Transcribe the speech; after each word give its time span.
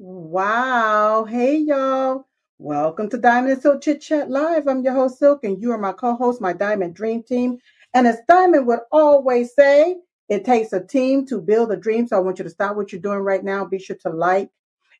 Wow. 0.00 1.24
Hey, 1.24 1.56
y'all. 1.56 2.28
Welcome 2.58 3.10
to 3.10 3.18
Diamond 3.18 3.54
and 3.54 3.60
Silk 3.60 3.82
Chit 3.82 4.00
Chat 4.00 4.30
Live. 4.30 4.68
I'm 4.68 4.84
your 4.84 4.92
host, 4.92 5.18
Silk, 5.18 5.42
and 5.42 5.60
you 5.60 5.72
are 5.72 5.78
my 5.78 5.90
co 5.90 6.14
host, 6.14 6.40
my 6.40 6.52
Diamond 6.52 6.94
Dream 6.94 7.24
Team. 7.24 7.58
And 7.94 8.06
as 8.06 8.20
Diamond 8.28 8.68
would 8.68 8.78
always 8.92 9.56
say, 9.56 9.96
it 10.28 10.44
takes 10.44 10.72
a 10.72 10.86
team 10.86 11.26
to 11.26 11.40
build 11.40 11.72
a 11.72 11.76
dream. 11.76 12.06
So 12.06 12.16
I 12.16 12.20
want 12.20 12.38
you 12.38 12.44
to 12.44 12.50
stop 12.50 12.76
what 12.76 12.92
you're 12.92 13.00
doing 13.00 13.18
right 13.18 13.42
now. 13.42 13.64
Be 13.64 13.80
sure 13.80 13.96
to 14.02 14.10
like 14.10 14.50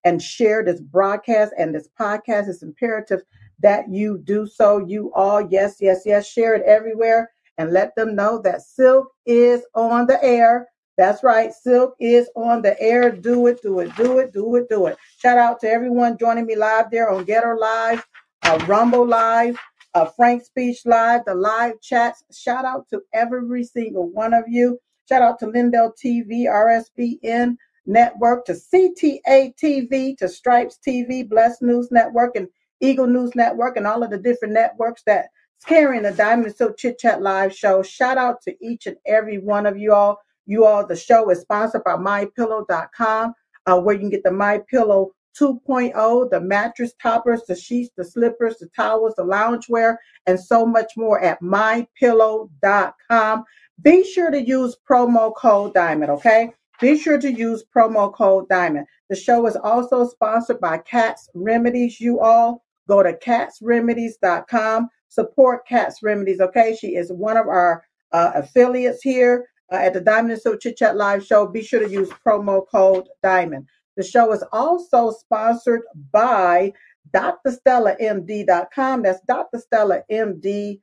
and 0.03 0.21
share 0.21 0.65
this 0.65 0.81
broadcast 0.81 1.53
and 1.57 1.73
this 1.73 1.89
podcast. 1.97 2.49
It's 2.49 2.65
imperative 2.65 3.23
that 3.61 3.89
you 3.89 4.19
do 4.19 4.49
so. 4.49 4.79
You 4.79 5.13
all, 5.15 5.41
yes, 5.49 5.77
yes, 5.81 6.03
yes, 6.07 6.27
share 6.27 6.57
it 6.57 6.65
everywhere 6.67 7.31
and 7.57 7.73
let 7.73 7.95
them 7.95 8.17
know 8.17 8.43
that 8.43 8.63
Silk 8.63 9.13
is 9.27 9.63
on 9.77 10.09
the 10.09 10.21
air. 10.25 10.67
That's 10.99 11.23
right. 11.23 11.53
Silk 11.53 11.95
is 12.01 12.29
on 12.35 12.61
the 12.61 12.79
air. 12.83 13.13
Do 13.13 13.47
it, 13.47 13.63
do 13.63 13.79
it, 13.79 13.95
do 13.95 14.19
it, 14.19 14.33
do 14.33 14.57
it, 14.57 14.69
do 14.69 14.87
it. 14.87 14.99
Shout 15.19 15.39
out 15.39 15.61
to 15.61 15.71
everyone 15.71 16.19
joining 16.19 16.45
me 16.45 16.57
live 16.57 16.91
there 16.91 17.09
on 17.09 17.25
GETTR 17.25 17.57
Live, 17.57 18.05
uh, 18.43 18.65
Rumble 18.67 19.07
Live, 19.07 19.57
uh, 19.95 20.07
Frank 20.07 20.45
Speech 20.45 20.81
Live, 20.87 21.25
the 21.25 21.37
live 21.37 21.81
chats. 21.81 22.25
Shout 22.33 22.65
out 22.65 22.89
to 22.91 23.01
every 23.15 23.63
single 23.63 24.11
one 24.11 24.35
of 24.35 24.43
you. 24.49 24.77
Shout 25.09 25.23
out 25.23 25.39
to 25.39 25.47
Lindell 25.47 25.95
TV, 26.05 26.47
RSBN 26.47 27.57
Network, 27.87 28.45
to 28.47 28.55
CTA 28.55 29.55
TV, 29.55 30.19
to 30.19 30.29
Stripes 30.29 30.81
TV, 30.85 31.27
Bless 31.27 31.63
News 31.63 31.93
Network, 31.93 32.35
and 32.35 32.49
Eagle 32.81 33.07
News 33.07 33.37
Network, 33.37 33.77
and 33.77 33.87
all 33.87 34.03
of 34.03 34.11
the 34.11 34.19
different 34.19 34.53
networks 34.53 35.03
that's 35.07 35.29
carrying 35.65 36.03
the 36.03 36.11
Diamond 36.11 36.57
Silk 36.57 36.77
Chit 36.77 36.99
Chat 36.99 37.23
Live 37.23 37.55
show. 37.55 37.85
Shout 37.85 38.19
out 38.19 38.43
to 38.43 38.57
each 38.61 38.87
and 38.87 38.97
every 39.07 39.39
one 39.39 39.65
of 39.65 39.79
you 39.79 39.95
all. 39.95 40.19
You 40.49 40.65
all, 40.65 40.85
the 40.87 40.97
show 40.97 41.31
is 41.31 41.43
sponsored 41.43 41.85
by 41.85 41.97
MyPillow.com, 41.97 43.35
uh, 43.67 43.81
where 43.81 43.95
you 43.95 44.01
can 44.01 44.09
get 44.09 44.25
the 44.25 44.31
MyPillow 44.31 45.11
2.0, 45.39 46.31
the 46.31 46.41
mattress 46.41 46.95
toppers, 47.01 47.43
the 47.47 47.55
sheets, 47.55 47.91
the 47.99 48.05
slippers, 48.05 48.57
the 48.57 48.67
towels, 48.75 49.15
the 49.17 49.25
loungewear, 49.25 49.99
and 50.27 50.41
so 50.41 50.65
much 50.65 50.93
more 50.97 51.21
at 51.21 51.39
MyPillow.com. 51.43 53.45
Be 53.83 54.03
sure 54.03 54.31
to 54.31 54.41
use 54.41 54.75
promo 54.91 55.37
code 55.37 55.75
Diamond, 55.75 56.11
okay? 56.13 56.55
Be 56.81 56.99
sure 56.99 57.21
to 57.21 57.31
use 57.31 57.63
promo 57.77 58.11
code 58.11 58.49
Diamond. 58.49 58.87
The 59.11 59.17
show 59.17 59.47
is 59.47 59.57
also 59.57 60.09
sponsored 60.09 60.61
by 60.61 60.79
Katts 60.79 61.29
Remedies. 61.35 62.01
You 62.01 62.21
all 62.21 62.65
go 62.89 63.03
to 63.03 63.13
kattsremedies.com. 63.13 64.89
Support 65.11 65.69
Katts 65.69 65.97
Remedies, 66.03 66.41
okay? 66.41 66.75
She 66.75 66.97
is 66.97 67.13
one 67.13 67.37
of 67.37 67.49
our 67.49 67.85
uh, 68.13 68.33
affiliates 68.35 69.03
here 69.03 69.47
uh, 69.73 69.77
at 69.77 69.95
the 69.95 70.01
Diamond 70.01 70.41
and 70.45 70.61
Chit 70.61 70.77
Chat 70.77 70.97
Live 70.97 71.25
show. 71.25 71.47
Be 71.47 71.63
sure 71.63 71.81
to 71.81 71.91
use 71.91 72.11
promo 72.25 72.67
code 72.69 73.09
Diamond. 73.23 73.69
The 73.97 74.03
show 74.05 74.33
is 74.33 74.45
also 74.53 75.11
sponsored 75.11 75.83
by 76.13 76.73
drstellamd.com. 77.13 79.03
That's 79.03 79.21
drstellamd.com. 79.27 80.79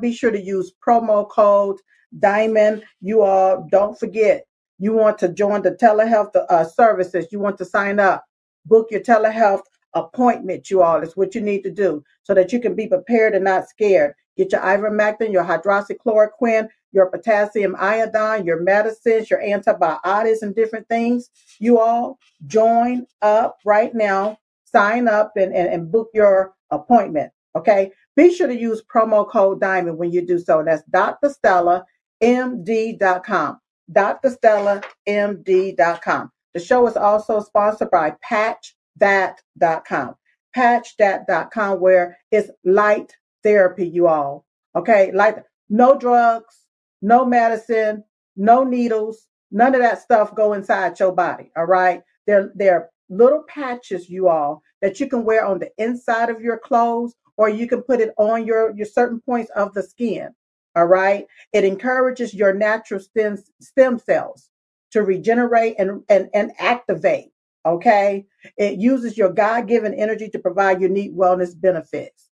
Be 0.00 0.12
sure 0.12 0.30
to 0.30 0.40
use 0.40 0.72
promo 0.84 1.28
code 1.28 1.78
Diamond. 2.18 2.82
You 3.00 3.22
all 3.22 3.68
don't 3.70 3.98
forget, 3.98 4.44
you 4.78 4.92
want 4.92 5.18
to 5.18 5.28
join 5.28 5.62
the 5.62 5.72
telehealth 5.72 6.34
uh, 6.34 6.64
services. 6.64 7.28
You 7.30 7.38
want 7.38 7.58
to 7.58 7.64
sign 7.64 8.00
up, 8.00 8.24
book 8.66 8.88
your 8.90 9.02
telehealth 9.02 9.62
appointment, 9.94 10.70
you 10.70 10.82
all. 10.82 11.02
Is 11.02 11.16
what 11.16 11.34
you 11.34 11.40
need 11.40 11.62
to 11.62 11.70
do 11.70 12.02
so 12.22 12.34
that 12.34 12.52
you 12.52 12.60
can 12.60 12.74
be 12.74 12.86
prepared 12.86 13.34
and 13.34 13.44
not 13.44 13.68
scared. 13.68 14.14
Get 14.36 14.52
your 14.52 14.62
ivermectin, 14.62 15.32
your 15.32 15.44
hydroxychloroquine, 15.44 16.68
your 16.92 17.06
potassium 17.06 17.74
iodine, 17.78 18.44
your 18.44 18.60
medicines, 18.60 19.30
your 19.30 19.42
antibiotics, 19.42 20.42
and 20.42 20.54
different 20.54 20.86
things. 20.88 21.30
You 21.58 21.78
all 21.78 22.18
join 22.46 23.06
up 23.22 23.58
right 23.64 23.94
now, 23.94 24.38
sign 24.64 25.08
up, 25.08 25.32
and, 25.36 25.54
and, 25.54 25.72
and 25.72 25.90
book 25.90 26.10
your 26.14 26.54
appointment. 26.70 27.32
Okay. 27.56 27.90
Be 28.16 28.34
sure 28.34 28.48
to 28.48 28.58
use 28.58 28.82
promo 28.82 29.28
code 29.28 29.60
DIAMOND 29.60 29.96
when 29.96 30.12
you 30.12 30.26
do 30.26 30.38
so. 30.38 30.62
That's 30.64 30.82
drstellamd.com. 30.90 33.60
drstellamd.com. 33.92 36.32
The 36.52 36.60
show 36.60 36.86
is 36.86 36.96
also 36.96 37.40
sponsored 37.40 37.90
by 37.90 38.14
patchthat.com. 38.28 40.14
Patchthat.com, 40.56 41.80
where 41.80 42.18
it's 42.30 42.50
light 42.64 43.16
therapy, 43.42 43.88
you 43.88 44.06
all. 44.08 44.44
Okay. 44.74 45.12
Light, 45.12 45.36
no 45.68 45.96
drugs, 45.96 46.59
no 47.02 47.24
medicine, 47.24 48.04
no 48.36 48.64
needles, 48.64 49.26
none 49.50 49.74
of 49.74 49.80
that 49.80 50.00
stuff 50.02 50.34
go 50.34 50.52
inside 50.52 50.98
your 50.98 51.12
body. 51.12 51.50
All 51.56 51.64
right. 51.64 52.02
There 52.26 52.50
are 52.74 52.90
little 53.08 53.44
patches, 53.48 54.08
you 54.08 54.28
all, 54.28 54.62
that 54.82 55.00
you 55.00 55.08
can 55.08 55.24
wear 55.24 55.44
on 55.44 55.58
the 55.58 55.70
inside 55.78 56.30
of 56.30 56.40
your 56.40 56.58
clothes, 56.58 57.14
or 57.36 57.48
you 57.48 57.66
can 57.66 57.82
put 57.82 58.00
it 58.00 58.14
on 58.18 58.46
your, 58.46 58.74
your 58.76 58.86
certain 58.86 59.20
points 59.20 59.50
of 59.56 59.74
the 59.74 59.82
skin. 59.82 60.30
All 60.76 60.86
right. 60.86 61.26
It 61.52 61.64
encourages 61.64 62.32
your 62.32 62.54
natural 62.54 63.00
stem, 63.00 63.38
stem 63.60 63.98
cells 63.98 64.48
to 64.92 65.02
regenerate 65.02 65.74
and, 65.78 66.02
and, 66.08 66.28
and 66.34 66.52
activate. 66.58 67.32
Okay. 67.66 68.26
It 68.56 68.78
uses 68.78 69.18
your 69.18 69.30
God 69.32 69.66
given 69.66 69.94
energy 69.94 70.28
to 70.28 70.38
provide 70.38 70.80
unique 70.80 71.14
wellness 71.14 71.58
benefits. 71.60 72.30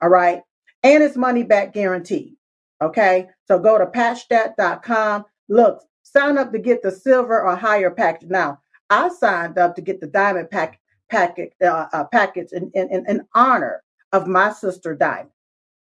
All 0.00 0.08
right. 0.08 0.42
And 0.84 1.02
it's 1.02 1.16
money 1.16 1.42
back 1.42 1.72
guaranteed. 1.72 2.36
Okay, 2.82 3.28
so 3.46 3.58
go 3.58 3.78
to 3.78 3.86
patchthat.com. 3.86 5.24
Look, 5.48 5.82
sign 6.02 6.36
up 6.36 6.52
to 6.52 6.58
get 6.58 6.82
the 6.82 6.90
silver 6.90 7.40
or 7.40 7.54
higher 7.54 7.90
package. 7.90 8.28
Now, 8.28 8.58
I 8.90 9.08
signed 9.08 9.56
up 9.56 9.76
to 9.76 9.82
get 9.82 10.00
the 10.00 10.08
diamond 10.08 10.50
pack, 10.50 10.80
uh, 11.12 11.86
uh, 11.92 12.04
package 12.04 12.48
in, 12.52 12.70
in, 12.74 13.04
in 13.06 13.26
honor 13.34 13.82
of 14.12 14.26
my 14.26 14.52
sister 14.52 14.94
Diamond. 14.94 15.30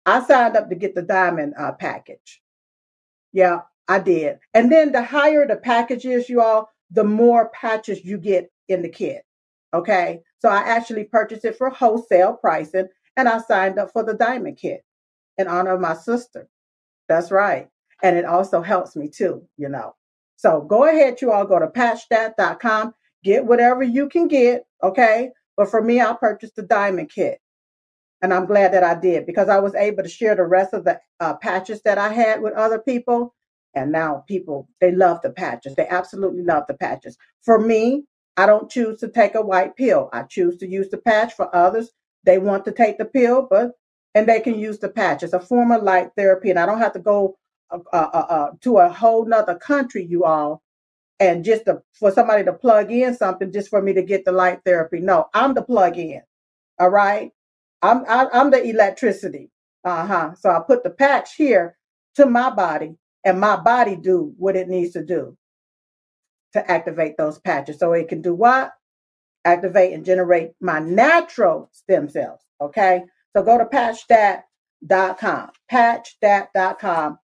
I 0.05 0.23
signed 0.23 0.55
up 0.55 0.69
to 0.69 0.75
get 0.75 0.95
the 0.95 1.01
diamond 1.01 1.53
uh, 1.59 1.73
package. 1.73 2.41
Yeah, 3.33 3.61
I 3.89 3.99
did. 3.99 4.39
And 4.53 4.71
then 4.71 4.93
the 4.93 5.03
higher 5.03 5.45
the 5.45 5.57
package 5.57 6.05
is, 6.05 6.29
you 6.29 6.41
all, 6.41 6.71
the 6.91 7.03
more 7.03 7.49
patches 7.49 8.05
you 8.05 8.17
get 8.17 8.49
in 8.69 8.81
the 8.81 8.89
kit. 8.89 9.23
Okay, 9.73 10.21
so 10.39 10.47
I 10.47 10.59
actually 10.59 11.03
purchased 11.03 11.43
it 11.43 11.57
for 11.57 11.69
wholesale 11.69 12.33
pricing, 12.33 12.87
and 13.17 13.27
I 13.27 13.39
signed 13.39 13.77
up 13.77 13.91
for 13.91 14.03
the 14.03 14.13
diamond 14.13 14.57
kit 14.57 14.85
in 15.37 15.47
honor 15.47 15.73
of 15.73 15.81
my 15.81 15.93
sister. 15.93 16.47
That's 17.07 17.31
right. 17.31 17.67
And 18.03 18.15
it 18.17 18.25
also 18.25 18.61
helps 18.61 18.95
me 18.95 19.09
too, 19.09 19.47
you 19.57 19.69
know. 19.69 19.95
So 20.35 20.61
go 20.61 20.85
ahead, 20.85 21.21
you 21.21 21.31
all 21.31 21.45
go 21.45 21.59
to 21.59 21.67
patchthat.com, 21.67 22.93
get 23.23 23.45
whatever 23.45 23.83
you 23.83 24.07
can 24.07 24.27
get, 24.27 24.65
okay? 24.83 25.31
But 25.55 25.69
for 25.69 25.81
me, 25.81 25.99
I 25.99 26.13
purchased 26.13 26.55
the 26.55 26.61
diamond 26.61 27.09
kit. 27.09 27.39
And 28.21 28.33
I'm 28.33 28.45
glad 28.45 28.73
that 28.73 28.83
I 28.83 28.95
did 28.95 29.25
because 29.25 29.49
I 29.49 29.59
was 29.59 29.75
able 29.75 30.03
to 30.03 30.09
share 30.09 30.35
the 30.35 30.43
rest 30.43 30.73
of 30.73 30.83
the 30.83 30.99
uh, 31.19 31.35
patches 31.35 31.81
that 31.83 31.97
I 31.97 32.11
had 32.11 32.41
with 32.41 32.53
other 32.53 32.79
people. 32.79 33.33
And 33.73 33.91
now 33.91 34.23
people, 34.27 34.67
they 34.81 34.91
love 34.91 35.21
the 35.21 35.29
patches. 35.29 35.75
They 35.75 35.87
absolutely 35.87 36.43
love 36.43 36.63
the 36.67 36.73
patches. 36.73 37.17
For 37.41 37.59
me, 37.59 38.05
I 38.35 38.45
don't 38.45 38.69
choose 38.69 38.99
to 38.99 39.07
take 39.07 39.35
a 39.35 39.41
white 39.41 39.75
pill. 39.75 40.09
I 40.13 40.23
choose 40.23 40.57
to 40.57 40.67
use 40.67 40.89
the 40.89 40.97
patch. 40.97 41.33
For 41.33 41.53
others, 41.55 41.91
they 42.23 42.37
want 42.39 42.65
to 42.65 42.71
take 42.71 42.97
the 42.97 43.05
pill, 43.05 43.47
but 43.49 43.71
and 44.17 44.27
they 44.27 44.39
can 44.39 44.57
use 44.57 44.79
the 44.79 44.89
patch. 44.89 45.21
It's 45.21 45.33
a 45.33 45.39
form 45.39 45.71
of 45.71 45.83
light 45.83 46.09
therapy, 46.17 46.49
and 46.49 46.57
I 46.57 46.65
don't 46.65 46.79
have 46.79 46.93
to 46.93 46.99
go 46.99 47.37
uh, 47.69 47.77
uh, 47.93 48.09
uh, 48.13 48.25
uh 48.29 48.51
to 48.61 48.77
a 48.79 48.89
whole 48.89 49.25
nother 49.25 49.55
country, 49.55 50.03
you 50.03 50.23
all, 50.23 50.63
and 51.19 51.45
just 51.45 51.65
to, 51.65 51.83
for 51.93 52.11
somebody 52.11 52.43
to 52.45 52.53
plug 52.53 52.91
in 52.91 53.15
something 53.15 53.51
just 53.51 53.69
for 53.69 53.79
me 53.79 53.93
to 53.93 54.01
get 54.01 54.25
the 54.25 54.31
light 54.31 54.61
therapy. 54.65 54.99
No, 54.99 55.27
I'm 55.35 55.53
the 55.53 55.61
plug 55.61 55.99
in. 55.99 56.23
All 56.79 56.89
right, 56.89 57.31
I'm 57.83 58.05
I, 58.07 58.25
i 58.33 58.41
am 58.41 58.49
the 58.49 58.63
electricity. 58.63 59.51
Uh 59.83 60.07
huh. 60.07 60.33
So 60.39 60.49
I 60.49 60.61
put 60.65 60.83
the 60.83 60.89
patch 60.89 61.35
here 61.35 61.77
to 62.15 62.25
my 62.25 62.49
body, 62.49 62.95
and 63.23 63.39
my 63.39 63.55
body 63.55 63.95
do 63.95 64.33
what 64.39 64.55
it 64.55 64.67
needs 64.67 64.93
to 64.93 65.05
do 65.05 65.37
to 66.53 66.71
activate 66.71 67.17
those 67.17 67.37
patches. 67.37 67.77
So 67.77 67.93
it 67.93 68.07
can 68.07 68.23
do 68.23 68.33
what? 68.33 68.71
Activate 69.45 69.93
and 69.93 70.03
generate 70.03 70.53
my 70.59 70.79
natural 70.79 71.69
stem 71.71 72.09
cells. 72.09 72.41
Okay. 72.59 73.03
So 73.37 73.43
go 73.43 73.59
to 73.59 73.65
patchthat.com, 73.65 75.51
patchthat.com. 75.71 77.19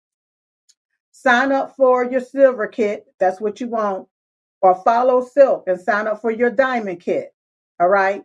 Sign 1.11 1.53
up 1.53 1.75
for 1.75 2.05
your 2.05 2.21
silver 2.21 2.67
kit. 2.67 3.07
That's 3.19 3.41
what 3.41 3.63
you 3.63 3.69
want. 3.69 4.09
Or 4.61 4.75
follow 4.85 5.25
Silk 5.25 5.65
and 5.69 5.81
sign 5.81 6.07
up 6.07 6.21
for 6.21 6.31
your 6.31 6.51
diamond 6.51 7.01
kit. 7.01 7.35
All 7.81 7.89
right. 7.89 8.23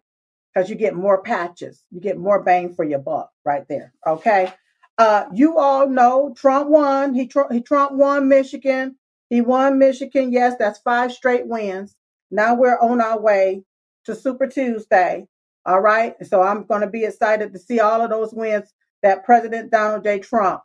Because 0.53 0.69
you 0.69 0.75
get 0.75 0.95
more 0.95 1.21
patches. 1.21 1.85
You 1.89 2.01
get 2.01 2.17
more 2.17 2.43
bang 2.43 2.75
for 2.75 2.83
your 2.83 2.99
buck 2.99 3.31
right 3.45 3.65
there. 3.69 3.93
Okay. 4.05 4.51
Uh, 4.97 5.27
you 5.33 5.57
all 5.57 5.87
know 5.87 6.33
Trump 6.35 6.67
won. 6.67 7.13
He, 7.13 7.31
he 7.51 7.61
Trump 7.61 7.93
won 7.93 8.27
Michigan. 8.27 8.97
He 9.29 9.39
won 9.39 9.79
Michigan. 9.79 10.33
Yes, 10.33 10.55
that's 10.59 10.79
five 10.79 11.13
straight 11.13 11.47
wins. 11.47 11.95
Now 12.31 12.53
we're 12.53 12.79
on 12.79 12.99
our 12.99 13.17
way 13.17 13.63
to 14.03 14.13
Super 14.13 14.47
Tuesday. 14.47 15.25
All 15.67 15.81
right. 15.81 16.15
So 16.25 16.41
I'm 16.41 16.63
going 16.65 16.81
to 16.81 16.87
be 16.87 17.03
excited 17.03 17.53
to 17.53 17.59
see 17.59 17.81
all 17.81 18.01
of 18.01 18.09
those 18.09 18.33
wins 18.33 18.73
that 19.03 19.25
President 19.25 19.69
Donald 19.69 20.03
J. 20.03 20.19
Trump 20.19 20.61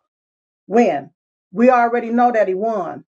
win. 0.68 1.10
We 1.52 1.70
already 1.70 2.10
know 2.10 2.32
that 2.32 2.48
he 2.48 2.54
won. 2.54 3.04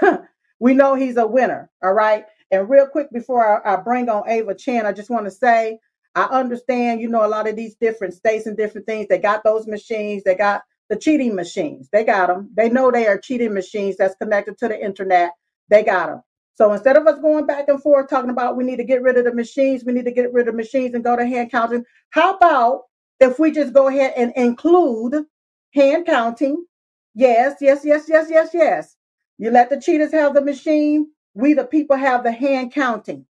we 0.60 0.74
know 0.74 0.96
he's 0.96 1.16
a 1.16 1.26
winner. 1.26 1.70
All 1.82 1.94
right. 1.94 2.24
And 2.50 2.68
real 2.68 2.88
quick 2.88 3.12
before 3.12 3.66
I, 3.66 3.74
I 3.74 3.76
bring 3.76 4.08
on 4.08 4.28
Ava 4.28 4.56
Chen, 4.56 4.86
I 4.86 4.92
just 4.92 5.10
want 5.10 5.26
to 5.26 5.30
say 5.30 5.78
I 6.16 6.24
understand, 6.24 7.00
you 7.00 7.08
know, 7.08 7.24
a 7.24 7.28
lot 7.28 7.48
of 7.48 7.56
these 7.56 7.76
different 7.76 8.14
states 8.14 8.46
and 8.46 8.56
different 8.56 8.86
things. 8.86 9.06
They 9.08 9.18
got 9.18 9.44
those 9.44 9.68
machines. 9.68 10.24
They 10.24 10.34
got 10.34 10.62
the 10.88 10.96
cheating 10.96 11.34
machines. 11.34 11.88
They 11.92 12.04
got 12.04 12.28
them. 12.28 12.50
They 12.56 12.70
know 12.70 12.90
they 12.90 13.06
are 13.06 13.18
cheating 13.18 13.54
machines 13.54 13.96
that's 13.96 14.16
connected 14.16 14.58
to 14.58 14.68
the 14.68 14.82
internet. 14.82 15.32
They 15.68 15.84
got 15.84 16.08
them. 16.08 16.22
So 16.56 16.72
instead 16.72 16.96
of 16.96 17.06
us 17.06 17.20
going 17.20 17.46
back 17.46 17.68
and 17.68 17.82
forth 17.82 18.08
talking 18.08 18.30
about 18.30 18.56
we 18.56 18.64
need 18.64 18.76
to 18.76 18.84
get 18.84 19.02
rid 19.02 19.18
of 19.18 19.24
the 19.24 19.34
machines, 19.34 19.84
we 19.84 19.92
need 19.92 20.06
to 20.06 20.12
get 20.12 20.32
rid 20.32 20.48
of 20.48 20.54
machines 20.54 20.94
and 20.94 21.04
go 21.04 21.16
to 21.16 21.26
hand 21.26 21.50
counting. 21.50 21.84
How 22.10 22.36
about 22.36 22.84
if 23.20 23.38
we 23.38 23.52
just 23.52 23.74
go 23.74 23.88
ahead 23.88 24.14
and 24.16 24.32
include 24.36 25.26
hand 25.74 26.06
counting? 26.06 26.64
Yes, 27.14 27.56
yes, 27.60 27.82
yes, 27.84 28.04
yes, 28.08 28.28
yes, 28.30 28.50
yes. 28.54 28.96
You 29.38 29.50
let 29.50 29.70
the 29.70 29.80
cheaters 29.80 30.12
have 30.12 30.34
the 30.34 30.42
machine. 30.42 31.08
We, 31.34 31.54
the 31.54 31.64
people, 31.64 31.96
have 31.96 32.24
the 32.24 32.32
hand 32.32 32.72
counting. 32.72 33.26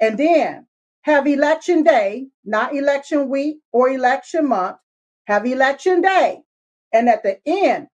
And 0.00 0.18
then 0.18 0.66
have 1.02 1.26
election 1.26 1.82
day, 1.82 2.28
not 2.44 2.74
election 2.74 3.28
week 3.28 3.60
or 3.72 3.90
election 3.90 4.48
month, 4.48 4.78
have 5.26 5.46
election 5.46 6.00
day. 6.00 6.40
And 6.92 7.08
at 7.10 7.22
the 7.22 7.38
end 7.46 7.88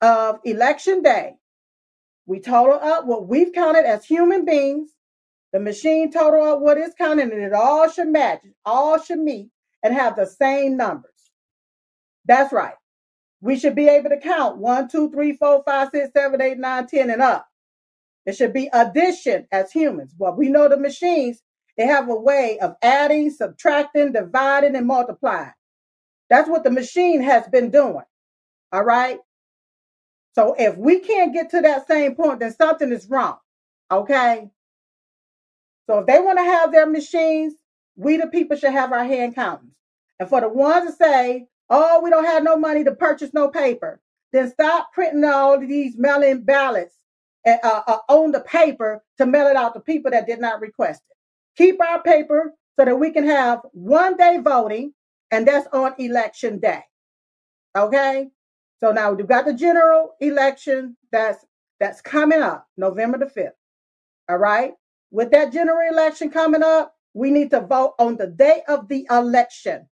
of 0.00 0.40
election 0.44 1.02
day, 1.02 1.34
we 2.30 2.38
total 2.38 2.78
up 2.80 3.06
what 3.06 3.26
we've 3.26 3.52
counted 3.52 3.84
as 3.84 4.04
human 4.04 4.44
beings. 4.44 4.92
The 5.52 5.58
machine 5.58 6.12
total 6.12 6.44
up 6.44 6.60
what 6.60 6.78
is 6.78 6.94
counted, 6.96 7.32
and 7.32 7.42
it 7.42 7.52
all 7.52 7.90
should 7.90 8.06
match, 8.06 8.42
all 8.64 9.00
should 9.00 9.18
meet 9.18 9.50
and 9.82 9.92
have 9.92 10.14
the 10.14 10.26
same 10.26 10.76
numbers. 10.76 11.10
That's 12.26 12.52
right. 12.52 12.76
We 13.40 13.58
should 13.58 13.74
be 13.74 13.88
able 13.88 14.10
to 14.10 14.20
count 14.20 14.58
one, 14.58 14.88
two, 14.88 15.10
three, 15.10 15.32
four, 15.32 15.64
five, 15.66 15.88
six, 15.92 16.12
seven, 16.16 16.40
eight, 16.40 16.56
nine, 16.58 16.86
ten, 16.86 17.10
and 17.10 17.20
up. 17.20 17.48
It 18.26 18.36
should 18.36 18.52
be 18.52 18.70
addition 18.72 19.48
as 19.50 19.72
humans. 19.72 20.14
But 20.16 20.38
we 20.38 20.50
know 20.50 20.68
the 20.68 20.76
machines, 20.76 21.42
they 21.76 21.86
have 21.86 22.08
a 22.08 22.14
way 22.14 22.60
of 22.60 22.76
adding, 22.80 23.30
subtracting, 23.30 24.12
dividing, 24.12 24.76
and 24.76 24.86
multiplying. 24.86 25.50
That's 26.28 26.48
what 26.48 26.62
the 26.62 26.70
machine 26.70 27.22
has 27.22 27.48
been 27.48 27.72
doing. 27.72 28.04
All 28.70 28.84
right. 28.84 29.18
So 30.34 30.54
if 30.58 30.76
we 30.76 31.00
can't 31.00 31.32
get 31.32 31.50
to 31.50 31.60
that 31.60 31.88
same 31.88 32.14
point, 32.14 32.40
then 32.40 32.52
something 32.52 32.92
is 32.92 33.08
wrong. 33.08 33.38
Okay. 33.90 34.48
So 35.88 35.98
if 35.98 36.06
they 36.06 36.20
want 36.20 36.38
to 36.38 36.44
have 36.44 36.70
their 36.70 36.86
machines, 36.86 37.54
we 37.96 38.16
the 38.16 38.28
people 38.28 38.56
should 38.56 38.72
have 38.72 38.92
our 38.92 39.04
hand 39.04 39.34
countings. 39.34 39.74
And 40.20 40.28
for 40.28 40.40
the 40.40 40.48
ones 40.48 40.86
that 40.86 40.98
say, 40.98 41.46
oh, 41.68 42.00
we 42.02 42.10
don't 42.10 42.24
have 42.24 42.42
no 42.42 42.56
money 42.56 42.84
to 42.84 42.94
purchase 42.94 43.34
no 43.34 43.48
paper, 43.48 44.00
then 44.32 44.50
stop 44.50 44.92
printing 44.92 45.24
all 45.24 45.54
of 45.54 45.60
these 45.68 45.96
mail-in 45.96 46.44
ballots 46.44 46.94
uh, 47.46 47.56
uh, 47.62 47.98
on 48.08 48.30
the 48.30 48.40
paper 48.40 49.02
to 49.18 49.26
mail 49.26 49.48
it 49.48 49.56
out 49.56 49.74
to 49.74 49.80
people 49.80 50.10
that 50.10 50.26
did 50.26 50.40
not 50.40 50.60
request 50.60 51.02
it. 51.10 51.16
Keep 51.60 51.82
our 51.82 52.02
paper 52.02 52.54
so 52.78 52.84
that 52.84 52.96
we 52.98 53.10
can 53.10 53.24
have 53.24 53.60
one 53.72 54.16
day 54.16 54.38
voting, 54.38 54.94
and 55.30 55.46
that's 55.46 55.66
on 55.72 55.94
election 55.98 56.60
day. 56.60 56.82
Okay. 57.76 58.28
So 58.82 58.92
now 58.92 59.12
we've 59.12 59.26
got 59.26 59.44
the 59.44 59.54
general 59.54 60.14
election 60.20 60.96
that's 61.12 61.44
that's 61.78 62.00
coming 62.00 62.42
up 62.42 62.66
November 62.76 63.18
the 63.18 63.26
5th. 63.26 63.52
All 64.28 64.36
right. 64.36 64.72
With 65.10 65.30
that 65.32 65.52
general 65.52 65.90
election 65.90 66.30
coming 66.30 66.62
up, 66.62 66.94
we 67.14 67.30
need 67.30 67.50
to 67.50 67.60
vote 67.60 67.94
on 67.98 68.16
the 68.16 68.26
day 68.26 68.62
of 68.68 68.88
the 68.88 69.06
election. 69.10 69.88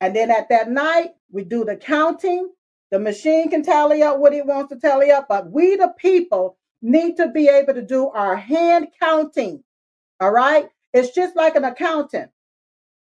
And 0.00 0.14
then 0.14 0.30
at 0.30 0.48
that 0.50 0.70
night, 0.70 1.12
we 1.30 1.44
do 1.44 1.64
the 1.64 1.76
counting. 1.76 2.50
The 2.90 2.98
machine 2.98 3.50
can 3.50 3.62
tally 3.62 4.02
up 4.02 4.18
what 4.18 4.34
it 4.34 4.44
wants 4.44 4.72
to 4.72 4.78
tally 4.78 5.10
up, 5.10 5.26
but 5.28 5.50
we, 5.50 5.76
the 5.76 5.94
people, 5.96 6.58
need 6.82 7.16
to 7.16 7.28
be 7.28 7.48
able 7.48 7.72
to 7.72 7.82
do 7.82 8.10
our 8.10 8.36
hand 8.36 8.88
counting. 9.00 9.64
All 10.20 10.30
right. 10.30 10.68
It's 10.92 11.14
just 11.14 11.34
like 11.34 11.56
an 11.56 11.64
accountant. 11.64 12.30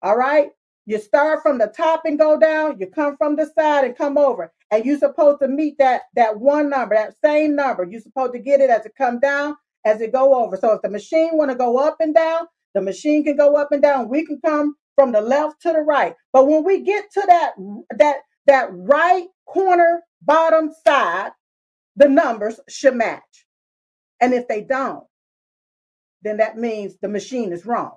All 0.03 0.17
right. 0.17 0.51
You 0.91 0.99
start 0.99 1.41
from 1.41 1.59
the 1.59 1.69
top 1.69 2.03
and 2.05 2.19
go 2.19 2.37
down. 2.37 2.81
You 2.81 2.89
come 2.89 3.17
from 3.17 3.37
the 3.37 3.47
side 3.47 3.85
and 3.85 3.97
come 3.97 4.19
over. 4.19 4.53
And 4.73 4.85
you're 4.85 4.99
supposed 4.99 5.39
to 5.41 5.47
meet 5.47 5.79
that 5.79 6.03
that 6.17 6.41
one 6.41 6.69
number, 6.69 6.97
that 6.97 7.15
same 7.25 7.55
number. 7.55 7.85
You're 7.85 8.01
supposed 8.01 8.33
to 8.33 8.41
get 8.41 8.61
it 8.61 8.71
as 8.71 8.85
it 8.87 8.95
come 8.99 9.21
down, 9.21 9.55
as 9.85 10.01
it 10.01 10.13
go 10.13 10.35
over. 10.35 10.57
So 10.57 10.73
if 10.73 10.83
the 10.83 10.91
machine 10.91 11.31
want 11.35 11.53
to 11.53 11.57
go 11.57 11.79
up 11.79 11.99
and 12.01 12.13
down, 12.13 12.49
the 12.75 12.81
machine 12.81 13.23
can 13.23 13.37
go 13.37 13.55
up 13.55 13.71
and 13.71 13.81
down. 13.81 14.09
We 14.09 14.27
can 14.27 14.41
come 14.45 14.75
from 14.97 15.13
the 15.13 15.21
left 15.21 15.63
to 15.63 15.73
the 15.73 15.79
right. 15.79 16.17
But 16.33 16.49
when 16.49 16.65
we 16.65 16.81
get 16.81 17.05
to 17.13 17.23
that 17.25 17.53
that 17.97 18.17
that 18.49 18.71
right 18.73 19.29
corner 19.47 20.03
bottom 20.23 20.73
side, 20.85 21.31
the 21.95 22.09
numbers 22.09 22.59
should 22.69 22.97
match. 22.97 23.47
And 24.21 24.35
if 24.35 24.49
they 24.49 24.63
don't, 24.63 25.05
then 26.23 26.39
that 26.39 26.59
means 26.59 26.97
the 27.01 27.09
machine 27.09 27.53
is 27.53 27.65
wrong. 27.65 27.93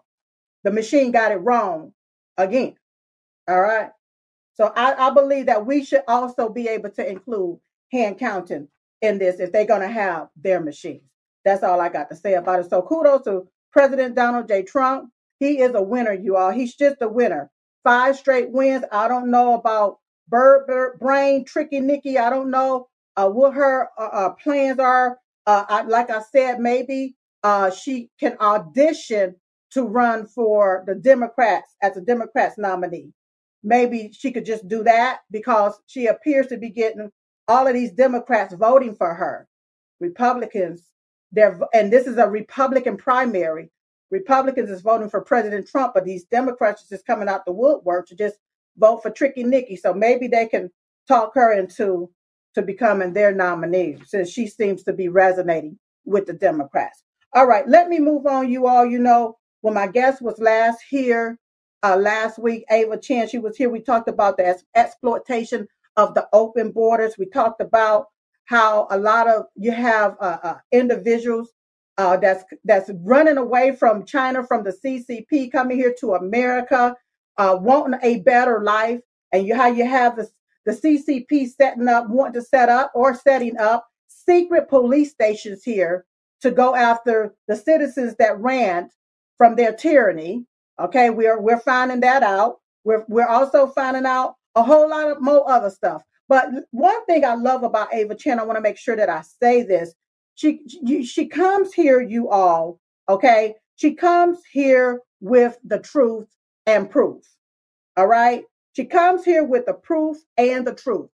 The 0.64 0.70
machine 0.70 1.10
got 1.10 1.32
it 1.32 1.38
wrong 1.38 1.94
again. 2.38 2.76
All 3.48 3.62
right. 3.62 3.90
So 4.54 4.72
I, 4.76 5.08
I 5.08 5.10
believe 5.14 5.48
that 5.48 5.66
we 5.66 5.84
should 5.84 6.04
also 6.08 6.50
be 6.50 6.68
able 6.68 6.92
to 6.92 7.10
include 7.10 7.60
hand 7.92 8.20
counting 8.20 8.68
in 9.02 9.18
this 9.18 9.40
if 9.40 9.52
they're 9.52 9.66
going 9.66 9.82
to 9.82 9.88
have 9.88 10.30
their 10.36 10.62
machines. 10.62 11.04
That's 11.44 11.64
all 11.64 11.82
I 11.82 11.90
got 11.90 12.10
to 12.10 12.16
say 12.16 12.36
about 12.36 12.60
it. 12.60 12.70
So 12.70 12.82
kudos 12.82 13.24
to 13.26 13.48
President 13.72 14.16
Donald 14.16 14.48
J. 14.48 14.64
Trump. 14.64 15.10
He 15.40 15.60
is 15.60 15.74
a 15.74 15.82
winner, 15.82 16.14
you 16.14 16.38
all. 16.38 16.52
He's 16.52 16.76
just 16.76 17.02
a 17.02 17.10
winner. 17.10 17.50
Five 17.84 18.16
straight 18.16 18.52
wins. 18.52 18.86
I 18.92 19.08
don't 19.10 19.30
know 19.30 19.56
about 19.56 19.98
Bird, 20.30 20.68
Bird 20.68 21.00
Brain, 21.00 21.44
Tricky 21.44 21.82
Nikki. 21.82 22.18
I 22.18 22.30
don't 22.30 22.50
know 22.50 22.88
uh, 23.18 23.28
what 23.28 23.54
her 23.56 23.90
uh, 23.98 24.10
uh, 24.12 24.30
plans 24.36 24.80
are. 24.80 25.18
Uh, 25.46 25.66
I, 25.68 25.82
like 25.82 26.10
I 26.10 26.22
said, 26.32 26.60
maybe 26.60 27.16
uh, 27.44 27.72
she 27.72 28.10
can 28.20 28.38
audition 28.40 29.36
to 29.72 29.84
run 29.84 30.28
for 30.28 30.84
the 30.88 30.96
Democrats 30.96 31.76
as 31.82 31.98
a 31.98 32.02
Democrats 32.02 32.58
nominee. 32.58 33.12
Maybe 33.64 34.12
she 34.14 34.32
could 34.32 34.46
just 34.46 34.68
do 34.68 34.84
that 34.84 35.22
because 35.32 35.80
she 35.88 36.08
appears 36.08 36.48
to 36.48 36.58
be 36.58 36.70
getting 36.70 37.12
all 37.48 37.68
of 37.68 37.74
these 37.74 37.92
Democrats 37.92 38.54
voting 38.54 38.96
for 38.96 39.14
her. 39.14 39.48
Republicans, 40.00 40.92
they're 41.32 41.60
and 41.74 41.92
this 41.92 42.08
is 42.08 42.18
a 42.18 42.28
Republican 42.28 42.98
primary. 42.98 43.72
Republicans 44.12 44.70
is 44.70 44.82
voting 44.82 45.10
for 45.10 45.22
President 45.22 45.68
Trump, 45.68 45.94
but 45.94 46.06
these 46.06 46.26
Democrats 46.26 46.84
are 46.84 46.96
just 46.96 47.08
coming 47.08 47.28
out 47.28 47.46
the 47.46 47.52
woodwork 47.52 48.08
to 48.08 48.16
just 48.16 48.36
vote 48.78 49.02
for 49.02 49.10
Tricky 49.10 49.44
Nikki. 49.44 49.76
So 49.76 49.94
maybe 49.94 50.28
they 50.28 50.46
can 50.46 50.70
talk 51.08 51.32
her 51.36 51.54
into 51.54 52.12
to 52.54 52.62
becoming 52.62 53.14
their 53.14 53.34
nominee 53.34 53.98
since 54.06 54.30
she 54.30 54.48
seems 54.48 54.84
to 54.84 54.94
be 54.94 55.08
resonating 55.08 55.80
with 56.06 56.26
the 56.28 56.34
Democrats. 56.34 57.04
All 57.34 57.48
right, 57.48 57.68
let 57.68 57.90
me 57.90 58.00
move 58.00 58.28
on, 58.28 58.52
you 58.52 58.68
all. 58.68 58.86
You 58.86 59.00
know, 59.00 59.38
when 59.62 59.74
my 59.74 59.88
guest 59.88 60.22
was 60.22 60.38
last 60.38 60.80
here 60.88 61.40
uh, 61.84 61.98
last 61.98 62.40
week, 62.40 62.64
Ava 62.72 62.98
Chen, 62.98 63.28
she 63.28 63.38
was 63.38 63.58
here. 63.58 63.70
We 63.70 63.82
talked 63.82 64.10
about 64.10 64.38
the 64.38 64.58
exploitation 64.76 65.68
of 65.98 66.16
the 66.16 66.28
open 66.34 66.72
borders. 66.72 67.18
We 67.18 67.26
talked 67.26 67.62
about 67.62 68.08
how 68.46 68.88
a 68.90 68.98
lot 68.98 69.28
of 69.28 69.46
you 69.56 69.72
have 69.72 70.16
uh, 70.20 70.38
uh, 70.44 70.58
individuals 70.72 71.52
uh, 71.98 72.18
that's 72.18 72.44
that's 72.64 72.90
running 73.02 73.38
away 73.38 73.76
from 73.76 74.06
China, 74.06 74.46
from 74.46 74.64
the 74.64 74.72
CCP, 74.72 75.52
coming 75.52 75.78
here 75.78 75.94
to 76.00 76.14
America, 76.16 76.96
uh, 77.38 77.58
wanting 77.60 78.00
a 78.02 78.20
better 78.22 78.64
life, 78.64 79.00
and 79.32 79.46
you 79.46 79.56
how 79.56 79.68
you 79.68 79.86
have 79.86 80.16
the 80.16 80.28
the 80.66 80.72
CCP 80.72 81.50
setting 81.50 81.88
up, 81.88 82.10
wanting 82.10 82.42
to 82.42 82.42
set 82.42 82.70
up 82.70 82.92
or 82.96 83.14
setting 83.14 83.58
up 83.58 83.86
secret 84.08 84.70
police 84.70 85.12
stations 85.12 85.64
here 85.64 86.06
to 86.42 86.52
go 86.52 86.76
after 86.76 87.34
the 87.48 87.56
citizens 87.56 88.16
that 88.18 88.40
ran 88.40 88.90
from 89.38 89.56
their 89.56 89.74
tyranny. 89.74 90.46
Okay, 90.80 91.10
we're 91.10 91.40
we're 91.40 91.60
finding 91.60 92.00
that 92.02 92.24
out. 92.24 92.58
We're 92.84 93.06
we're 93.08 93.28
also 93.28 93.68
finding 93.68 94.06
out 94.06 94.36
a 94.56 94.64
whole 94.64 94.90
lot 94.90 95.12
of 95.12 95.22
more 95.22 95.50
other 95.50 95.70
stuff. 95.70 96.04
But 96.30 96.50
one 96.72 97.06
thing 97.06 97.26
I 97.26 97.36
love 97.36 97.64
about 97.64 97.94
Ava 97.94 98.16
Chen, 98.16 98.40
I 98.40 98.44
want 98.44 98.58
to 98.58 98.62
make 98.62 98.78
sure 98.78 98.96
that 98.96 99.10
I 99.10 99.22
say 99.22 99.64
this. 99.64 99.94
She 100.36 100.62
she, 100.68 101.04
she 101.04 101.28
comes 101.28 101.74
here, 101.74 102.02
you 102.02 102.30
all. 102.30 102.80
Okay, 103.08 103.56
she 103.76 103.94
comes 103.94 104.40
here 104.52 105.02
with 105.20 105.58
the 105.64 105.80
truth 105.80 106.28
and 106.66 106.90
proof. 106.90 107.24
All 107.98 108.08
right, 108.08 108.44
she 108.76 108.86
comes 108.86 109.24
here 109.24 109.44
with 109.44 109.68
the 109.68 109.74
proof 109.74 110.18
and 110.38 110.66
the 110.66 110.74
truth. 110.74 111.10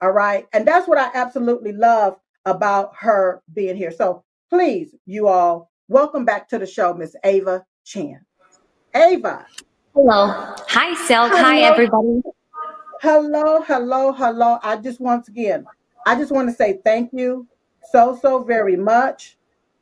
All 0.00 0.10
right, 0.10 0.46
and 0.52 0.66
that's 0.66 0.88
what 0.88 0.98
I 0.98 1.10
absolutely 1.14 1.72
love 1.72 2.16
about 2.44 2.92
her 2.98 3.42
being 3.54 3.76
here. 3.76 3.92
So 3.92 4.24
please, 4.50 4.94
you 5.06 5.28
all, 5.28 5.70
welcome 5.88 6.24
back 6.24 6.48
to 6.48 6.58
the 6.58 6.66
show, 6.66 6.92
Miss 6.92 7.14
Ava 7.24 7.64
Chen. 7.84 8.20
Ava. 8.96 9.46
Hello. 9.94 10.54
Hi, 10.68 10.94
Silk. 11.06 11.32
Hi, 11.32 11.60
everybody. 11.60 12.22
Hello, 13.02 13.60
hello, 13.60 14.10
hello. 14.12 14.58
I 14.62 14.76
just 14.76 15.00
once 15.00 15.28
again, 15.28 15.66
I 16.06 16.14
just 16.14 16.32
want 16.32 16.48
to 16.48 16.54
say 16.54 16.80
thank 16.82 17.12
you 17.12 17.46
so, 17.92 18.18
so 18.20 18.42
very 18.42 18.76
much 18.76 19.36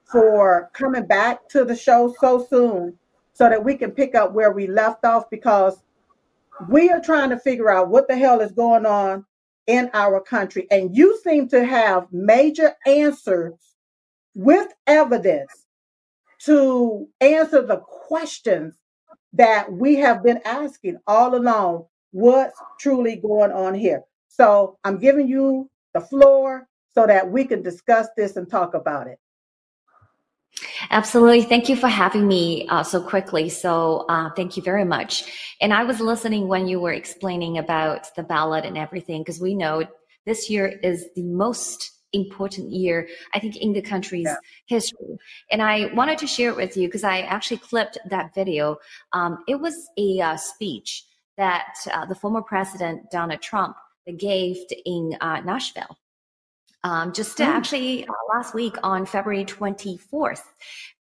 for 0.05 0.69
coming 0.73 1.07
back 1.07 1.49
to 1.51 1.65
the 1.65 1.77
show 1.77 2.13
so 2.21 2.45
soon 2.45 2.99
so 3.33 3.49
that 3.49 3.65
we 3.65 3.77
can 3.77 3.93
pick 3.93 4.17
up 4.17 4.33
where 4.33 4.51
we 4.51 4.67
left 4.67 5.05
off 5.05 5.31
because 5.31 5.81
we 6.69 6.91
are 6.91 7.01
trying 7.01 7.31
to 7.31 7.39
figure 7.39 7.71
out 7.71 7.89
what 7.89 8.09
the 8.09 8.17
hell 8.17 8.41
is 8.41 8.53
going 8.53 8.85
on 8.85 9.25
in 9.69 9.91
our 9.95 10.21
country. 10.21 10.67
And 10.73 10.97
you 10.97 11.21
seem 11.23 11.49
to 11.51 11.65
have 11.65 12.13
major 12.13 12.75
answers 12.85 13.55
with 14.35 14.73
evidence 14.89 15.67
to 16.41 17.09
answer 17.21 17.63
the 17.63 17.77
questions 17.77 18.75
that 19.35 19.71
we 19.71 19.97
have 19.97 20.23
been 20.23 20.41
asking 20.45 20.99
all 21.07 21.35
along. 21.35 21.87
What's 22.13 22.59
truly 22.81 23.17
going 23.17 23.53
on 23.53 23.75
here? 23.75 24.03
So 24.29 24.79
I'm 24.85 24.99
giving 24.99 25.29
you 25.29 25.71
the 25.93 26.01
floor 26.01 26.69
so 26.95 27.07
that 27.07 27.31
we 27.31 27.45
can 27.45 27.63
discuss 27.63 28.09
this 28.17 28.37
and 28.37 28.49
talk 28.49 28.75
about 28.75 29.09
it. 29.09 29.19
Absolutely. 30.91 31.43
Thank 31.43 31.69
you 31.69 31.75
for 31.75 31.89
having 31.89 32.29
me 32.29 32.69
uh, 32.69 32.85
so 32.85 33.01
quickly. 33.01 33.49
So, 33.49 34.07
uh, 34.09 34.31
thank 34.37 34.57
you 34.57 34.63
very 34.63 34.85
much. 34.85 35.25
And 35.61 35.73
I 35.73 35.83
was 35.83 36.01
listening 36.01 36.47
when 36.47 36.69
you 36.69 36.79
were 36.79 36.93
explaining 36.93 37.59
about 37.59 38.15
the 38.15 38.23
ballot 38.23 38.65
and 38.65 38.79
everything, 38.79 39.23
because 39.23 39.41
we 39.41 39.55
know 39.55 39.85
this 40.27 40.49
year 40.49 40.69
is 40.83 41.07
the 41.17 41.25
most 41.25 41.91
important 42.15 42.71
year, 42.71 43.09
I 43.33 43.39
think, 43.39 43.57
in 43.57 43.73
the 43.73 43.83
country's 43.83 44.27
yeah. 44.27 44.37
history. 44.67 45.19
And 45.51 45.61
I 45.61 45.93
wanted 45.95 46.19
to 46.19 46.27
share 46.27 46.51
it 46.51 46.57
with 46.57 46.77
you 46.77 46.89
because 46.89 47.05
I 47.05 47.21
actually 47.21 47.59
clipped 47.59 47.99
that 48.09 48.35
video. 48.35 48.77
Um, 49.13 49.39
it 49.49 49.57
was 49.57 49.75
a 49.99 50.21
uh, 50.21 50.37
speech 50.37 51.05
that 51.37 51.75
uh, 51.93 52.07
the 52.07 52.15
former 52.15 52.43
president 52.43 53.11
Donald 53.11 53.43
Trump 53.43 53.77
gave 54.19 54.57
in 54.85 55.17
uh, 55.21 55.41
Nashville 55.41 55.99
um, 56.85 57.13
just 57.13 57.39
mm. 57.39 57.47
actually 57.47 58.07
uh, 58.07 58.13
last 58.33 58.55
week 58.55 58.77
on 58.83 59.07
February 59.07 59.45
24th, 59.45 60.43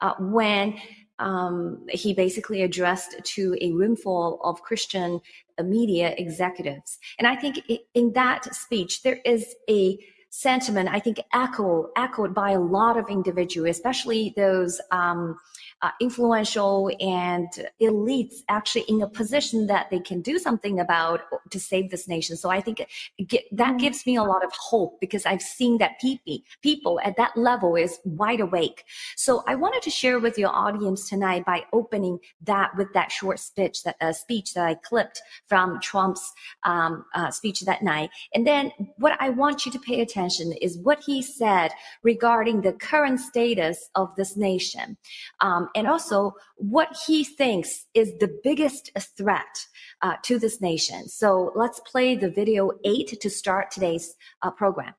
uh, 0.00 0.14
when 0.18 0.78
um, 1.18 1.84
he 1.90 2.14
basically 2.14 2.62
addressed 2.62 3.16
to 3.24 3.56
a 3.60 3.72
roomful 3.72 4.40
of 4.42 4.62
Christian 4.62 5.20
media 5.62 6.14
executives. 6.16 6.98
And 7.18 7.26
I 7.28 7.36
think 7.36 7.60
in 7.94 8.12
that 8.14 8.54
speech, 8.54 9.02
there 9.02 9.20
is 9.24 9.54
a 9.68 9.98
sentiment, 10.34 10.88
I 10.90 10.98
think, 10.98 11.20
echo, 11.34 11.90
echoed 11.94 12.34
by 12.34 12.52
a 12.52 12.58
lot 12.58 12.96
of 12.96 13.10
individuals, 13.10 13.76
especially 13.76 14.32
those 14.34 14.80
um, 14.90 15.38
uh, 15.82 15.90
influential 16.00 16.90
and 17.00 17.48
elites 17.80 18.36
actually 18.48 18.82
in 18.82 19.02
a 19.02 19.08
position 19.08 19.66
that 19.66 19.90
they 19.90 19.98
can 19.98 20.20
do 20.20 20.38
something 20.38 20.78
about 20.78 21.22
to 21.50 21.58
save 21.58 21.90
this 21.90 22.06
nation. 22.06 22.36
So 22.36 22.50
I 22.50 22.60
think 22.60 22.86
get, 23.26 23.44
that 23.52 23.68
mm-hmm. 23.68 23.76
gives 23.78 24.06
me 24.06 24.16
a 24.16 24.22
lot 24.22 24.44
of 24.44 24.52
hope 24.52 25.00
because 25.00 25.26
I've 25.26 25.42
seen 25.42 25.78
that 25.78 26.00
people, 26.00 26.38
people 26.62 27.00
at 27.02 27.16
that 27.16 27.36
level 27.36 27.74
is 27.74 27.98
wide 28.04 28.40
awake. 28.40 28.84
So 29.16 29.42
I 29.46 29.56
wanted 29.56 29.82
to 29.82 29.90
share 29.90 30.20
with 30.20 30.38
your 30.38 30.50
audience 30.50 31.08
tonight 31.08 31.44
by 31.44 31.64
opening 31.72 32.18
that 32.42 32.70
with 32.76 32.92
that 32.94 33.10
short 33.10 33.40
speech 33.40 33.82
that 33.82 33.96
uh, 34.00 34.12
speech 34.12 34.54
that 34.54 34.64
I 34.64 34.74
clipped 34.74 35.20
from 35.46 35.80
Trump's 35.80 36.32
um, 36.64 37.04
uh, 37.14 37.30
speech 37.30 37.60
that 37.62 37.82
night. 37.82 38.10
And 38.34 38.46
then 38.46 38.70
what 38.96 39.16
I 39.20 39.30
want 39.30 39.66
you 39.66 39.72
to 39.72 39.78
pay 39.78 40.00
attention 40.00 40.52
is 40.60 40.78
what 40.78 41.00
he 41.04 41.22
said 41.22 41.72
regarding 42.02 42.60
the 42.60 42.72
current 42.72 43.18
status 43.18 43.90
of 43.94 44.14
this 44.16 44.36
nation. 44.36 44.96
Um, 45.40 45.68
and 45.74 45.86
also 45.86 46.34
what 46.56 46.96
he 47.06 47.24
thinks 47.24 47.86
is 47.94 48.12
the 48.20 48.28
biggest 48.42 48.90
threat 49.16 49.66
uh, 50.02 50.14
to 50.22 50.38
this 50.38 50.60
nation. 50.60 51.08
So 51.08 51.52
let's 51.54 51.80
play 51.80 52.14
the 52.16 52.30
video 52.30 52.72
eight 52.84 53.20
to 53.20 53.30
start 53.30 53.70
today's 53.70 54.14
uh, 54.42 54.50
program. 54.50 54.94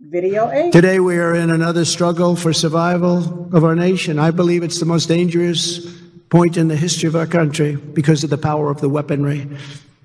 Video 0.00 0.50
eight. 0.50 0.72
Today 0.72 0.98
we 0.98 1.16
are 1.18 1.34
in 1.34 1.50
another 1.50 1.84
struggle 1.84 2.34
for 2.34 2.52
survival 2.52 3.48
of 3.54 3.62
our 3.62 3.76
nation. 3.76 4.18
I 4.18 4.32
believe 4.32 4.62
it's 4.64 4.80
the 4.80 4.86
most 4.86 5.06
dangerous 5.06 5.86
point 6.28 6.56
in 6.56 6.68
the 6.68 6.76
history 6.76 7.06
of 7.06 7.14
our 7.14 7.26
country 7.26 7.76
because 7.76 8.24
of 8.24 8.30
the 8.30 8.38
power 8.38 8.70
of 8.70 8.80
the 8.80 8.88
weaponry. 8.88 9.46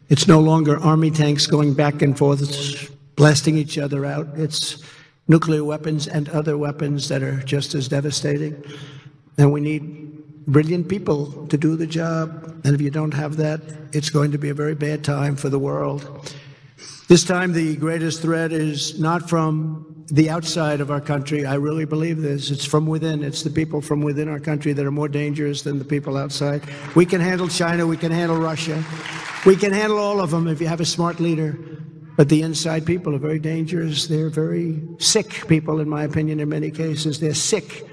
It's 0.09 0.27
no 0.27 0.39
longer 0.39 0.77
army 0.77 1.09
tanks 1.09 1.47
going 1.47 1.73
back 1.73 2.01
and 2.01 2.17
forth, 2.17 2.91
blasting 3.15 3.57
each 3.57 3.77
other 3.77 4.05
out. 4.05 4.27
It's 4.35 4.83
nuclear 5.27 5.63
weapons 5.63 6.07
and 6.07 6.29
other 6.29 6.57
weapons 6.57 7.09
that 7.09 7.23
are 7.23 7.41
just 7.43 7.73
as 7.73 7.87
devastating. 7.87 8.63
And 9.37 9.51
we 9.51 9.61
need 9.61 10.45
brilliant 10.47 10.87
people 10.87 11.47
to 11.47 11.57
do 11.57 11.75
the 11.75 11.87
job. 11.87 12.61
And 12.63 12.73
if 12.73 12.81
you 12.81 12.89
don't 12.89 13.13
have 13.13 13.37
that, 13.37 13.61
it's 13.93 14.09
going 14.09 14.31
to 14.31 14.37
be 14.37 14.49
a 14.49 14.53
very 14.53 14.75
bad 14.75 15.03
time 15.03 15.35
for 15.35 15.49
the 15.49 15.59
world. 15.59 16.33
This 17.07 17.23
time, 17.23 17.53
the 17.53 17.75
greatest 17.77 18.21
threat 18.21 18.51
is 18.51 18.99
not 18.99 19.29
from 19.29 20.05
the 20.07 20.29
outside 20.29 20.81
of 20.81 20.89
our 20.89 21.01
country. 21.01 21.45
I 21.45 21.55
really 21.55 21.85
believe 21.85 22.21
this. 22.21 22.49
It's 22.49 22.65
from 22.65 22.85
within. 22.85 23.23
It's 23.23 23.43
the 23.43 23.49
people 23.49 23.81
from 23.81 24.01
within 24.01 24.27
our 24.27 24.39
country 24.39 24.73
that 24.73 24.85
are 24.85 24.91
more 24.91 25.07
dangerous 25.07 25.61
than 25.61 25.79
the 25.79 25.85
people 25.85 26.17
outside. 26.17 26.63
We 26.95 27.05
can 27.05 27.21
handle 27.21 27.47
China. 27.47 27.87
We 27.87 27.97
can 27.97 28.11
handle 28.11 28.37
Russia. 28.37 28.83
We 29.45 29.55
can 29.55 29.71
handle 29.71 29.99
all 29.99 30.19
of 30.19 30.31
them 30.31 30.47
if 30.47 30.59
you 30.59 30.67
have 30.67 30.81
a 30.81 30.85
smart 30.85 31.19
leader. 31.19 31.57
But 32.17 32.29
the 32.29 32.41
inside 32.41 32.85
people 32.85 33.15
are 33.15 33.19
very 33.19 33.39
dangerous. 33.39 34.07
They're 34.07 34.29
very 34.29 34.81
sick 34.97 35.47
people, 35.47 35.79
in 35.79 35.87
my 35.87 36.03
opinion, 36.03 36.39
in 36.39 36.49
many 36.49 36.71
cases. 36.71 37.19
They're 37.19 37.33
sick 37.33 37.86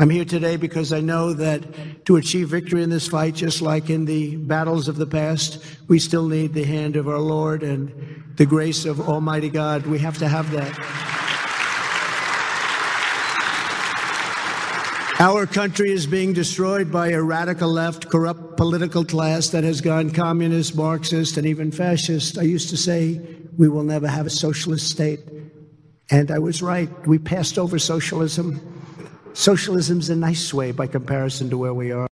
I'm 0.00 0.08
here 0.08 0.24
today 0.24 0.56
because 0.56 0.94
I 0.94 1.00
know 1.00 1.34
that 1.34 2.06
to 2.06 2.16
achieve 2.16 2.48
victory 2.48 2.82
in 2.82 2.88
this 2.88 3.06
fight, 3.06 3.34
just 3.34 3.60
like 3.60 3.90
in 3.90 4.06
the 4.06 4.34
battles 4.36 4.88
of 4.88 4.96
the 4.96 5.04
past, 5.04 5.62
we 5.88 5.98
still 5.98 6.26
need 6.26 6.54
the 6.54 6.64
hand 6.64 6.96
of 6.96 7.06
our 7.06 7.18
Lord 7.18 7.62
and 7.62 8.24
the 8.36 8.46
grace 8.46 8.86
of 8.86 8.98
Almighty 8.98 9.50
God. 9.50 9.84
We 9.84 9.98
have 9.98 10.16
to 10.16 10.26
have 10.26 10.50
that. 10.52 10.74
Our 15.20 15.44
country 15.44 15.90
is 15.92 16.06
being 16.06 16.32
destroyed 16.32 16.90
by 16.90 17.10
a 17.10 17.22
radical 17.22 17.68
left, 17.68 18.08
corrupt 18.08 18.56
political 18.56 19.04
class 19.04 19.50
that 19.50 19.64
has 19.64 19.82
gone 19.82 20.12
communist, 20.12 20.74
Marxist, 20.76 21.36
and 21.36 21.46
even 21.46 21.70
fascist. 21.70 22.38
I 22.38 22.42
used 22.44 22.70
to 22.70 22.78
say 22.78 23.20
we 23.58 23.68
will 23.68 23.84
never 23.84 24.08
have 24.08 24.24
a 24.24 24.30
socialist 24.30 24.88
state. 24.88 25.20
And 26.10 26.30
I 26.30 26.38
was 26.38 26.62
right. 26.62 26.88
We 27.06 27.18
passed 27.18 27.58
over 27.58 27.78
socialism. 27.78 28.79
Socialism's 29.32 30.10
a 30.10 30.16
nice 30.16 30.52
way 30.52 30.72
by 30.72 30.86
comparison 30.86 31.50
to 31.50 31.58
where 31.58 31.74
we 31.74 31.92
are. 31.92 32.10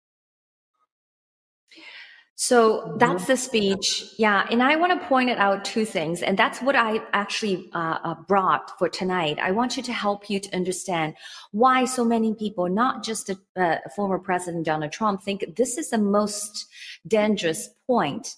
So 2.39 2.95
that's 2.99 3.27
the 3.27 3.37
speech. 3.37 4.05
Yeah. 4.19 4.47
And 4.51 4.63
I 4.63 4.77
want 4.77 5.01
to 5.01 5.09
point 5.09 5.31
it 5.31 5.39
out 5.39 5.65
two 5.65 5.87
things. 5.87 6.23
And 6.23 6.39
that's 6.39 6.61
what 6.61 6.77
I 6.77 7.01
actually 7.15 7.71
uh, 7.73 7.99
uh, 8.05 8.15
brought 8.29 8.79
for 8.79 8.91
tonight. 8.91 9.39
I 9.41 9.53
want 9.53 9.79
you 9.79 9.83
to 9.85 9.93
help 9.93 10.29
you 10.29 10.39
to 10.41 10.55
understand 10.55 11.15
why 11.53 11.87
so 11.87 12.05
many 12.05 12.35
people, 12.35 12.69
not 12.69 13.03
just 13.03 13.31
a, 13.31 13.39
uh, 13.57 13.79
former 13.97 14.19
President 14.19 14.67
Donald 14.67 14.93
Trump, 14.93 15.23
think 15.23 15.57
this 15.57 15.79
is 15.79 15.89
the 15.89 15.99
most 15.99 16.67
dangerous 17.09 17.71
point 17.87 18.37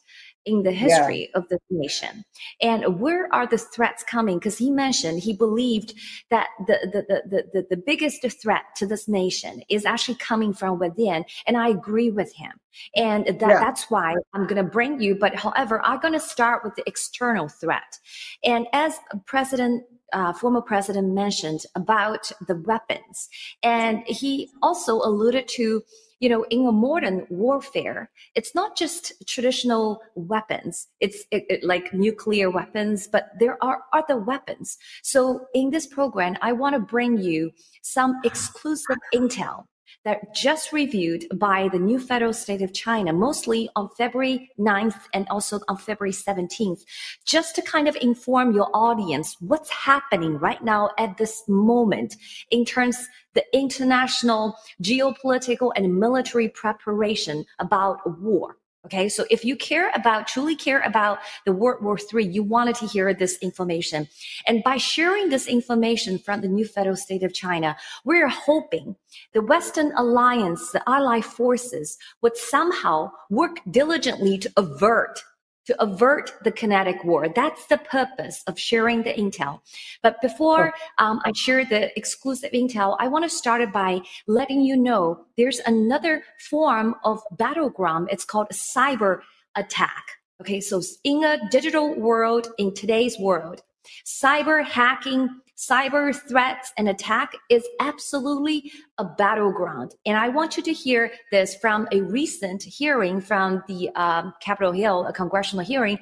in 0.49 0.62
the 0.62 0.73
history 0.73 1.28
yeah. 1.31 1.38
of 1.38 1.49
the 1.49 1.59
nation. 1.71 2.25
And 2.62 2.99
where 2.99 3.33
are 3.35 3.47
the 3.47 3.59
threats 3.59 4.02
coming? 4.02 4.38
Because 4.38 4.57
he 4.57 4.71
mentioned 4.71 5.21
he 5.21 5.35
believed 5.35 5.95
that 6.31 6.49
the, 6.67 6.78
the, 6.93 7.21
the, 7.28 7.43
the, 7.52 7.67
the 7.71 7.76
biggest 7.76 8.25
threat 8.43 8.62
to 8.76 8.87
this 8.87 9.07
nation 9.07 9.62
is 9.69 9.85
actually 9.85 10.17
coming 10.17 10.55
from 10.55 10.78
within. 10.78 11.25
And 11.47 11.57
I 11.57 11.69
agree 11.69 12.11
with 12.11 12.35
him. 12.35 12.52
And 12.97 13.26
that, 13.26 13.40
yeah. 13.40 13.61
that's 13.61 13.90
why 13.90 14.14
I'm 14.33 14.47
going 14.47 14.64
to 14.64 14.71
bring 14.71 15.00
you. 15.00 15.14
But 15.14 15.35
however, 15.35 15.85
I'm 15.85 16.00
going 16.00 16.14
to 16.14 16.21
start 16.21 16.64
with 16.64 16.75
the 16.76 16.85
external 16.87 17.49
threat. 17.49 17.99
And 18.43 18.67
as 18.73 18.99
President 19.26 19.85
uh, 20.14 20.33
former 20.33 20.62
president 20.62 21.12
mentioned 21.12 21.61
about 21.75 22.33
the 22.47 22.57
weapons, 22.67 23.28
and 23.62 24.02
he 24.07 24.49
also 24.62 24.95
alluded 24.95 25.47
to 25.47 25.83
you 26.20 26.28
know, 26.28 26.44
in 26.50 26.66
a 26.66 26.72
modern 26.72 27.26
warfare, 27.30 28.10
it's 28.34 28.54
not 28.54 28.76
just 28.76 29.12
traditional 29.26 30.00
weapons. 30.14 30.88
It's 31.00 31.25
it, 31.30 31.44
it, 31.48 31.64
like 31.64 31.92
nuclear 31.92 32.50
weapons, 32.50 33.06
but 33.06 33.30
there 33.38 33.62
are 33.62 33.82
other 33.92 34.16
weapons. 34.16 34.78
So 35.02 35.46
in 35.54 35.70
this 35.70 35.87
program, 35.87 36.37
I 36.42 36.52
want 36.52 36.75
to 36.75 36.80
bring 36.80 37.18
you 37.18 37.50
some 37.82 38.20
exclusive 38.25 38.98
intel 39.14 39.64
that 40.05 40.35
just 40.35 40.73
reviewed 40.73 41.26
by 41.35 41.69
the 41.69 41.78
new 41.78 41.99
federal 41.99 42.33
state 42.33 42.62
of 42.62 42.73
China, 42.73 43.12
mostly 43.12 43.69
on 43.76 43.88
February 43.97 44.50
9th 44.59 45.00
and 45.12 45.26
also 45.28 45.61
on 45.69 45.76
February 45.76 46.12
17th, 46.12 46.85
just 47.25 47.55
to 47.57 47.62
kind 47.62 47.88
of 47.88 47.97
inform 47.97 48.52
your 48.52 48.69
audience 48.75 49.37
what's 49.40 49.71
happening 49.71 50.38
right 50.38 50.62
now 50.62 50.90
at 50.99 51.17
this 51.19 51.43
moment 51.49 52.17
in 52.50 52.64
terms 52.64 53.09
the 53.35 53.45
international 53.52 54.57
geopolitical 54.83 55.73
and 55.76 55.99
military 55.99 56.49
preparation 56.49 57.45
about 57.59 57.99
war. 58.21 58.57
Okay, 58.88 59.11
so 59.11 59.26
if 59.30 59.45
you 59.45 59.54
care 59.54 59.90
about, 59.95 60.26
truly 60.26 60.57
care 60.57 60.80
about 60.80 61.18
the 61.45 61.52
World 61.52 61.85
War 61.85 61.99
III, 61.99 62.26
you 62.26 62.42
wanted 62.42 62.75
to 62.76 62.87
hear 62.87 63.12
this 63.12 63.37
information. 63.42 64.09
And 64.47 64.64
by 64.64 64.78
sharing 64.78 65.28
this 65.28 65.47
information 65.47 66.18
from 66.18 66.40
the 66.40 66.49
new 66.49 66.64
federal 66.64 66.97
state 66.97 67.23
of 67.23 67.35
China, 67.35 67.76
we're 68.07 68.28
hoping 68.28 68.97
the 69.35 69.42
Western 69.42 69.92
alliance, 69.95 70.73
the 70.73 70.83
allied 70.88 71.26
forces 71.26 71.99
would 72.23 72.38
somehow 72.38 73.11
work 73.28 73.61
diligently 73.71 74.38
to 74.38 74.50
avert 74.57 75.23
to 75.68 75.82
avert 75.82 76.32
the 76.44 76.50
kinetic 76.50 77.04
war. 77.04 77.28
That's 77.28 77.66
the 77.66 77.76
purpose 77.76 78.42
of 78.46 78.58
sharing 78.58 79.02
the 79.02 79.12
intel. 79.12 79.60
But 80.02 80.16
before 80.22 80.72
um, 80.96 81.20
I 81.26 81.32
share 81.32 81.62
the 81.66 81.94
exclusive 81.94 82.52
intel, 82.52 82.96
I 82.98 83.06
want 83.06 83.25
to 83.25 83.28
start 83.28 83.70
by 83.70 84.00
letting 84.26 84.62
you 84.62 84.78
know 84.78 85.26
there's 85.37 85.60
another 85.66 86.22
form 86.48 86.94
of 87.04 87.20
battleground. 87.32 88.08
It's 88.10 88.25
called 88.25 88.46
a 88.50 88.54
cyber 88.54 89.20
attack. 89.56 90.04
Okay, 90.40 90.58
so 90.58 90.80
in 91.04 91.22
a 91.22 91.38
digital 91.50 91.94
world, 91.94 92.48
in 92.56 92.72
today's 92.72 93.18
world, 93.18 93.60
cyber 94.06 94.64
hacking, 94.64 95.28
cyber 95.58 96.14
threats 96.28 96.72
and 96.78 96.88
attack 96.88 97.32
is 97.48 97.66
absolutely 97.80 98.70
a 98.98 99.04
battleground. 99.04 99.96
And 100.06 100.16
I 100.16 100.28
want 100.28 100.56
you 100.56 100.62
to 100.62 100.72
hear 100.72 101.10
this 101.32 101.56
from 101.56 101.88
a 101.90 102.00
recent 102.02 102.62
hearing 102.62 103.20
from 103.20 103.64
the 103.66 103.90
um, 103.96 104.32
Capitol 104.40 104.72
Hill, 104.72 105.06
a 105.06 105.12
congressional 105.12 105.64
hearing. 105.64 105.98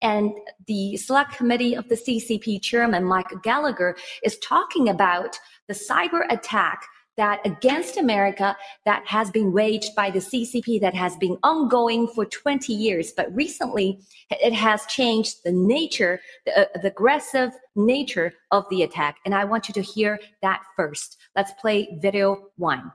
And 0.00 0.30
the 0.68 0.96
select 0.96 1.36
committee 1.36 1.74
of 1.74 1.88
the 1.88 1.96
CCP 1.96 2.62
chairman, 2.62 3.04
Mike 3.04 3.32
Gallagher, 3.42 3.96
is 4.22 4.38
talking 4.38 4.88
about 4.88 5.36
the 5.66 5.74
cyber 5.74 6.22
attack 6.30 6.84
that 7.16 7.40
against 7.44 7.96
America 7.96 8.56
that 8.84 9.06
has 9.06 9.30
been 9.30 9.52
waged 9.52 9.94
by 9.94 10.10
the 10.10 10.20
CCP 10.20 10.80
that 10.80 10.94
has 10.94 11.16
been 11.16 11.36
ongoing 11.42 12.08
for 12.08 12.24
20 12.24 12.72
years. 12.72 13.12
But 13.12 13.34
recently, 13.34 14.00
it 14.30 14.52
has 14.52 14.86
changed 14.86 15.38
the 15.44 15.52
nature, 15.52 16.20
the, 16.46 16.60
uh, 16.60 16.78
the 16.80 16.88
aggressive 16.88 17.52
nature 17.76 18.32
of 18.50 18.64
the 18.70 18.82
attack. 18.82 19.18
And 19.24 19.34
I 19.34 19.44
want 19.44 19.68
you 19.68 19.74
to 19.74 19.82
hear 19.82 20.18
that 20.42 20.62
first. 20.76 21.18
Let's 21.36 21.52
play 21.60 21.98
video 22.00 22.48
one. 22.56 22.92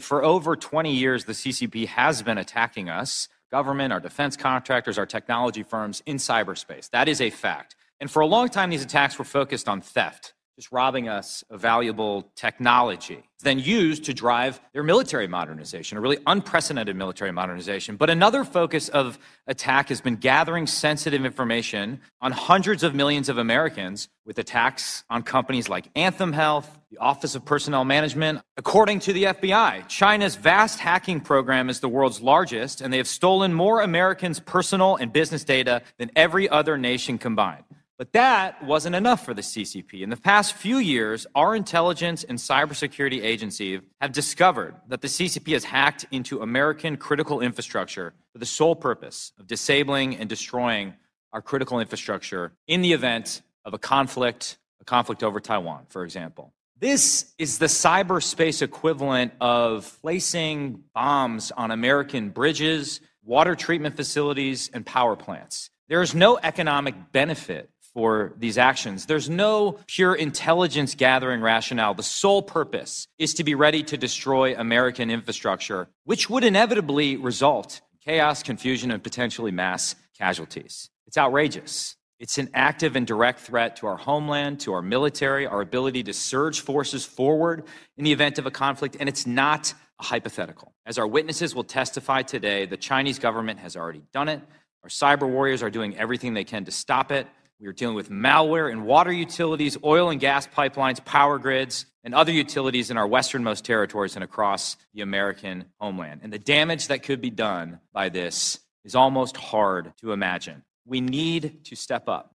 For 0.00 0.24
over 0.24 0.56
20 0.56 0.92
years, 0.92 1.24
the 1.24 1.32
CCP 1.32 1.86
has 1.86 2.22
been 2.22 2.38
attacking 2.38 2.88
us, 2.88 3.28
government, 3.50 3.92
our 3.92 4.00
defense 4.00 4.36
contractors, 4.36 4.98
our 4.98 5.06
technology 5.06 5.62
firms 5.62 6.02
in 6.06 6.16
cyberspace. 6.16 6.90
That 6.90 7.08
is 7.08 7.20
a 7.20 7.30
fact. 7.30 7.76
And 8.00 8.10
for 8.10 8.20
a 8.20 8.26
long 8.26 8.48
time, 8.48 8.70
these 8.70 8.82
attacks 8.82 9.18
were 9.18 9.24
focused 9.24 9.68
on 9.68 9.80
theft 9.80 10.33
just 10.56 10.70
robbing 10.70 11.08
us 11.08 11.42
of 11.50 11.60
valuable 11.60 12.30
technology, 12.36 13.24
then 13.42 13.58
used 13.58 14.04
to 14.04 14.14
drive 14.14 14.60
their 14.72 14.84
military 14.84 15.26
modernization, 15.26 15.98
a 15.98 16.00
really 16.00 16.18
unprecedented 16.26 16.94
military 16.94 17.32
modernization. 17.32 17.96
But 17.96 18.08
another 18.08 18.44
focus 18.44 18.88
of 18.88 19.18
attack 19.48 19.88
has 19.88 20.00
been 20.00 20.14
gathering 20.14 20.68
sensitive 20.68 21.24
information 21.24 22.00
on 22.20 22.30
hundreds 22.30 22.84
of 22.84 22.94
millions 22.94 23.28
of 23.28 23.36
Americans 23.36 24.08
with 24.24 24.38
attacks 24.38 25.02
on 25.10 25.24
companies 25.24 25.68
like 25.68 25.88
Anthem 25.96 26.32
Health, 26.32 26.78
the 26.90 26.98
Office 26.98 27.34
of 27.34 27.44
Personnel 27.44 27.84
Management. 27.84 28.40
According 28.56 29.00
to 29.00 29.12
the 29.12 29.24
FBI, 29.24 29.88
China's 29.88 30.36
vast 30.36 30.78
hacking 30.78 31.20
program 31.20 31.68
is 31.68 31.80
the 31.80 31.88
world's 31.88 32.20
largest, 32.20 32.80
and 32.80 32.92
they 32.92 32.98
have 32.98 33.08
stolen 33.08 33.52
more 33.52 33.80
Americans' 33.80 34.38
personal 34.38 34.94
and 34.94 35.12
business 35.12 35.42
data 35.42 35.82
than 35.98 36.12
every 36.14 36.48
other 36.48 36.78
nation 36.78 37.18
combined. 37.18 37.64
But 37.96 38.12
that 38.12 38.64
wasn't 38.64 38.96
enough 38.96 39.24
for 39.24 39.34
the 39.34 39.42
CCP. 39.42 40.02
In 40.02 40.10
the 40.10 40.16
past 40.16 40.54
few 40.54 40.78
years, 40.78 41.28
our 41.36 41.54
intelligence 41.54 42.24
and 42.24 42.38
cybersecurity 42.38 43.22
agency 43.22 43.80
have 44.00 44.10
discovered 44.10 44.74
that 44.88 45.00
the 45.00 45.06
CCP 45.06 45.52
has 45.52 45.62
hacked 45.62 46.04
into 46.10 46.42
American 46.42 46.96
critical 46.96 47.40
infrastructure 47.40 48.12
for 48.32 48.38
the 48.38 48.46
sole 48.46 48.74
purpose 48.74 49.32
of 49.38 49.46
disabling 49.46 50.16
and 50.16 50.28
destroying 50.28 50.94
our 51.32 51.40
critical 51.40 51.78
infrastructure 51.78 52.52
in 52.66 52.82
the 52.82 52.92
event 52.92 53.42
of 53.64 53.74
a 53.74 53.78
conflict, 53.78 54.58
a 54.80 54.84
conflict 54.84 55.22
over 55.22 55.38
Taiwan, 55.38 55.86
for 55.88 56.04
example. 56.04 56.52
This 56.80 57.32
is 57.38 57.58
the 57.58 57.66
cyberspace 57.66 58.60
equivalent 58.60 59.32
of 59.40 59.96
placing 60.02 60.82
bombs 60.94 61.52
on 61.52 61.70
American 61.70 62.30
bridges, 62.30 63.00
water 63.22 63.54
treatment 63.54 63.94
facilities, 63.94 64.68
and 64.74 64.84
power 64.84 65.14
plants. 65.14 65.70
There 65.88 66.02
is 66.02 66.14
no 66.14 66.38
economic 66.42 67.12
benefit 67.12 67.70
for 67.94 68.34
these 68.36 68.58
actions. 68.58 69.06
There's 69.06 69.30
no 69.30 69.78
pure 69.86 70.14
intelligence 70.14 70.94
gathering 70.94 71.40
rationale. 71.40 71.94
The 71.94 72.02
sole 72.02 72.42
purpose 72.42 73.06
is 73.18 73.34
to 73.34 73.44
be 73.44 73.54
ready 73.54 73.82
to 73.84 73.96
destroy 73.96 74.54
American 74.56 75.10
infrastructure, 75.10 75.88
which 76.04 76.28
would 76.28 76.44
inevitably 76.44 77.16
result 77.16 77.80
in 77.92 78.12
chaos, 78.12 78.42
confusion, 78.42 78.90
and 78.90 79.02
potentially 79.02 79.52
mass 79.52 79.94
casualties. 80.18 80.90
It's 81.06 81.16
outrageous. 81.16 81.96
It's 82.20 82.38
an 82.38 82.48
active 82.54 82.96
and 82.96 83.06
direct 83.06 83.40
threat 83.40 83.76
to 83.76 83.86
our 83.86 83.96
homeland, 83.96 84.60
to 84.60 84.72
our 84.72 84.82
military, 84.82 85.46
our 85.46 85.60
ability 85.60 86.02
to 86.04 86.12
surge 86.12 86.60
forces 86.60 87.04
forward 87.04 87.64
in 87.96 88.04
the 88.04 88.12
event 88.12 88.38
of 88.38 88.46
a 88.46 88.50
conflict, 88.50 88.96
and 88.98 89.08
it's 89.08 89.26
not 89.26 89.74
a 90.00 90.04
hypothetical. 90.04 90.74
As 90.86 90.98
our 90.98 91.06
witnesses 91.06 91.54
will 91.54 91.64
testify 91.64 92.22
today, 92.22 92.66
the 92.66 92.76
Chinese 92.76 93.18
government 93.18 93.58
has 93.60 93.76
already 93.76 94.02
done 94.12 94.28
it. 94.28 94.40
Our 94.82 94.88
cyber 94.88 95.28
warriors 95.28 95.62
are 95.62 95.70
doing 95.70 95.96
everything 95.96 96.34
they 96.34 96.44
can 96.44 96.64
to 96.66 96.70
stop 96.70 97.10
it. 97.10 97.26
We 97.64 97.70
are 97.70 97.72
dealing 97.72 97.96
with 97.96 98.10
malware 98.10 98.70
in 98.70 98.84
water 98.84 99.10
utilities, 99.10 99.78
oil 99.82 100.10
and 100.10 100.20
gas 100.20 100.46
pipelines, 100.46 101.02
power 101.02 101.38
grids, 101.38 101.86
and 102.04 102.14
other 102.14 102.30
utilities 102.30 102.90
in 102.90 102.98
our 102.98 103.06
westernmost 103.06 103.64
territories 103.64 104.16
and 104.16 104.22
across 104.22 104.76
the 104.92 105.00
American 105.00 105.64
homeland. 105.80 106.20
And 106.22 106.30
the 106.30 106.38
damage 106.38 106.88
that 106.88 107.02
could 107.02 107.22
be 107.22 107.30
done 107.30 107.80
by 107.94 108.10
this 108.10 108.60
is 108.84 108.94
almost 108.94 109.38
hard 109.38 109.94
to 110.02 110.12
imagine. 110.12 110.62
We 110.84 111.00
need 111.00 111.64
to 111.64 111.74
step 111.74 112.06
up. 112.06 112.34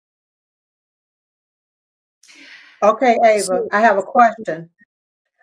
Okay, 2.82 3.16
Ava, 3.24 3.62
I 3.72 3.80
have 3.80 3.96
a 3.96 4.02
question. 4.02 4.68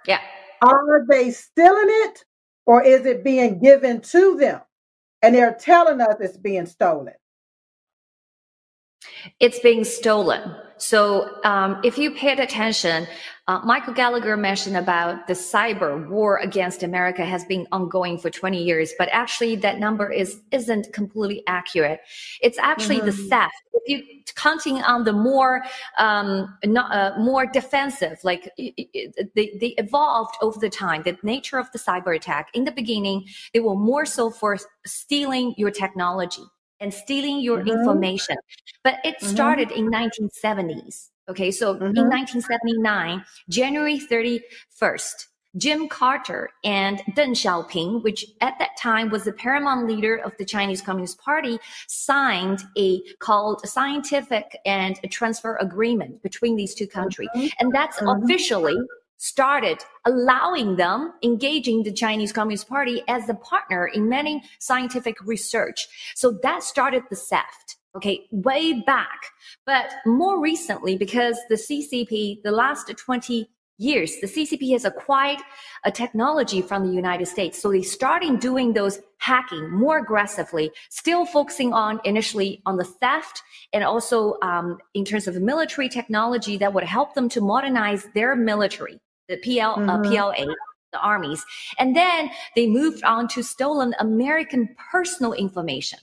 Yeah. 0.05 0.19
Are 0.61 1.07
they 1.09 1.31
stealing 1.31 1.87
it 1.87 2.23
or 2.67 2.83
is 2.83 3.07
it 3.07 3.23
being 3.23 3.57
given 3.57 4.01
to 4.01 4.37
them? 4.37 4.61
And 5.23 5.33
they're 5.33 5.55
telling 5.59 6.01
us 6.01 6.17
it's 6.19 6.37
being 6.37 6.67
stolen. 6.67 7.15
It's 9.39 9.59
being 9.59 9.83
stolen. 9.83 10.55
So 10.77 11.37
um, 11.43 11.79
if 11.83 11.99
you 11.99 12.09
paid 12.09 12.39
attention, 12.39 13.07
uh, 13.47 13.59
Michael 13.63 13.93
Gallagher 13.93 14.35
mentioned 14.35 14.77
about 14.77 15.27
the 15.27 15.33
cyber 15.33 16.09
war 16.09 16.37
against 16.37 16.81
America 16.81 17.23
has 17.23 17.45
been 17.45 17.67
ongoing 17.71 18.17
for 18.17 18.31
20 18.31 18.63
years, 18.63 18.91
but 18.97 19.07
actually 19.11 19.55
that 19.57 19.79
number 19.79 20.11
is 20.11 20.41
isn't 20.51 20.91
completely 20.91 21.43
accurate. 21.45 21.99
It's 22.41 22.57
actually 22.57 22.97
mm-hmm. 22.97 23.05
the 23.07 23.29
theft. 23.29 23.53
If 23.73 23.83
you 23.87 24.21
counting 24.35 24.77
on 24.77 25.03
the 25.03 25.13
more 25.13 25.63
um, 25.99 26.57
not, 26.65 26.91
uh, 26.91 27.19
more 27.19 27.45
defensive, 27.45 28.17
like 28.23 28.49
it, 28.57 28.73
it, 28.93 29.35
they, 29.35 29.55
they 29.59 29.75
evolved 29.77 30.35
over 30.41 30.59
the 30.59 30.69
time. 30.69 31.03
The 31.03 31.17
nature 31.21 31.59
of 31.59 31.71
the 31.73 31.79
cyber 31.79 32.15
attack 32.15 32.49
in 32.55 32.63
the 32.63 32.71
beginning, 32.71 33.25
they 33.53 33.59
were 33.59 33.75
more 33.75 34.05
so 34.05 34.31
for 34.31 34.57
stealing 34.85 35.53
your 35.57 35.69
technology 35.69 36.43
and 36.81 36.93
stealing 36.93 37.39
your 37.39 37.59
mm-hmm. 37.59 37.69
information. 37.69 38.35
But 38.83 38.95
it 39.05 39.15
mm-hmm. 39.17 39.27
started 39.27 39.69
mm-hmm. 39.69 39.93
in 39.93 40.09
1970s. 40.29 41.09
Okay, 41.29 41.51
so 41.51 41.75
mm-hmm. 41.75 41.95
in 41.95 42.09
1979, 42.09 43.23
January 43.47 43.99
31st, 43.99 45.27
Jim 45.57 45.89
Carter 45.89 46.49
and 46.63 46.99
Deng 47.15 47.31
Xiaoping, 47.31 48.03
which 48.03 48.25
at 48.39 48.57
that 48.59 48.77
time 48.77 49.09
was 49.09 49.25
the 49.25 49.33
paramount 49.33 49.85
leader 49.85 50.15
of 50.15 50.31
the 50.37 50.45
Chinese 50.45 50.81
Communist 50.81 51.19
Party, 51.19 51.59
signed 51.87 52.63
a 52.77 53.01
called 53.19 53.61
scientific 53.65 54.57
and 54.65 54.97
transfer 55.11 55.57
agreement 55.57 56.21
between 56.23 56.55
these 56.55 56.73
two 56.73 56.87
countries. 56.87 57.29
Mm-hmm. 57.35 57.47
And 57.59 57.73
that's 57.73 57.99
mm-hmm. 57.99 58.23
officially 58.23 58.77
started 59.21 59.77
allowing 60.05 60.77
them 60.77 61.13
engaging 61.21 61.83
the 61.83 61.93
Chinese 61.93 62.33
Communist 62.33 62.67
Party 62.67 63.03
as 63.07 63.29
a 63.29 63.35
partner 63.35 63.85
in 63.85 64.09
many 64.09 64.43
scientific 64.57 65.15
research. 65.23 65.87
So 66.15 66.39
that 66.41 66.63
started 66.63 67.03
the 67.11 67.15
theft. 67.15 67.77
Okay, 67.95 68.25
way 68.31 68.81
back. 68.81 69.27
But 69.63 69.93
more 70.07 70.41
recently, 70.41 70.97
because 70.97 71.37
the 71.49 71.55
CCP, 71.55 72.41
the 72.41 72.51
last 72.51 72.91
20 72.97 73.47
years, 73.77 74.15
the 74.21 74.27
CCP 74.27 74.71
has 74.71 74.85
acquired 74.85 75.39
a 75.85 75.91
technology 75.91 76.63
from 76.63 76.87
the 76.87 76.93
United 76.93 77.27
States. 77.27 77.61
So 77.61 77.71
they 77.71 77.83
started 77.83 78.39
doing 78.39 78.73
those 78.73 79.01
hacking 79.19 79.69
more 79.69 79.99
aggressively, 79.99 80.71
still 80.89 81.27
focusing 81.27 81.73
on 81.73 81.99
initially 82.05 82.63
on 82.65 82.77
the 82.77 82.85
theft 82.85 83.43
and 83.71 83.83
also 83.83 84.37
um, 84.41 84.79
in 84.95 85.05
terms 85.05 85.27
of 85.27 85.39
military 85.39 85.89
technology 85.89 86.57
that 86.57 86.73
would 86.73 86.85
help 86.85 87.13
them 87.13 87.29
to 87.29 87.41
modernize 87.41 88.07
their 88.15 88.35
military 88.35 88.99
the 89.31 89.37
PL, 89.37 89.71
uh, 89.71 89.77
mm-hmm. 89.77 89.89
uh, 89.89 90.01
PLA, 90.03 90.53
the 90.91 90.99
armies. 90.99 91.43
And 91.79 91.95
then 91.95 92.29
they 92.55 92.67
moved 92.67 93.03
on 93.03 93.27
to 93.29 93.41
stolen 93.41 93.95
American 93.99 94.75
personal 94.91 95.33
information. 95.33 95.99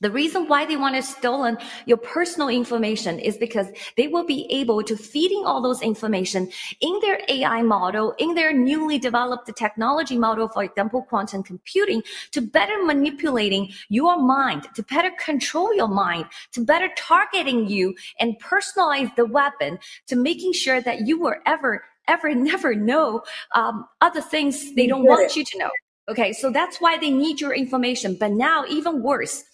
The 0.00 0.10
reason 0.12 0.46
why 0.46 0.64
they 0.64 0.76
want 0.76 0.94
to 0.94 1.02
stolen 1.02 1.58
your 1.86 1.96
personal 1.96 2.48
information 2.48 3.18
is 3.18 3.36
because 3.36 3.66
they 3.96 4.06
will 4.06 4.24
be 4.24 4.46
able 4.48 4.80
to 4.84 4.96
feeding 4.96 5.44
all 5.44 5.60
those 5.60 5.82
information 5.82 6.52
in 6.80 7.00
their 7.00 7.20
AI 7.28 7.62
model, 7.62 8.14
in 8.18 8.36
their 8.36 8.52
newly 8.52 9.00
developed 9.00 9.50
technology 9.56 10.16
model, 10.16 10.46
for 10.46 10.62
example, 10.62 11.02
quantum 11.02 11.42
computing, 11.42 12.04
to 12.30 12.40
better 12.40 12.80
manipulating 12.84 13.72
your 13.88 14.16
mind, 14.22 14.68
to 14.76 14.84
better 14.84 15.10
control 15.18 15.74
your 15.74 15.88
mind, 15.88 16.26
to 16.52 16.64
better 16.64 16.90
targeting 16.96 17.68
you 17.68 17.92
and 18.20 18.40
personalize 18.40 19.12
the 19.16 19.26
weapon 19.26 19.80
to 20.06 20.14
making 20.14 20.52
sure 20.52 20.80
that 20.80 21.08
you 21.08 21.18
were 21.18 21.40
ever 21.44 21.82
ever 22.08 22.34
never 22.34 22.74
know 22.74 23.22
um, 23.54 23.86
other 24.00 24.20
things 24.20 24.74
they 24.74 24.86
don't 24.86 25.04
want 25.04 25.36
you 25.36 25.44
to 25.44 25.58
know. 25.58 25.70
Okay, 26.08 26.32
so 26.32 26.50
that's 26.50 26.80
why 26.80 26.96
they 26.98 27.10
need 27.10 27.40
your 27.40 27.54
information. 27.54 28.16
But 28.18 28.32
now, 28.32 28.64
even 28.66 29.02
worse, 29.02 29.44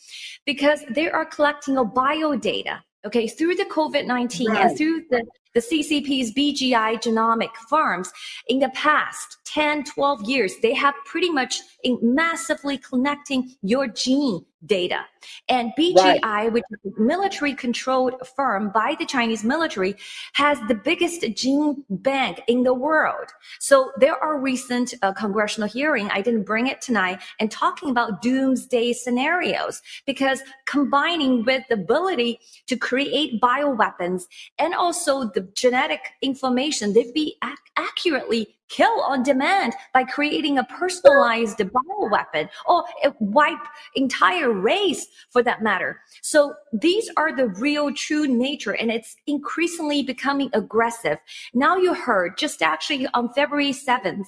because 0.46 0.84
they 0.88 1.10
are 1.10 1.24
collecting 1.24 1.76
a 1.76 1.84
bio 1.84 2.36
data. 2.36 2.82
Okay, 3.04 3.28
through 3.28 3.56
the 3.56 3.66
COVID 3.66 4.06
19 4.06 4.48
right. 4.48 4.64
and 4.64 4.78
through 4.78 5.02
the, 5.10 5.22
the 5.52 5.60
CCP's 5.60 6.32
BGI 6.32 7.02
genomic 7.02 7.54
farms 7.68 8.10
in 8.48 8.60
the 8.60 8.70
past 8.70 9.36
10, 9.44 9.84
12 9.84 10.22
years, 10.22 10.54
they 10.62 10.72
have 10.72 10.94
pretty 11.04 11.28
much 11.28 11.60
massively 12.00 12.78
connecting 12.78 13.54
your 13.62 13.88
gene 13.88 14.44
data. 14.66 15.04
And 15.48 15.72
BGI, 15.78 16.22
right. 16.22 16.52
which 16.52 16.64
is 16.70 16.92
a 16.96 17.00
military 17.00 17.54
controlled 17.54 18.14
firm 18.36 18.70
by 18.70 18.96
the 18.98 19.06
Chinese 19.06 19.44
military, 19.44 19.96
has 20.34 20.58
the 20.68 20.74
biggest 20.74 21.24
gene 21.34 21.84
bank 21.88 22.42
in 22.46 22.62
the 22.62 22.74
world. 22.74 23.28
So 23.60 23.92
there 23.98 24.16
are 24.22 24.38
recent 24.38 24.94
uh, 25.02 25.12
congressional 25.12 25.68
hearing. 25.68 26.10
I 26.10 26.20
didn't 26.20 26.44
bring 26.44 26.66
it 26.66 26.80
tonight 26.80 27.20
and 27.40 27.50
talking 27.50 27.90
about 27.90 28.22
doomsday 28.22 28.92
scenarios 28.92 29.82
because 30.06 30.40
combining 30.66 31.44
with 31.44 31.62
the 31.68 31.74
ability 31.74 32.40
to 32.66 32.76
create 32.76 33.40
bioweapons 33.40 34.24
and 34.58 34.74
also 34.74 35.24
the 35.24 35.42
genetic 35.54 36.00
information, 36.22 36.92
they'd 36.92 37.14
be 37.14 37.36
ac- 37.42 37.54
accurately 37.76 38.56
kill 38.68 39.02
on 39.02 39.22
demand 39.22 39.74
by 39.92 40.04
creating 40.04 40.58
a 40.58 40.64
personalized 40.64 41.58
bioweapon 41.58 42.48
or 42.66 42.84
wipe 43.20 43.58
entire 43.94 44.52
race 44.52 45.06
for 45.30 45.42
that 45.42 45.62
matter. 45.62 46.00
So 46.22 46.54
these 46.72 47.10
are 47.16 47.34
the 47.34 47.48
real 47.48 47.92
true 47.92 48.26
nature 48.26 48.72
and 48.72 48.90
it's 48.90 49.16
increasingly 49.26 50.02
becoming 50.02 50.50
aggressive. 50.52 51.18
Now 51.52 51.76
you 51.76 51.94
heard 51.94 52.38
just 52.38 52.62
actually 52.62 53.06
on 53.14 53.32
February 53.32 53.72
7th, 53.72 54.26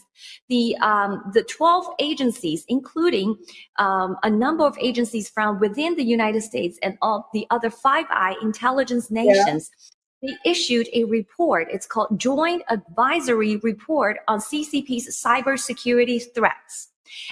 the, 0.49 0.77
um, 0.79 1.23
the 1.33 1.43
12 1.43 1.87
agencies, 1.99 2.65
including 2.69 3.37
um, 3.79 4.17
a 4.23 4.31
number 4.31 4.65
of 4.65 4.77
agencies 4.81 5.29
from 5.29 5.59
within 5.61 5.97
the 5.97 6.05
United 6.05 6.43
States 6.43 6.79
and 6.83 6.99
all 7.03 7.29
the 7.33 7.47
other 7.51 7.71
Five 7.71 8.07
Eye 8.11 8.37
intelligence 8.43 9.11
nations, 9.11 9.71
yeah 9.73 9.96
they 10.27 10.51
issued 10.51 10.89
a 10.93 11.05
report. 11.05 11.69
It's 11.71 11.87
called 11.87 12.19
Joint 12.19 12.63
Advisory 12.69 13.57
Report 13.57 14.19
on 14.29 14.41
CCP's 14.41 15.23
Cybersecurity 15.23 16.23
Threats. 16.35 16.89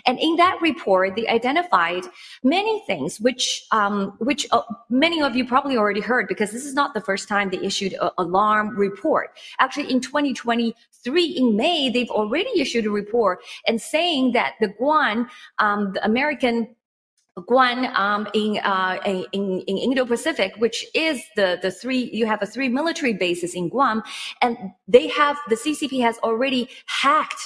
And 0.07 0.19
in 0.19 0.37
that 0.37 0.59
report, 0.61 1.17
they 1.17 1.27
identified 1.29 2.05
many 2.43 2.83
things, 2.87 3.21
which 3.21 3.67
um, 3.73 4.15
which 4.19 4.47
uh, 4.53 4.63
many 4.89 5.23
of 5.23 5.35
you 5.37 5.47
probably 5.47 5.77
already 5.77 6.01
heard, 6.01 6.29
because 6.29 6.51
this 6.53 6.65
is 6.65 6.75
not 6.75 6.95
the 6.95 7.01
first 7.01 7.29
time 7.29 7.51
they 7.51 7.59
issued 7.59 7.95
an 7.95 8.11
alarm 8.19 8.77
report. 8.77 9.37
Actually, 9.61 9.91
in 9.91 10.01
2023, 10.01 11.25
in 11.25 11.57
May, 11.57 11.91
they've 11.91 12.11
already 12.11 12.61
issued 12.61 12.87
a 12.87 12.91
report 12.91 13.41
and 13.67 13.81
saying 13.81 14.33
that 14.33 14.55
the 14.61 14.69
Guan, 14.69 15.29
um, 15.59 15.93
the 15.93 16.05
American 16.05 16.75
Guam 17.47 17.85
um, 17.97 18.29
in, 18.33 18.59
uh, 18.59 18.99
in, 19.05 19.61
in 19.67 19.79
Indo-Pacific, 19.79 20.55
which 20.59 20.87
is 20.95 21.21
the, 21.37 21.59
the 21.61 21.71
three, 21.71 22.11
you 22.13 22.27
have 22.27 22.43
a 22.43 22.47
three 22.47 22.69
military 22.69 23.13
bases 23.13 23.55
in 23.55 23.69
Guam, 23.69 24.03
and 24.41 24.57
they 24.87 25.09
have, 25.09 25.37
the 25.49 25.57
CCP 25.57 26.01
has 26.03 26.19
already 26.19 26.69
hacked 26.87 27.41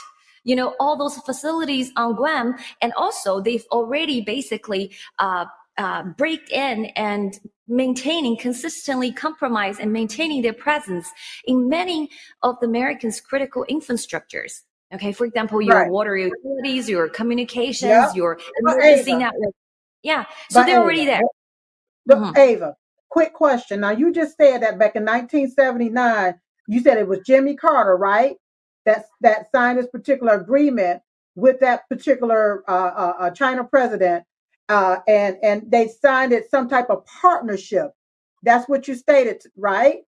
you 0.45 0.57
know, 0.57 0.75
all 0.81 0.97
those 0.97 1.19
facilities 1.19 1.91
on 1.97 2.15
Guam. 2.15 2.55
And 2.81 2.93
also 2.97 3.39
they've 3.39 3.67
already 3.71 4.23
basically, 4.23 4.93
uh, 5.19 5.45
uh, 5.77 6.03
break 6.17 6.51
in 6.51 6.87
and 6.97 7.39
maintaining 7.69 8.37
consistently 8.37 9.13
compromise 9.13 9.79
and 9.79 9.93
maintaining 9.93 10.43
their 10.43 10.53
presence 10.53 11.09
in 11.45 11.69
many 11.69 12.09
of 12.43 12.57
the 12.61 12.67
Americans' 12.67 13.21
critical 13.21 13.65
infrastructures. 13.71 14.63
Okay, 14.93 15.13
for 15.13 15.27
example, 15.27 15.61
your 15.61 15.83
right. 15.83 15.91
water 15.91 16.17
utilities, 16.17 16.89
your 16.89 17.09
communications, 17.11 18.17
your 18.17 18.39
emergency 18.61 19.15
network. 19.15 19.55
Yeah. 20.09 20.25
So 20.49 20.65
they're 20.65 20.77
Ava, 20.77 20.81
already 20.81 21.05
there. 21.05 21.21
But 22.07 22.19
mm-hmm. 22.19 22.39
Ava, 22.39 22.77
quick 23.11 23.35
question. 23.35 23.81
Now 23.81 23.91
you 23.91 24.11
just 24.11 24.39
said 24.39 24.63
that 24.63 24.79
back 24.79 24.97
in 24.97 25.05
1979, 25.05 26.35
you 26.67 26.81
said 26.81 26.97
it 26.97 27.07
was 27.07 27.19
Jimmy 27.27 27.55
Carter, 27.55 27.95
right? 27.95 28.37
That 28.87 29.05
that 29.21 29.51
signed 29.55 29.79
this 29.79 29.89
particular 29.89 30.41
agreement 30.41 31.03
with 31.35 31.61
that 31.61 31.87
particular 31.91 32.65
uh, 32.67 32.73
uh, 32.73 33.15
uh 33.19 33.31
China 33.33 33.65
president, 33.65 34.25
uh, 34.71 34.97
and 35.07 35.37
and 35.43 35.71
they 35.71 35.89
signed 35.89 36.33
it 36.33 36.51
some 36.51 36.71
type 36.71 36.89
of 36.89 37.05
partnership. 37.05 37.91
That's 38.43 38.67
what 38.67 38.89
you 38.89 38.95
stated, 38.95 39.43
right? 39.59 39.99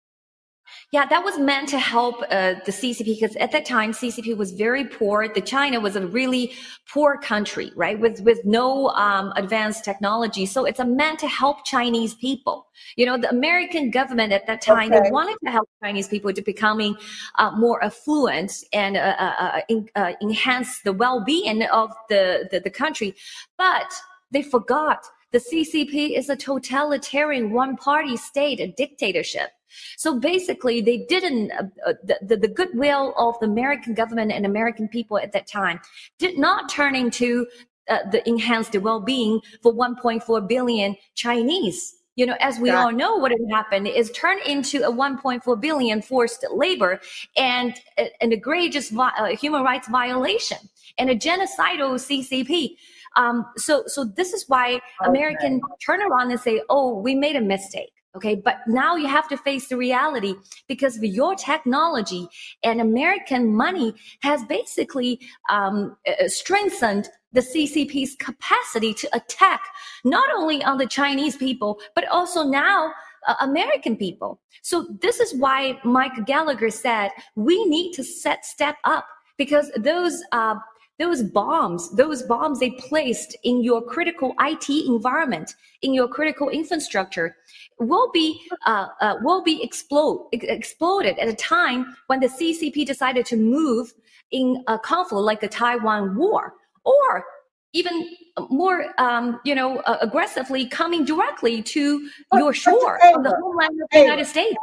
Yeah, 0.93 1.07
that 1.07 1.25
was 1.25 1.39
meant 1.39 1.69
to 1.69 1.79
help 1.79 2.23
uh, 2.31 2.55
the 2.67 2.73
CCP 2.73 3.21
because 3.21 3.37
at 3.37 3.53
that 3.53 3.65
time 3.65 3.93
CCP 3.93 4.37
was 4.37 4.53
very 4.53 4.85
poor. 4.85 5.29
The 5.29 5.41
China 5.41 5.79
was 5.79 5.95
a 5.97 6.07
really 6.07 6.53
poor 6.89 7.17
country, 7.19 7.73
right, 7.77 7.99
with 7.99 8.21
with 8.21 8.45
no 8.45 8.89
um, 8.91 9.33
advanced 9.37 9.85
technology. 9.85 10.47
So 10.47 10.65
it's 10.65 10.81
a 10.81 10.85
meant 10.85 11.19
to 11.21 11.29
help 11.29 11.65
Chinese 11.65 12.15
people. 12.15 12.67
You 12.97 13.07
know, 13.07 13.17
the 13.19 13.31
American 13.31 13.91
government 13.91 14.33
at 14.33 14.47
that 14.47 14.61
time 14.61 14.93
okay. 14.93 15.03
they 15.05 15.11
wanted 15.11 15.37
to 15.45 15.51
help 15.51 15.69
Chinese 15.83 16.09
people 16.09 16.33
to 16.33 16.43
becoming 16.43 16.97
uh, 17.39 17.53
more 17.53 17.83
affluent 17.85 18.53
and 18.73 18.97
uh, 18.97 19.17
uh, 19.19 19.35
uh 19.41 19.61
in, 19.69 19.89
uh, 19.95 20.13
enhance 20.21 20.81
the 20.83 20.93
well-being 20.93 21.63
of 21.65 21.91
the, 22.09 22.49
the 22.51 22.61
the 22.61 22.71
country, 22.71 23.15
but 23.59 23.93
they 24.33 24.43
forgot 24.43 25.05
the 25.33 25.39
CCP 25.39 26.17
is 26.17 26.29
a 26.29 26.37
totalitarian 26.37 27.53
one-party 27.53 28.17
state, 28.17 28.61
a 28.61 28.69
dictatorship. 28.69 29.51
So 29.97 30.19
basically, 30.19 30.81
they 30.81 30.99
didn't, 31.09 31.53
uh, 31.53 31.63
uh, 31.87 31.93
the, 32.23 32.37
the, 32.37 32.49
goodwill 32.49 33.15
of 33.17 33.39
the 33.39 33.47
American 33.47 33.95
government 33.95 34.33
and 34.33 34.45
American 34.45 34.89
people 34.89 35.19
at 35.19 35.33
that 35.33 35.47
time 35.47 35.81
did 36.19 36.39
not 36.39 36.69
turn 36.69 36.97
into 36.97 37.47
uh, 37.89 37.99
the 38.11 38.29
enhanced 38.29 38.77
well-being 38.77 39.41
for 39.63 39.73
1.4 39.73 40.49
billion 40.49 40.97
Chinese. 41.15 41.97
You 42.17 42.27
know, 42.27 42.37
as 42.41 42.59
we 42.59 42.71
all 42.71 42.93
know, 42.93 43.17
what 43.17 43.31
had 43.31 43.41
happened 43.51 43.87
is 43.87 44.11
turned 44.11 44.43
into 44.43 44.83
a 44.83 44.93
1.4 44.93 45.61
billion 45.61 46.03
forced 46.03 46.45
labor 46.53 47.01
and 47.37 47.75
an 47.97 48.33
egregious 48.33 48.91
vi- 48.91 49.13
uh, 49.17 49.37
human 49.37 49.63
rights 49.63 49.89
violation 49.89 50.59
and 50.99 51.09
a 51.09 51.15
genocidal 51.15 51.99
CCP. 51.99 52.77
Um, 53.17 53.47
so, 53.57 53.85
so 53.87 54.05
this 54.05 54.33
is 54.33 54.45
why 54.49 54.75
okay. 54.75 54.83
American 55.05 55.61
turn 55.85 56.01
around 56.03 56.31
and 56.31 56.41
say, 56.41 56.63
"Oh, 56.69 56.99
we 56.99 57.15
made 57.15 57.37
a 57.37 57.41
mistake." 57.41 57.93
Okay. 58.17 58.35
But 58.35 58.59
now 58.67 58.97
you 58.97 59.07
have 59.07 59.29
to 59.29 59.37
face 59.37 59.69
the 59.69 59.77
reality 59.77 60.35
because 60.67 60.97
of 60.97 61.05
your 61.05 61.37
technology 61.37 62.27
and 62.65 62.81
American 62.81 63.55
money 63.55 63.95
has 64.23 64.43
basically 64.45 65.21
um, 65.49 65.97
uh, 66.09 66.27
strengthened 66.27 67.09
the 67.33 67.41
CCP's 67.41 68.17
capacity 68.17 68.93
to 68.95 69.09
attack 69.15 69.61
not 70.05 70.29
only 70.35 70.65
on 70.65 70.79
the 70.79 70.89
Chinese 70.89 71.37
people, 71.37 71.79
but 71.95 72.09
also 72.09 72.43
now 72.43 72.93
uh, 73.29 73.35
American 73.41 73.97
people. 73.97 74.41
So 74.63 74.89
this 75.01 75.21
is 75.21 75.35
why 75.35 75.79
Mike 75.85 76.27
Gallagher 76.27 76.71
said 76.71 77.11
we 77.37 77.65
need 77.67 77.93
to 77.93 78.03
set 78.03 78.45
step 78.45 78.77
up 78.85 79.07
because 79.39 79.71
those 79.77 80.23
uh, 80.33 80.57
those 81.01 81.23
bombs, 81.23 81.91
those 81.97 82.23
bombs 82.23 82.61
they 82.61 82.73
placed 82.73 83.35
in 83.43 83.65
your 83.65 83.81
critical 83.81 84.35
IT 84.39 84.69
environment, 84.87 85.55
in 85.81 85.95
your 85.95 86.07
critical 86.07 86.51
infrastructure, 86.51 87.37
will 87.79 88.11
be 88.13 88.39
uh, 88.67 88.89
uh, 89.01 89.15
will 89.23 89.43
be 89.43 89.63
explode 89.63 90.29
exploded 90.33 91.19
at 91.19 91.27
a 91.27 91.35
time 91.35 91.97
when 92.09 92.21
the 92.21 92.29
CCP 92.29 92.85
decided 92.85 93.25
to 93.27 93.37
move 93.37 93.93
in 94.31 94.63
a 94.69 94.79
conflict 94.79 95.23
like 95.23 95.41
the 95.41 95.49
Taiwan 95.49 96.15
War, 96.17 96.55
or 96.85 97.25
even 97.73 98.11
more, 98.51 98.87
um, 98.99 99.41
you 99.45 99.55
know, 99.55 99.79
uh, 99.79 99.97
aggressively 100.03 100.67
coming 100.67 101.07
directly 101.07 101.63
to 101.63 102.09
your 102.35 102.53
shore 102.53 103.03
on 103.05 103.23
the 103.23 103.35
homeland 103.41 103.81
of 103.83 103.89
the 103.91 104.01
United 104.01 104.27
States. 104.27 104.57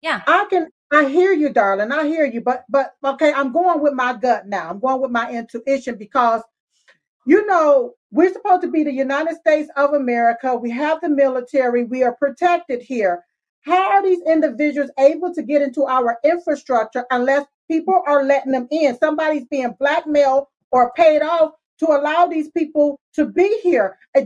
Yeah, 0.00 0.22
I 0.26 0.46
can 0.48 0.68
I 0.94 1.08
hear 1.08 1.32
you, 1.32 1.50
darling. 1.50 1.92
I 1.92 2.06
hear 2.06 2.24
you, 2.24 2.40
but 2.40 2.64
but 2.68 2.94
okay, 3.04 3.32
I'm 3.32 3.52
going 3.52 3.80
with 3.80 3.94
my 3.94 4.14
gut 4.14 4.46
now. 4.46 4.70
I'm 4.70 4.78
going 4.78 5.00
with 5.00 5.10
my 5.10 5.30
intuition 5.30 5.96
because 5.96 6.42
you 7.26 7.46
know, 7.46 7.94
we're 8.10 8.32
supposed 8.32 8.62
to 8.62 8.70
be 8.70 8.84
the 8.84 8.92
United 8.92 9.36
States 9.36 9.70
of 9.76 9.94
America. 9.94 10.54
We 10.54 10.70
have 10.70 11.00
the 11.00 11.08
military. 11.08 11.84
We 11.84 12.02
are 12.02 12.14
protected 12.14 12.82
here. 12.82 13.24
How 13.62 13.92
are 13.92 14.02
these 14.02 14.20
individuals 14.26 14.90
able 14.98 15.32
to 15.34 15.42
get 15.42 15.62
into 15.62 15.84
our 15.84 16.18
infrastructure 16.22 17.06
unless 17.10 17.46
people 17.70 18.02
are 18.06 18.24
letting 18.24 18.52
them 18.52 18.68
in? 18.70 18.98
Somebody's 18.98 19.46
being 19.46 19.74
blackmailed 19.80 20.46
or 20.70 20.92
paid 20.92 21.22
off 21.22 21.52
to 21.78 21.86
allow 21.86 22.26
these 22.26 22.50
people 22.50 23.00
to 23.14 23.26
be 23.26 23.58
here. 23.62 23.98
Uh, 24.14 24.20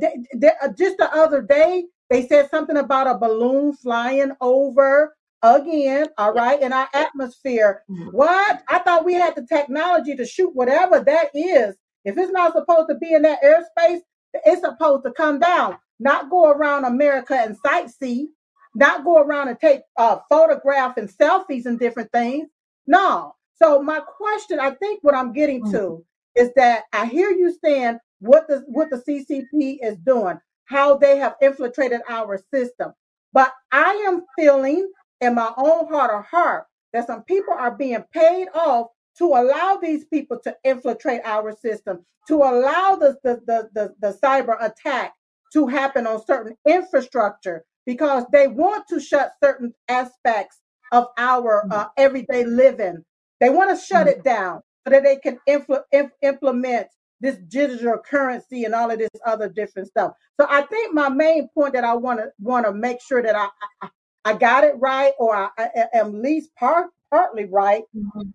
just 0.76 0.98
the 0.98 1.08
other 1.12 1.40
day, 1.40 1.84
they 2.10 2.26
said 2.26 2.50
something 2.50 2.78
about 2.78 3.06
a 3.06 3.16
balloon 3.16 3.74
flying 3.74 4.32
over 4.40 5.14
again, 5.42 6.06
all 6.16 6.32
right, 6.32 6.60
in 6.60 6.72
our 6.72 6.88
atmosphere. 6.94 7.82
Mm-hmm. 7.90 8.08
What? 8.08 8.62
I 8.68 8.78
thought 8.80 9.04
we 9.04 9.14
had 9.14 9.34
the 9.36 9.46
technology 9.46 10.16
to 10.16 10.26
shoot 10.26 10.54
whatever 10.54 11.00
that 11.00 11.30
is. 11.34 11.76
If 12.04 12.16
it's 12.16 12.32
not 12.32 12.54
supposed 12.54 12.88
to 12.88 12.96
be 12.96 13.12
in 13.12 13.22
that 13.22 13.42
airspace, 13.42 14.00
it's 14.44 14.62
supposed 14.62 15.04
to 15.04 15.12
come 15.12 15.38
down, 15.38 15.78
not 15.98 16.30
go 16.30 16.50
around 16.50 16.84
America 16.84 17.34
and 17.34 17.56
sightsee, 17.60 18.26
not 18.74 19.04
go 19.04 19.18
around 19.18 19.48
and 19.48 19.58
take 19.60 19.80
uh, 19.96 20.18
photographs 20.28 20.98
and 20.98 21.08
selfies 21.08 21.66
and 21.66 21.78
different 21.78 22.10
things. 22.12 22.48
No. 22.86 23.34
So 23.56 23.82
my 23.82 24.00
question, 24.00 24.60
I 24.60 24.70
think 24.70 25.00
what 25.02 25.14
I'm 25.14 25.32
getting 25.32 25.64
to 25.72 25.78
mm-hmm. 25.78 26.40
is 26.40 26.50
that 26.56 26.84
I 26.92 27.06
hear 27.06 27.30
you 27.30 27.56
saying 27.62 27.98
what 28.20 28.48
the 28.48 28.64
what 28.68 28.90
the 28.90 28.96
CCP 28.96 29.78
is 29.82 29.96
doing, 29.98 30.38
how 30.66 30.96
they 30.96 31.18
have 31.18 31.34
infiltrated 31.42 32.00
our 32.08 32.40
system. 32.52 32.92
But 33.32 33.52
I 33.72 33.92
am 34.08 34.22
feeling 34.38 34.90
in 35.20 35.34
my 35.34 35.52
own 35.56 35.88
heart 35.88 36.10
of 36.12 36.24
heart 36.26 36.64
that 36.92 37.06
some 37.06 37.22
people 37.24 37.54
are 37.54 37.76
being 37.76 38.04
paid 38.12 38.48
off 38.54 38.88
to 39.18 39.26
allow 39.26 39.78
these 39.82 40.04
people 40.06 40.38
to 40.44 40.54
infiltrate 40.64 41.20
our 41.24 41.52
system, 41.52 42.04
to 42.28 42.36
allow 42.36 42.96
the, 42.96 43.16
the, 43.24 43.40
the, 43.46 43.68
the, 43.74 43.94
the 44.00 44.18
cyber 44.22 44.56
attack 44.60 45.12
to 45.52 45.66
happen 45.66 46.06
on 46.06 46.24
certain 46.24 46.56
infrastructure 46.66 47.64
because 47.86 48.24
they 48.32 48.46
want 48.48 48.84
to 48.88 49.00
shut 49.00 49.32
certain 49.42 49.72
aspects 49.88 50.60
of 50.92 51.06
our 51.18 51.66
uh, 51.70 51.86
everyday 51.96 52.44
living. 52.44 53.04
They 53.40 53.50
want 53.50 53.76
to 53.76 53.84
shut 53.84 54.06
it 54.06 54.22
down 54.22 54.60
so 54.86 54.92
that 54.92 55.02
they 55.02 55.16
can 55.16 55.38
infl- 55.48 55.82
imp- 55.92 56.12
implement 56.22 56.88
this 57.20 57.36
digital 57.48 57.98
currency 57.98 58.64
and 58.64 58.74
all 58.74 58.90
of 58.90 58.98
this 58.98 59.10
other 59.26 59.48
different 59.48 59.88
stuff. 59.88 60.12
So 60.40 60.46
I 60.48 60.62
think 60.62 60.94
my 60.94 61.08
main 61.08 61.48
point 61.54 61.72
that 61.74 61.84
I 61.84 61.94
want 61.94 62.20
to 62.20 62.30
want 62.40 62.66
to 62.66 62.72
make 62.72 63.00
sure 63.00 63.22
that 63.22 63.34
I, 63.34 63.48
I, 63.82 63.88
I 64.24 64.34
got 64.34 64.64
it 64.64 64.74
right 64.78 65.12
or 65.18 65.34
I, 65.36 65.50
I 65.58 65.70
am 65.94 66.16
at 66.16 66.22
least 66.22 66.54
part 66.56 66.90
partly 67.10 67.46
right. 67.46 67.84
Mm-hmm. 67.96 68.28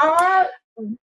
Are 0.00 0.48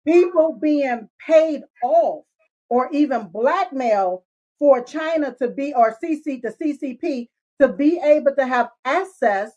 people 0.06 0.58
being 0.60 1.08
paid 1.26 1.62
off 1.82 2.24
or 2.68 2.88
even 2.92 3.28
blackmail 3.28 4.24
for 4.58 4.82
China 4.82 5.34
to 5.40 5.48
be 5.48 5.74
or 5.74 5.96
CC 6.02 6.40
the 6.40 6.50
CCP 6.50 7.28
to 7.60 7.68
be 7.68 8.00
able 8.02 8.34
to 8.36 8.46
have 8.46 8.70
access 8.84 9.52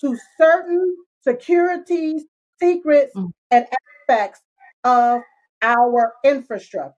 to 0.00 0.16
certain 0.38 0.96
securities, 1.22 2.24
secrets, 2.60 3.14
mm. 3.14 3.30
and 3.50 3.66
aspects 4.08 4.40
of 4.84 5.20
our 5.62 6.14
infrastructure? 6.24 6.94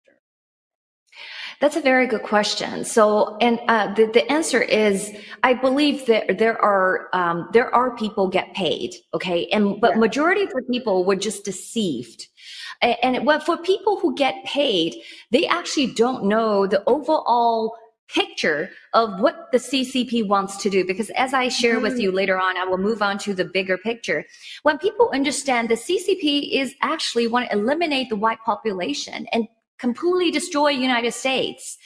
That's 1.63 1.77
a 1.77 1.81
very 1.81 2.09
good 2.09 2.25
question. 2.25 2.85
So, 2.85 3.37
and 3.41 3.61
uh, 3.69 3.95
the, 3.95 4.07
the 4.07 4.29
answer 4.33 4.61
is, 4.61 5.13
I 5.45 5.55
believe 5.55 6.07
that 6.07 6.39
there 6.39 6.61
are 6.61 7.09
um, 7.13 7.49
there 7.53 7.73
are 7.73 7.97
people 7.97 8.27
get 8.27 8.53
paid, 8.53 8.97
okay, 9.15 9.47
and 9.53 9.81
but 9.81 9.93
yeah. 9.93 9.99
majority 9.99 10.43
of 10.43 10.49
the 10.49 10.65
people 10.69 11.05
were 11.05 11.15
just 11.15 11.45
deceived. 11.45 12.27
And, 12.81 12.97
and 13.17 13.43
for 13.45 13.57
people 13.57 14.01
who 14.01 14.13
get 14.17 14.45
paid, 14.45 14.97
they 15.31 15.47
actually 15.47 15.95
don't 15.95 16.25
know 16.25 16.67
the 16.67 16.83
overall 16.89 17.77
picture 18.09 18.71
of 18.93 19.21
what 19.21 19.53
the 19.53 19.59
CCP 19.59 20.27
wants 20.27 20.57
to 20.57 20.69
do. 20.69 20.85
Because 20.85 21.11
as 21.11 21.33
I 21.33 21.47
share 21.47 21.79
with 21.79 21.97
you 21.97 22.09
mm-hmm. 22.09 22.17
later 22.17 22.41
on, 22.41 22.57
I 22.57 22.65
will 22.65 22.77
move 22.77 23.03
on 23.03 23.19
to 23.19 23.35
the 23.35 23.45
bigger 23.45 23.79
picture. 23.79 24.25
When 24.65 24.79
people 24.79 25.11
understand 25.15 25.69
the 25.69 25.77
CCP 25.77 26.61
is 26.61 26.75
actually 26.83 27.29
want 27.29 27.49
to 27.49 27.57
eliminate 27.57 28.09
the 28.09 28.17
white 28.17 28.41
population 28.45 29.29
and 29.33 29.47
completely 29.83 30.31
destroy 30.31 30.71
United 30.71 31.13
States, 31.13 31.77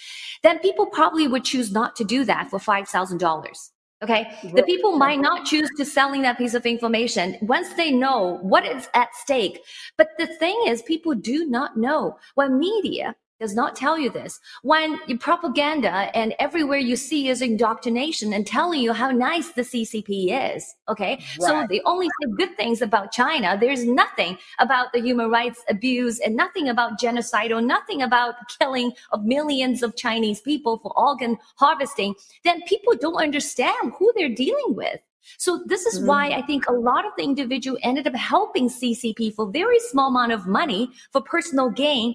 then 0.43 0.59
people 0.61 0.87
probably 0.87 1.27
would 1.27 1.45
choose 1.45 1.73
not 1.73 1.97
to 1.97 2.05
do 2.05 2.25
that 2.25 2.51
for 2.51 2.61
$5,000. 2.61 3.71
Okay. 4.05 4.29
The 4.55 4.63
people 4.65 4.99
might 4.99 5.21
not 5.21 5.47
choose 5.47 5.71
to 5.79 5.85
selling 5.87 6.21
that 6.23 6.37
piece 6.37 6.53
of 6.53 6.67
information 6.67 7.39
once 7.41 7.73
they 7.75 7.91
know 7.91 8.39
what 8.43 8.67
is 8.67 8.89
at 8.93 9.09
stake. 9.15 9.61
But 9.97 10.09
the 10.19 10.27
thing 10.27 10.57
is, 10.67 10.83
people 10.83 11.15
do 11.15 11.47
not 11.47 11.79
know 11.79 12.19
when 12.35 12.59
media 12.59 13.17
does 13.39 13.55
not 13.55 13.77
tell 13.77 13.99
you 13.99 14.11
this. 14.11 14.41
When 14.63 14.99
propaganda 15.19 16.11
and 16.17 16.35
everywhere 16.39 16.79
you 16.79 16.97
see 16.97 17.29
is 17.29 17.43
indoctrination 17.43 18.33
and 18.33 18.47
telling 18.47 18.81
you 18.81 18.93
how 18.93 19.11
nice 19.11 19.51
the 19.51 19.63
CCP 19.63 20.55
is. 20.55 20.75
Okay. 20.89 21.17
Right. 21.17 21.41
So 21.41 21.67
they 21.69 21.81
only 21.85 22.07
say 22.07 22.31
good 22.37 22.57
things 22.57 22.81
about 22.81 23.13
China. 23.13 23.57
There's 23.61 23.85
nothing 23.85 24.39
about 24.59 24.93
the 24.93 25.01
human 25.01 25.31
rights 25.31 25.63
abuse 25.69 26.19
and 26.21 26.35
nothing 26.35 26.69
about 26.69 26.99
genocide 26.99 27.53
or 27.53 27.61
nothing 27.61 28.03
about 28.03 28.35
killing 28.59 28.93
of 29.13 29.25
millions 29.25 29.83
of 29.83 29.97
Chinese 29.97 30.41
people 30.41 30.79
for 30.79 30.99
organ 30.99 31.37
harvesting. 31.57 32.15
Then 32.45 32.63
people 32.63 32.95
don't 32.99 33.17
understand 33.17 33.93
who 33.99 34.13
they're 34.17 34.35
dealing 34.35 34.75
with. 34.75 35.01
So 35.39 35.63
this 35.67 35.87
is 35.87 36.07
why 36.07 36.31
mm. 36.31 36.39
I 36.39 36.43
think 36.43 36.69
a 36.69 36.73
lot 36.73 37.05
of 37.05 37.13
the 37.17 37.25
individual 37.25 37.79
ended 37.83 38.07
up 38.07 38.15
helping 38.15 38.69
CCP 38.69 39.35
for 39.35 39.51
very 39.51 39.81
small 39.81 40.09
amount 40.09 40.33
of 40.33 40.47
money 40.47 40.91
for 41.11 41.21
personal 41.21 41.69
gain 41.69 42.15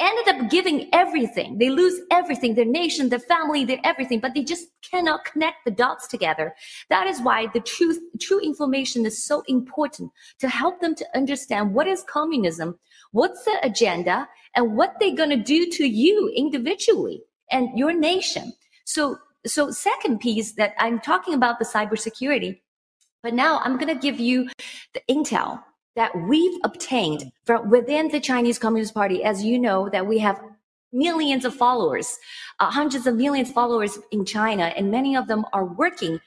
ended 0.00 0.28
up 0.28 0.50
giving 0.50 0.88
everything. 0.92 1.58
They 1.58 1.70
lose 1.70 2.00
everything, 2.10 2.54
their 2.54 2.64
nation, 2.64 3.08
their 3.08 3.18
family, 3.18 3.64
their 3.64 3.80
everything, 3.84 4.20
but 4.20 4.34
they 4.34 4.44
just 4.44 4.68
cannot 4.88 5.24
connect 5.24 5.64
the 5.64 5.70
dots 5.70 6.06
together. 6.06 6.54
That 6.88 7.06
is 7.06 7.20
why 7.20 7.48
the 7.52 7.60
truth, 7.60 7.98
true 8.20 8.40
information 8.40 9.06
is 9.06 9.24
so 9.24 9.42
important 9.48 10.12
to 10.38 10.48
help 10.48 10.80
them 10.80 10.94
to 10.94 11.06
understand 11.14 11.74
what 11.74 11.86
is 11.86 12.02
communism, 12.04 12.78
what's 13.12 13.44
the 13.44 13.58
agenda, 13.62 14.28
and 14.54 14.76
what 14.76 14.94
they're 15.00 15.16
going 15.16 15.30
to 15.30 15.36
do 15.36 15.66
to 15.70 15.86
you 15.86 16.32
individually 16.36 17.22
and 17.50 17.76
your 17.78 17.92
nation. 17.92 18.52
So, 18.84 19.18
so 19.46 19.70
second 19.70 20.20
piece 20.20 20.52
that 20.52 20.74
I'm 20.78 21.00
talking 21.00 21.34
about 21.34 21.58
the 21.58 21.64
cybersecurity, 21.64 22.60
but 23.22 23.34
now 23.34 23.60
I'm 23.60 23.78
going 23.78 23.94
to 23.94 24.00
give 24.00 24.20
you 24.20 24.48
the 24.94 25.02
intel 25.10 25.62
that 25.96 26.14
we've 26.16 26.58
obtained 26.64 27.32
from 27.44 27.70
within 27.70 28.08
the 28.08 28.20
Chinese 28.20 28.58
Communist 28.58 28.94
Party, 28.94 29.24
as 29.24 29.42
you 29.42 29.58
know, 29.58 29.88
that 29.88 30.06
we 30.06 30.18
have 30.18 30.40
millions 30.92 31.44
of 31.44 31.54
followers, 31.54 32.18
uh, 32.60 32.70
hundreds 32.70 33.06
of 33.06 33.16
millions 33.16 33.48
of 33.48 33.54
followers 33.54 33.98
in 34.10 34.24
China, 34.24 34.72
and 34.76 34.90
many 34.90 35.16
of 35.16 35.28
them 35.28 35.44
are 35.52 35.64
working 35.64 36.20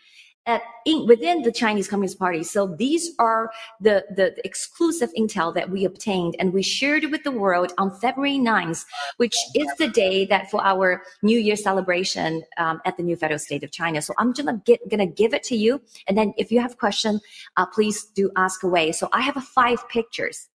at 0.46 0.62
in, 0.86 1.06
within 1.06 1.44
the 1.44 1.52
Chinese 1.52 1.88
Communist 1.88 2.18
Party. 2.18 2.44
So 2.44 2.68
these 2.68 3.12
are 3.20 3.52
the, 3.80 4.04
the, 4.10 4.34
the 4.36 4.46
exclusive 4.46 5.12
intel 5.18 5.54
that 5.54 5.70
we 5.70 5.86
obtained 5.86 6.36
and 6.40 6.52
we 6.52 6.64
shared 6.64 7.06
with 7.12 7.24
the 7.24 7.32
world 7.32 7.74
on 7.78 7.92
February 8.00 8.38
9th, 8.38 8.86
which 9.18 9.36
is 9.56 9.68
the 9.78 9.88
day 9.88 10.26
that 10.26 10.50
for 10.50 10.64
our 10.64 11.04
New 11.22 11.38
Year 11.38 11.56
celebration 11.56 12.44
um, 12.58 12.82
at 12.86 12.98
the 12.98 13.04
new 13.04 13.16
federal 13.16 13.40
state 13.40 13.64
of 13.64 13.72
China. 13.72 14.02
So 14.02 14.14
I'm 14.18 14.34
gonna 14.34 14.62
get 14.66 14.80
gonna 14.90 15.06
give 15.06 15.34
it 15.34 15.44
to 15.44 15.56
you, 15.56 15.82
and 16.08 16.18
then 16.18 16.34
if 16.38 16.52
you 16.52 16.60
have 16.60 16.78
question, 16.78 17.20
uh, 17.58 17.66
please 17.66 18.06
do 18.06 18.32
ask 18.36 18.64
away. 18.64 18.92
So 18.92 19.10
I 19.14 19.22
have 19.22 19.36
five 19.44 19.88
pictures 19.90 20.50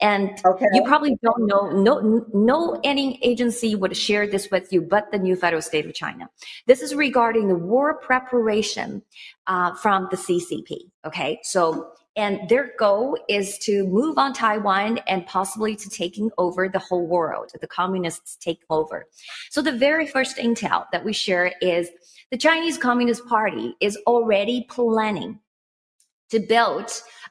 and 0.00 0.40
okay. 0.44 0.66
you 0.72 0.82
probably 0.84 1.16
don't 1.22 1.46
know, 1.46 1.70
no, 1.70 2.26
no 2.32 2.80
any 2.84 3.18
agency 3.22 3.74
would 3.74 3.96
share 3.96 4.26
this 4.26 4.50
with 4.50 4.72
you 4.72 4.80
but 4.80 5.10
the 5.12 5.18
new 5.18 5.36
federal 5.36 5.62
state 5.62 5.86
of 5.86 5.94
China. 5.94 6.28
This 6.66 6.82
is 6.82 6.94
regarding 6.94 7.48
the 7.48 7.54
war 7.54 7.98
preparation 7.98 9.02
uh, 9.46 9.74
from 9.74 10.08
the 10.10 10.16
CCP. 10.16 10.90
Okay, 11.06 11.40
so 11.42 11.92
and 12.16 12.48
their 12.48 12.72
goal 12.78 13.16
is 13.28 13.56
to 13.58 13.86
move 13.86 14.18
on 14.18 14.32
Taiwan 14.32 14.98
and 15.06 15.26
possibly 15.26 15.76
to 15.76 15.88
taking 15.88 16.30
over 16.38 16.68
the 16.68 16.78
whole 16.78 17.06
world. 17.06 17.52
The 17.60 17.66
communists 17.68 18.36
take 18.36 18.60
over. 18.68 19.06
So 19.50 19.62
the 19.62 19.72
very 19.72 20.06
first 20.06 20.36
intel 20.36 20.86
that 20.92 21.04
we 21.04 21.12
share 21.12 21.54
is 21.60 21.88
the 22.30 22.38
Chinese 22.38 22.76
Communist 22.76 23.26
Party 23.26 23.74
is 23.80 23.96
already 24.06 24.66
planning 24.68 25.38
to 26.30 26.40
build 26.40 26.90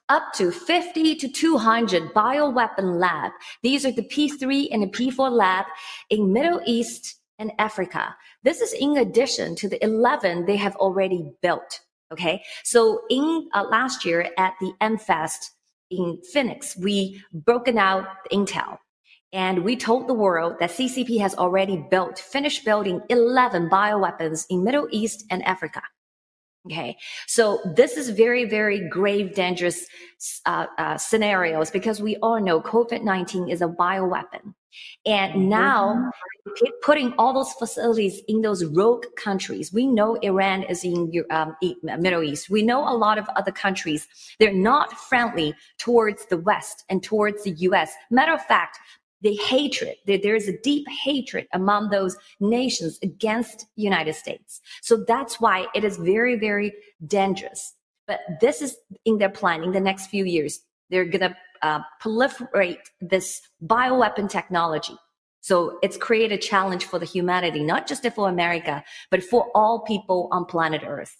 up 0.10 0.34
to 0.34 0.52
50 0.52 1.16
to 1.16 1.28
200 1.28 2.14
bioweapon 2.14 3.00
lab. 3.00 3.32
These 3.62 3.86
are 3.86 3.92
the 3.92 4.04
P3 4.04 4.70
and 4.72 4.84
the 4.84 4.88
P4 4.88 5.32
lab 5.32 5.66
in 6.10 6.34
Middle 6.34 6.62
East 6.66 7.20
and 7.38 7.52
Africa. 7.58 8.16
This 8.44 8.60
is 8.60 8.74
in 8.74 8.98
addition 8.98 9.56
to 9.56 9.70
the 9.70 9.82
11 9.84 10.46
they 10.46 10.58
have 10.58 10.76
already 10.76 11.32
built. 11.42 11.80
Okay. 12.12 12.44
So 12.64 13.02
in 13.10 13.50
uh, 13.54 13.64
last 13.70 14.04
year 14.04 14.30
at 14.38 14.54
the 14.60 14.74
AmFest 14.82 15.52
in 15.92 16.20
Phoenix, 16.34 16.76
we 16.78 17.22
broken 17.32 17.78
out 17.78 18.08
Intel 18.32 18.80
and 19.32 19.64
we 19.64 19.76
told 19.76 20.08
the 20.08 20.14
world 20.14 20.56
that 20.60 20.72
CCP 20.72 21.20
has 21.20 21.36
already 21.36 21.86
built, 21.92 22.18
finished 22.18 22.66
building 22.66 23.02
11 23.10 23.70
bioweapons 23.70 24.46
in 24.50 24.64
Middle 24.64 24.88
East 24.92 25.24
and 25.30 25.44
Africa. 25.46 25.84
Okay. 26.72 26.98
So 27.28 27.60
this 27.76 27.98
is 27.98 28.10
very, 28.12 28.46
very 28.46 28.88
grave, 28.90 29.34
dangerous 29.34 29.88
uh, 30.46 30.68
uh, 30.78 30.98
scenarios 30.98 31.72
because 31.72 32.02
we 32.02 32.16
all 32.18 32.40
know 32.40 32.62
COVID-19 32.62 33.52
is 33.52 33.62
a 33.62 33.68
bioweapon. 33.68 34.54
And 35.06 35.34
mm-hmm. 35.34 35.50
now 35.50 36.12
putting 36.84 37.14
all 37.18 37.34
those 37.34 37.54
facilities 37.54 38.22
in 38.28 38.42
those 38.42 38.64
rogue 38.66 39.06
countries, 39.18 39.74
we 39.74 39.88
know 39.88 40.16
Iran 40.16 40.64
is 40.64 40.84
in 40.84 41.12
um, 41.32 41.56
Middle 41.84 42.24
East. 42.24 42.50
We 42.50 42.62
know 42.62 42.88
a 42.88 42.94
lot 42.96 43.18
of 43.18 43.28
other 43.36 43.52
countries. 43.52 44.08
They're 44.40 44.54
not 44.54 44.94
friendly 44.94 45.56
towards 45.80 46.26
the 46.28 46.38
West 46.38 46.86
and 46.90 47.02
towards 47.02 47.44
the 47.44 47.52
U.S. 47.52 47.94
Matter 48.12 48.34
of 48.34 48.46
fact, 48.46 48.78
the 49.22 49.36
hatred 49.36 49.96
there 50.06 50.36
is 50.36 50.48
a 50.48 50.58
deep 50.62 50.88
hatred 50.88 51.48
among 51.54 51.90
those 51.90 52.18
nations 52.40 53.00
against 53.04 53.66
united 53.76 54.14
states. 54.14 54.62
So 54.82 55.04
that's 55.08 55.40
why 55.40 55.68
it 55.76 55.84
is 55.84 55.98
very 55.98 56.36
very 56.36 56.74
dangerous. 57.06 57.74
But 58.08 58.22
this 58.42 58.62
is 58.62 58.78
in 59.06 59.18
their 59.18 59.30
plan 59.30 59.64
in 59.64 59.72
the 59.72 59.80
next 59.80 60.08
few 60.08 60.26
years. 60.26 60.62
They're 60.90 61.06
going 61.06 61.30
to 61.30 61.36
uh, 61.62 61.82
proliferate 62.02 62.80
this 63.00 63.42
bioweapon 63.64 64.30
technology. 64.30 64.96
So 65.42 65.78
it's 65.84 65.98
created 65.98 66.32
a 66.32 66.42
challenge 66.42 66.86
for 66.86 67.00
the 67.00 67.06
humanity 67.06 67.64
not 67.64 67.88
just 67.88 68.08
for 68.14 68.30
america 68.30 68.84
but 69.12 69.24
for 69.24 69.50
all 69.56 69.82
people 69.82 70.30
on 70.32 70.46
planet 70.46 70.84
earth. 70.86 71.16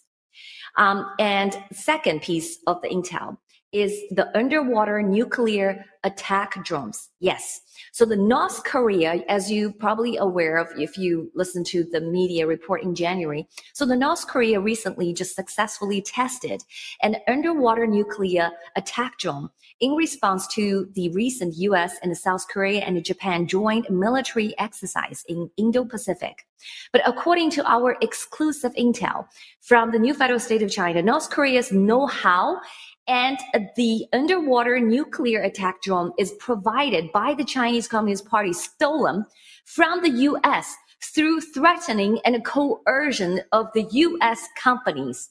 Um, 0.76 1.10
and 1.18 1.58
second 1.72 2.22
piece 2.22 2.58
of 2.66 2.80
the 2.82 2.88
intel 2.88 3.36
is 3.72 3.92
the 4.10 4.36
underwater 4.36 5.02
nuclear 5.02 5.84
attack 6.02 6.64
drones. 6.64 7.10
Yes. 7.20 7.60
So 7.92 8.04
the 8.04 8.16
North 8.16 8.64
Korea, 8.64 9.22
as 9.28 9.50
you 9.50 9.72
probably 9.72 10.16
aware 10.16 10.56
of 10.56 10.68
if 10.78 10.96
you 10.96 11.30
listen 11.34 11.62
to 11.64 11.84
the 11.84 12.00
media 12.00 12.46
report 12.46 12.82
in 12.82 12.94
January, 12.94 13.48
so 13.74 13.84
the 13.84 13.96
North 13.96 14.26
Korea 14.26 14.60
recently 14.60 15.12
just 15.12 15.34
successfully 15.34 16.00
tested 16.02 16.62
an 17.02 17.16
underwater 17.28 17.86
nuclear 17.86 18.50
attack 18.76 19.18
drone 19.18 19.50
in 19.80 19.92
response 19.92 20.46
to 20.48 20.88
the 20.94 21.10
recent 21.10 21.54
US 21.56 21.96
and 22.02 22.16
South 22.16 22.46
Korea 22.48 22.80
and 22.80 23.02
Japan 23.04 23.46
joint 23.46 23.90
military 23.90 24.58
exercise 24.58 25.24
in 25.28 25.50
Indo-Pacific. 25.56 26.46
But 26.92 27.02
according 27.06 27.50
to 27.52 27.66
our 27.66 27.96
exclusive 28.02 28.74
intel 28.74 29.26
from 29.60 29.90
the 29.90 29.98
new 29.98 30.12
federal 30.12 30.40
state 30.40 30.62
of 30.62 30.70
China, 30.70 31.02
North 31.02 31.30
Korea's 31.30 31.72
know-how 31.72 32.60
and 33.10 33.40
the 33.74 34.06
underwater 34.12 34.78
nuclear 34.78 35.42
attack 35.42 35.82
drone 35.82 36.12
is 36.16 36.30
provided 36.38 37.10
by 37.10 37.34
the 37.34 37.44
Chinese 37.44 37.88
Communist 37.88 38.24
Party, 38.24 38.52
stolen 38.52 39.26
from 39.64 40.00
the 40.00 40.10
US 40.10 40.76
through 41.02 41.40
threatening 41.40 42.20
and 42.24 42.44
coercion 42.44 43.40
of 43.50 43.66
the 43.74 43.82
US 43.90 44.46
companies. 44.56 45.30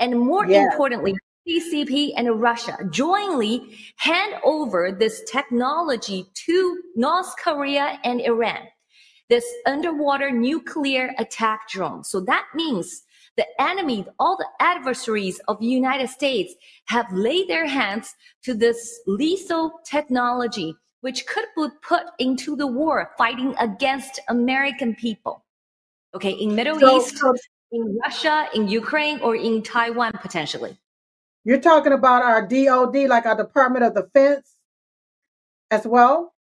And 0.00 0.18
more 0.18 0.46
yeah. 0.46 0.64
importantly, 0.64 1.14
CCP 1.46 2.14
and 2.16 2.40
Russia 2.40 2.78
jointly 2.88 3.76
hand 3.96 4.36
over 4.42 4.90
this 4.90 5.22
technology 5.30 6.24
to 6.46 6.82
North 6.96 7.34
Korea 7.36 7.98
and 8.02 8.22
Iran. 8.22 8.60
This 9.28 9.44
underwater 9.66 10.30
nuclear 10.30 11.14
attack 11.18 11.68
drone. 11.68 12.02
So 12.02 12.20
that 12.20 12.46
means 12.54 13.02
the 13.36 13.46
enemy, 13.60 14.06
all 14.18 14.36
the 14.36 14.48
adversaries 14.60 15.40
of 15.48 15.58
the 15.60 15.66
United 15.66 16.08
States 16.08 16.54
have 16.86 17.12
laid 17.12 17.48
their 17.48 17.66
hands 17.66 18.14
to 18.42 18.54
this 18.54 19.00
lethal 19.06 19.80
technology, 19.84 20.74
which 21.00 21.26
could 21.26 21.46
be 21.56 21.66
put 21.82 22.04
into 22.18 22.56
the 22.56 22.66
war 22.66 23.10
fighting 23.18 23.54
against 23.58 24.20
American 24.28 24.94
people. 24.94 25.44
Okay, 26.14 26.30
in 26.30 26.54
Middle 26.54 26.78
so, 26.78 26.98
East, 26.98 27.18
so, 27.18 27.34
in 27.72 27.98
Russia, 28.04 28.48
in 28.54 28.68
Ukraine, 28.68 29.18
or 29.20 29.34
in 29.34 29.62
Taiwan 29.62 30.12
potentially. 30.12 30.78
You're 31.44 31.60
talking 31.60 31.92
about 31.92 32.22
our 32.22 32.46
DOD, 32.46 33.08
like 33.08 33.26
our 33.26 33.36
Department 33.36 33.84
of 33.84 33.94
Defense 33.94 34.54
as 35.70 35.86
well? 35.86 36.33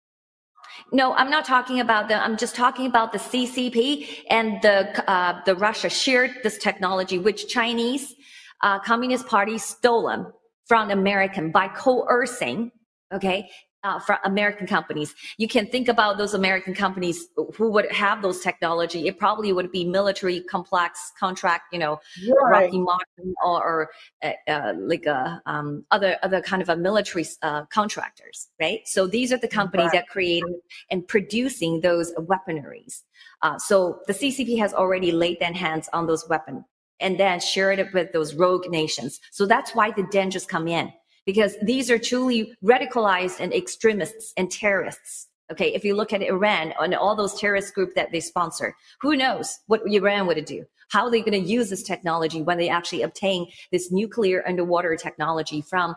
No, 0.92 1.14
I'm 1.14 1.30
not 1.30 1.46
talking 1.46 1.80
about 1.80 2.10
them. 2.10 2.22
I'm 2.24 2.38
just 2.38 2.56
talking 2.56 2.86
about 2.86 3.12
the 3.12 3.18
CCP 3.18 4.24
and 4.30 4.62
the 4.62 5.10
uh, 5.10 5.42
the 5.46 5.56
Russia 5.56 5.90
shared 5.90 6.32
this 6.44 6.58
technology, 6.58 7.18
which 7.18 7.48
Chinese 7.48 8.16
uh, 8.62 8.80
Communist 8.80 9.28
Party 9.28 9.58
stolen 9.58 10.26
from 10.66 10.92
American 10.92 11.52
by 11.52 11.68
coercing. 11.68 12.72
Okay, 13.14 13.50
uh, 13.84 14.00
from 14.00 14.18
American 14.24 14.68
companies. 14.68 15.16
You 15.38 15.48
can 15.48 15.68
think 15.68 15.88
about 15.88 16.18
those 16.18 16.34
American 16.34 16.74
companies 16.74 17.28
who 17.56 17.72
would 17.72 17.92
have 17.92 18.22
those 18.22 18.42
technology. 18.42 19.08
It 19.08 19.18
probably 19.18 19.54
would 19.54 19.72
be 19.72 19.86
military 19.86 20.42
complex 20.42 21.12
contract, 21.20 21.74
you 21.74 21.80
know, 21.80 22.00
right. 22.44 22.66
Lockheed 22.66 22.82
Martin 22.82 23.34
or, 23.44 23.64
or 23.64 23.90
uh, 24.24 24.32
uh, 24.48 24.74
like 24.78 25.06
a, 25.06 25.42
um, 25.46 25.86
other 25.92 26.18
other 26.24 26.42
kind 26.42 26.62
of 26.62 26.70
a 26.70 26.76
military 26.76 27.26
uh, 27.42 27.66
contractors, 27.66 28.48
right? 28.60 28.82
So 28.86 29.08
these 29.08 29.34
are 29.34 29.38
the 29.38 29.48
companies 29.48 29.86
right. 29.86 29.94
that 29.94 30.08
create 30.08 30.44
and 30.90 31.08
producing 31.08 31.82
those 31.82 32.14
weaponaries. 32.14 33.02
Uh, 33.42 33.58
so 33.58 34.00
the 34.08 34.14
CCP 34.14 34.58
has 34.60 34.74
already 34.74 35.12
laid 35.12 35.40
their 35.40 35.54
hands 35.54 35.90
on 35.94 36.08
those 36.08 36.28
weapons 36.30 36.64
and 37.00 37.20
then 37.20 37.40
shared 37.40 37.80
it 37.80 37.92
with 37.94 38.12
those 38.14 38.36
rogue 38.36 38.70
nations. 38.70 39.20
So 39.32 39.48
that's 39.48 39.74
why 39.74 39.92
the 39.92 40.04
dangers 40.12 40.46
come 40.46 40.68
in 40.68 40.94
because 41.26 41.56
these 41.62 41.90
are 41.90 42.00
truly 42.00 42.54
radicalized 42.64 43.40
and 43.40 43.54
extremists 43.54 44.34
and 44.38 44.52
terrorists. 44.52 45.28
Okay, 45.52 45.74
if 45.74 45.84
you 45.84 45.96
look 45.96 46.14
at 46.14 46.22
Iran 46.22 46.74
and 46.80 46.96
all 46.96 47.16
those 47.16 47.38
terrorist 47.40 47.74
groups 47.74 47.94
that 47.96 48.12
they 48.12 48.22
sponsor, 48.22 48.74
who 49.02 49.18
knows 49.18 49.60
what 49.68 49.82
Iran 49.86 50.26
would 50.28 50.44
do? 50.46 50.66
How 50.90 51.06
are 51.06 51.12
they 51.12 51.22
going 51.22 51.42
to 51.42 51.50
use 51.50 51.70
this 51.70 51.84
technology 51.84 52.42
when 52.42 52.58
they 52.58 52.70
actually 52.70 53.02
obtain 53.02 53.48
this 53.72 53.92
nuclear 53.92 54.44
underwater 54.48 54.96
technology 54.96 55.62
from 55.62 55.96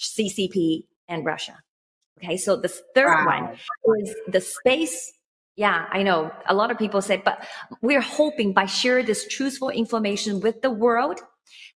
CCP 0.00 0.84
and 1.08 1.24
Russia? 1.24 1.56
Okay, 2.18 2.36
so 2.36 2.56
the 2.56 2.68
third 2.68 3.26
wow. 3.26 3.56
one 3.84 3.96
is 3.98 4.14
the 4.28 4.40
space 4.40 5.12
yeah, 5.56 5.86
I 5.90 6.02
know. 6.02 6.30
A 6.48 6.54
lot 6.54 6.70
of 6.70 6.76
people 6.76 7.00
say, 7.00 7.22
but 7.24 7.46
we're 7.80 8.02
hoping 8.02 8.52
by 8.52 8.66
sharing 8.66 9.06
this 9.06 9.26
truthful 9.26 9.70
information 9.70 10.40
with 10.40 10.60
the 10.60 10.70
world, 10.70 11.20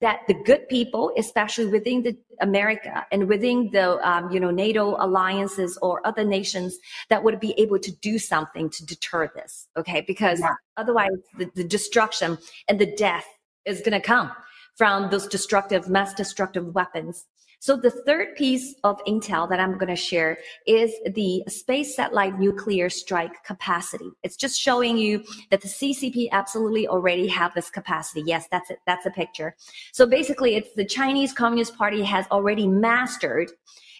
that 0.01 0.21
the 0.27 0.34
good 0.34 0.67
people, 0.67 1.12
especially 1.17 1.67
within 1.67 2.03
the 2.03 2.17
America 2.41 3.06
and 3.12 3.27
within 3.27 3.69
the 3.71 3.97
um, 4.08 4.32
you 4.32 4.39
know 4.39 4.51
NATO 4.51 4.95
alliances 4.99 5.77
or 5.82 6.06
other 6.06 6.23
nations, 6.23 6.77
that 7.10 7.23
would 7.23 7.39
be 7.39 7.53
able 7.58 7.80
to 7.80 7.91
do 7.91 8.19
something 8.19 8.69
to 8.69 8.86
deter 8.86 9.32
this. 9.36 9.67
Okay, 9.77 10.03
because 10.08 10.39
yeah. 10.39 10.53
otherwise 10.77 11.10
the, 11.38 11.49
the 11.56 11.63
destruction 11.63 12.38
and 12.67 12.80
the 12.80 12.95
death 12.95 13.25
is 13.65 13.82
going 13.82 13.99
to 13.99 14.06
come 14.06 14.32
from 14.75 15.10
those 15.10 15.27
destructive, 15.27 15.89
mass 15.89 16.13
destructive 16.13 16.73
weapons 16.75 17.25
so 17.60 17.76
the 17.76 17.89
third 17.89 18.36
piece 18.36 18.76
of 18.84 19.04
intel 19.06 19.50
that 19.50 19.60
I'm 19.60 19.78
going 19.78 19.89
to 19.89 19.96
share 19.96 20.38
is 20.67 20.93
the 21.13 21.43
space 21.48 21.96
satellite 21.96 22.39
nuclear 22.39 22.89
strike 22.89 23.43
capacity. 23.43 24.10
It's 24.24 24.36
just 24.36 24.60
showing 24.60 24.98
you 24.98 25.24
that 25.50 25.62
the 25.62 25.67
CCP 25.67 26.30
absolutely 26.32 26.88
already 26.88 27.28
have 27.28 27.54
this 27.56 27.70
capacity. 27.70 28.24
Yes, 28.26 28.48
that's 28.52 28.70
it. 28.70 28.80
That's 28.86 29.06
a 29.06 29.12
picture. 29.12 29.56
So 29.91 30.06
basically 30.06 30.56
it's 30.56 30.74
the 30.76 30.86
Chinese 30.86 31.34
Communist 31.34 31.76
Party 31.76 32.04
has 32.04 32.28
already 32.32 32.67
mastered. 32.67 33.52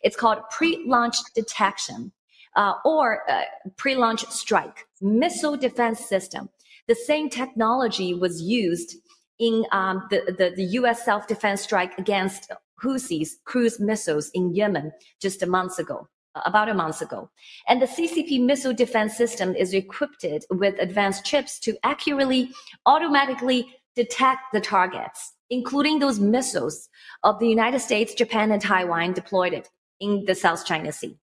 It's 0.04 0.16
called 0.16 0.40
pre-launch 0.52 1.18
detection. 1.34 2.12
Uh, 2.56 2.74
or 2.86 3.30
uh, 3.30 3.44
pre-launch 3.76 4.26
strike 4.32 4.88
missile 5.00 5.56
defense 5.56 6.00
system. 6.00 6.50
The 6.88 6.96
same 6.96 7.30
technology 7.30 8.16
was 8.16 8.42
used 8.42 8.96
in 9.38 9.64
um, 9.72 10.08
the, 10.10 10.36
the, 10.36 10.54
the 10.56 10.64
U.S. 10.64 11.06
self-defense 11.06 11.62
strike 11.62 11.96
against 12.00 12.52
Houthis 12.84 13.30
cruise 13.46 13.80
missiles 13.80 14.30
in 14.34 14.54
Yemen 14.54 14.92
just 15.22 15.44
a 15.44 15.48
month 15.48 15.80
ago, 15.80 16.08
uh, 16.36 16.42
about 16.46 16.70
a 16.70 16.74
month 16.74 17.02
ago. 17.02 17.30
And 17.68 17.82
the 17.82 17.88
CCP 17.88 18.44
missile 18.44 18.74
defense 18.74 19.18
system 19.18 19.56
is 19.56 19.74
equipped 19.74 20.26
with 20.50 20.76
advanced 20.80 21.26
chips 21.26 21.60
to 21.62 21.78
accurately, 21.84 22.52
automatically 22.86 23.74
detect 23.96 24.42
the 24.54 24.62
targets, 24.62 25.34
including 25.50 26.00
those 26.00 26.20
missiles 26.20 26.90
of 27.24 27.40
the 27.40 27.48
United 27.48 27.80
States, 27.80 28.14
Japan, 28.14 28.52
and 28.52 28.62
Taiwan 28.62 29.14
deployed 29.14 29.68
in 30.00 30.26
the 30.26 30.36
South 30.36 30.66
China 30.66 30.92
Sea. 30.92 31.18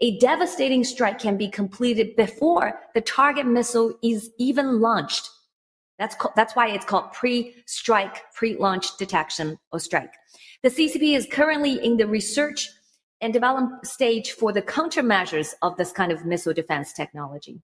A 0.00 0.18
devastating 0.18 0.84
strike 0.84 1.18
can 1.18 1.36
be 1.36 1.48
completed 1.48 2.16
before 2.16 2.80
the 2.94 3.00
target 3.00 3.46
missile 3.46 3.94
is 4.02 4.30
even 4.38 4.80
launched. 4.80 5.30
That's, 5.98 6.16
that's 6.34 6.56
why 6.56 6.68
it's 6.70 6.84
called 6.84 7.12
pre-strike, 7.12 8.32
pre-launch 8.34 8.96
detection 8.96 9.58
or 9.72 9.78
strike. 9.78 10.12
The 10.62 10.70
CCP 10.70 11.16
is 11.16 11.26
currently 11.30 11.84
in 11.84 11.96
the 11.96 12.06
research 12.06 12.68
and 13.20 13.32
development 13.32 13.86
stage 13.86 14.32
for 14.32 14.52
the 14.52 14.62
countermeasures 14.62 15.54
of 15.62 15.76
this 15.76 15.92
kind 15.92 16.10
of 16.10 16.24
missile 16.24 16.52
defense 16.52 16.92
technology. 16.92 17.62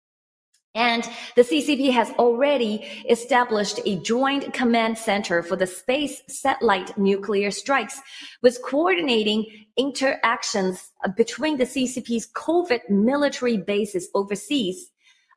And 0.74 1.02
the 1.34 1.42
CCP 1.42 1.90
has 1.92 2.10
already 2.12 2.88
established 3.08 3.80
a 3.84 3.96
joint 3.96 4.54
command 4.54 4.98
center 4.98 5.42
for 5.42 5.56
the 5.56 5.66
space 5.66 6.22
satellite 6.28 6.96
nuclear 6.96 7.50
strikes 7.50 8.00
with 8.40 8.62
coordinating 8.62 9.46
interactions 9.76 10.92
between 11.16 11.58
the 11.58 11.64
CCP's 11.64 12.26
covert 12.26 12.88
military 12.88 13.56
bases 13.56 14.08
overseas 14.14 14.92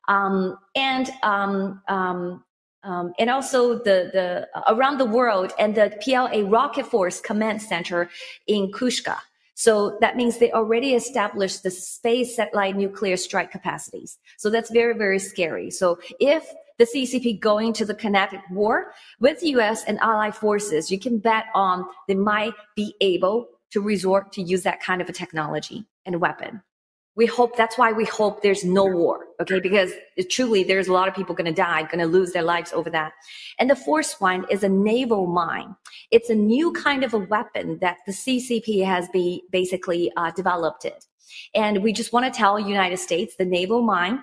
um, 0.06 0.56
and 0.76 1.10
um, 1.24 1.82
um, 1.88 2.44
um, 2.84 3.12
and 3.18 3.30
also 3.30 3.74
the, 3.78 4.10
the 4.12 4.48
around 4.72 4.98
the 4.98 5.06
world 5.06 5.52
and 5.58 5.74
the 5.74 5.96
PLA 6.02 6.48
Rocket 6.48 6.86
Force 6.86 7.20
Command 7.20 7.60
Center 7.62 8.08
in 8.46 8.70
Kushka. 8.70 9.16
So 9.54 9.96
that 10.00 10.16
means 10.16 10.38
they 10.38 10.52
already 10.52 10.94
established 10.94 11.62
the 11.62 11.70
space 11.70 12.36
satellite 12.36 12.76
nuclear 12.76 13.16
strike 13.16 13.50
capacities. 13.50 14.18
So 14.36 14.50
that's 14.50 14.70
very, 14.70 14.94
very 14.94 15.18
scary. 15.18 15.70
So 15.70 15.98
if 16.18 16.44
the 16.78 16.84
CCP 16.84 17.40
going 17.40 17.72
to 17.74 17.84
the 17.84 17.94
kinetic 17.94 18.40
war 18.50 18.92
with 19.20 19.42
US 19.42 19.84
and 19.84 19.98
allied 20.00 20.34
forces, 20.34 20.90
you 20.90 20.98
can 20.98 21.18
bet 21.18 21.46
on 21.54 21.86
they 22.08 22.16
might 22.16 22.54
be 22.74 22.94
able 23.00 23.48
to 23.70 23.80
resort 23.80 24.32
to 24.32 24.42
use 24.42 24.64
that 24.64 24.82
kind 24.82 25.00
of 25.00 25.08
a 25.08 25.12
technology 25.12 25.84
and 26.04 26.20
weapon 26.20 26.62
we 27.16 27.26
hope 27.26 27.56
that's 27.56 27.78
why 27.78 27.92
we 27.92 28.04
hope 28.04 28.42
there's 28.42 28.64
no 28.64 28.84
war 28.84 29.26
okay? 29.40 29.60
Because 29.60 29.92
truly 30.30 30.64
there's 30.64 30.88
a 30.88 30.92
lot 30.92 31.08
of 31.08 31.14
people 31.14 31.34
going 31.34 31.46
to 31.46 31.52
die 31.52 31.82
going 31.82 31.98
to 31.98 32.06
lose 32.06 32.32
their 32.32 32.42
lives 32.42 32.72
over 32.72 32.90
that. 32.90 33.12
And 33.58 33.70
the 33.70 33.76
fourth 33.76 34.16
one 34.20 34.46
is 34.50 34.62
a 34.62 34.68
naval 34.68 35.26
mine. 35.26 35.74
It's 36.10 36.30
a 36.30 36.34
new 36.34 36.72
kind 36.72 37.04
of 37.04 37.14
a 37.14 37.18
weapon 37.18 37.78
that 37.80 37.98
the 38.06 38.12
ccp 38.12 38.84
has 38.84 39.08
be 39.08 39.42
basically 39.50 40.12
uh, 40.16 40.30
developed 40.32 40.84
it. 40.84 41.06
And 41.54 41.82
we 41.82 41.92
just 41.92 42.12
want 42.12 42.26
to 42.26 42.36
tell 42.36 42.58
united 42.58 42.98
states 42.98 43.36
the 43.36 43.44
naval 43.44 43.82
mine 43.82 44.22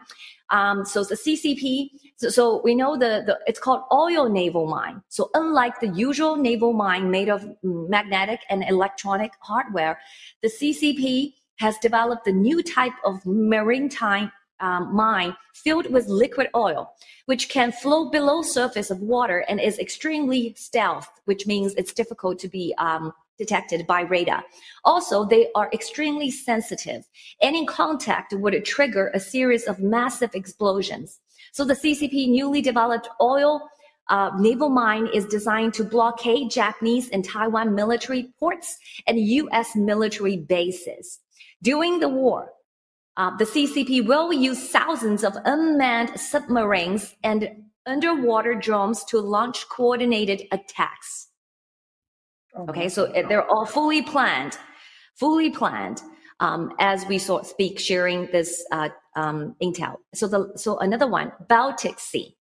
Um, 0.52 0.84
so 0.86 1.06
the 1.06 1.16
CCP, 1.16 1.92
so, 2.18 2.28
so, 2.30 2.62
we 2.62 2.76
know 2.76 2.98
the, 2.98 3.24
the, 3.26 3.40
it's 3.48 3.58
called 3.58 3.84
oil 3.90 4.28
naval 4.28 4.68
mine. 4.68 5.02
So 5.08 5.30
unlike 5.34 5.80
the 5.80 5.88
usual 5.88 6.36
naval 6.36 6.74
mine 6.74 7.10
made 7.10 7.30
of 7.30 7.48
magnetic 7.64 8.42
and 8.50 8.62
electronic 8.68 9.32
hardware, 9.40 9.98
the 10.42 10.50
CCP 10.50 11.36
has 11.58 11.78
developed 11.78 12.28
a 12.28 12.32
new 12.32 12.64
type 12.64 12.94
of 13.04 13.26
maritime 13.26 14.32
um, 14.62 14.96
mine 14.96 15.36
filled 15.56 15.92
with 15.92 16.08
liquid 16.08 16.48
oil, 16.56 16.94
which 17.26 17.50
can 17.50 17.72
flow 17.72 18.10
below 18.10 18.42
surface 18.42 18.92
of 18.92 19.00
water 19.00 19.44
and 19.50 19.60
is 19.60 19.80
extremely 19.80 20.54
stealth, 20.56 21.10
which 21.26 21.48
means 21.48 21.74
it's 21.76 21.94
difficult 21.94 22.40
to 22.40 22.48
be 22.48 22.74
um, 22.78 23.12
detected 23.38 23.88
by 23.88 24.02
radar. 24.02 24.44
Also, 24.86 25.26
they 25.26 25.48
are 25.56 25.70
extremely 25.74 26.30
sensitive. 26.30 27.08
Any 27.42 27.66
contact 27.66 28.34
would 28.34 28.64
trigger 28.66 29.12
a 29.14 29.20
series 29.20 29.66
of 29.66 29.80
massive 29.80 30.36
explosions. 30.36 31.20
So 31.52 31.66
the 31.66 31.74
CCP 31.74 32.30
newly 32.30 32.62
developed 32.62 33.10
oil 33.20 33.68
uh, 34.10 34.30
naval 34.38 34.70
mine 34.70 35.08
is 35.14 35.26
designed 35.26 35.74
to 35.74 35.84
blockade 35.84 36.52
Japanese 36.52 37.10
and 37.10 37.24
Taiwan 37.24 37.74
military 37.74 38.34
ports 38.40 38.78
and 39.08 39.18
U.S. 39.18 39.76
military 39.76 40.38
bases. 40.38 41.20
During 41.64 42.00
the 42.00 42.10
war, 42.10 42.50
uh, 43.18 43.36
the 43.38 43.46
CCP 43.46 44.06
will 44.06 44.34
use 44.34 44.70
thousands 44.70 45.24
of 45.24 45.36
unmanned 45.46 46.20
submarines 46.20 47.16
and 47.24 47.50
underwater 47.86 48.56
drones 48.56 49.04
to 49.06 49.20
launch 49.20 49.68
coordinated 49.70 50.48
attacks. 50.52 51.28
Oh 52.56 52.68
okay, 52.70 52.90
so 52.90 53.08
they're 53.08 53.50
all 53.50 53.66
fully 53.66 54.02
planned, 54.02 54.58
fully 55.16 55.50
planned 55.50 56.02
um, 56.40 56.74
as 56.80 57.06
we 57.06 57.18
sort 57.18 57.46
speak, 57.46 57.80
sharing 57.80 58.28
this 58.32 58.66
uh, 58.72 58.90
um, 59.16 59.56
intel. 59.62 59.96
So 60.14 60.28
the 60.28 60.52
so 60.58 60.78
another 60.80 61.08
one, 61.08 61.32
Baltic 61.48 62.00
Sea. 62.00 62.36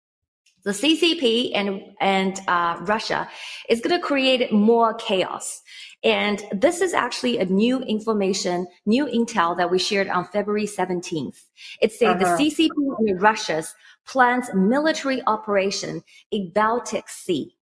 The 0.65 0.73
CCP 0.73 1.53
and 1.55 1.81
and 2.01 2.41
uh, 2.49 2.79
Russia 2.83 3.29
is 3.69 3.81
going 3.81 3.99
to 3.99 4.05
create 4.05 4.53
more 4.53 4.95
chaos. 4.95 5.63
And 6.05 6.45
this 6.53 6.81
is 6.81 6.95
actually 6.95 7.39
a 7.39 7.47
new 7.47 7.81
information, 7.81 8.67
new 8.85 9.07
intel 9.07 9.57
that 9.57 9.71
we 9.71 9.79
shared 9.79 10.09
on 10.09 10.27
February 10.27 10.67
17th. 10.67 11.45
It 11.81 11.93
said 11.93 12.23
uh-huh. 12.23 12.37
the 12.37 12.45
CCP 12.45 12.71
in 13.07 13.19
Russia's 13.19 13.75
plans 14.07 14.49
military 14.55 15.23
operation 15.27 16.03
in 16.31 16.53
Baltic 16.55 17.09
Sea. 17.09 17.56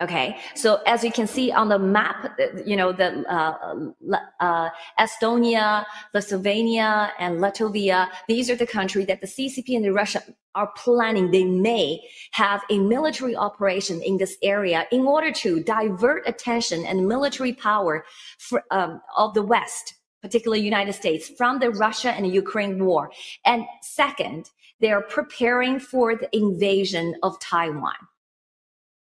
Okay, 0.00 0.38
so 0.54 0.80
as 0.86 1.02
you 1.02 1.10
can 1.10 1.26
see 1.26 1.50
on 1.50 1.68
the 1.68 1.78
map, 1.78 2.38
you 2.64 2.76
know, 2.76 2.92
the 2.92 3.24
uh, 3.28 3.90
uh, 4.38 4.68
Estonia, 4.96 5.84
Lithuania, 6.14 7.12
and 7.18 7.40
Latvia, 7.40 8.08
these 8.28 8.48
are 8.48 8.54
the 8.54 8.66
countries 8.66 9.08
that 9.08 9.20
the 9.20 9.26
CCP 9.26 9.74
and 9.74 9.84
the 9.84 9.92
Russia 9.92 10.22
are 10.54 10.70
planning. 10.76 11.32
They 11.32 11.44
may 11.44 12.00
have 12.30 12.62
a 12.70 12.78
military 12.78 13.34
operation 13.34 14.00
in 14.00 14.18
this 14.18 14.36
area 14.40 14.86
in 14.92 15.00
order 15.00 15.32
to 15.32 15.64
divert 15.64 16.28
attention 16.28 16.86
and 16.86 17.08
military 17.08 17.52
power 17.52 18.04
for, 18.38 18.62
um, 18.70 19.00
of 19.16 19.34
the 19.34 19.42
West, 19.42 19.94
particularly 20.22 20.62
United 20.62 20.92
States, 20.92 21.28
from 21.36 21.58
the 21.58 21.70
Russia 21.70 22.12
and 22.12 22.32
Ukraine 22.32 22.84
war. 22.84 23.10
And 23.44 23.64
second, 23.82 24.50
they 24.78 24.92
are 24.92 25.02
preparing 25.02 25.80
for 25.80 26.14
the 26.14 26.28
invasion 26.36 27.16
of 27.24 27.40
Taiwan. 27.40 27.96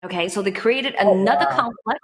Okay, 0.06 0.30
so 0.30 0.42
they 0.42 0.52
created 0.52 0.96
oh, 1.00 1.20
another 1.20 1.46
wow. 1.50 1.56
complex 1.56 2.00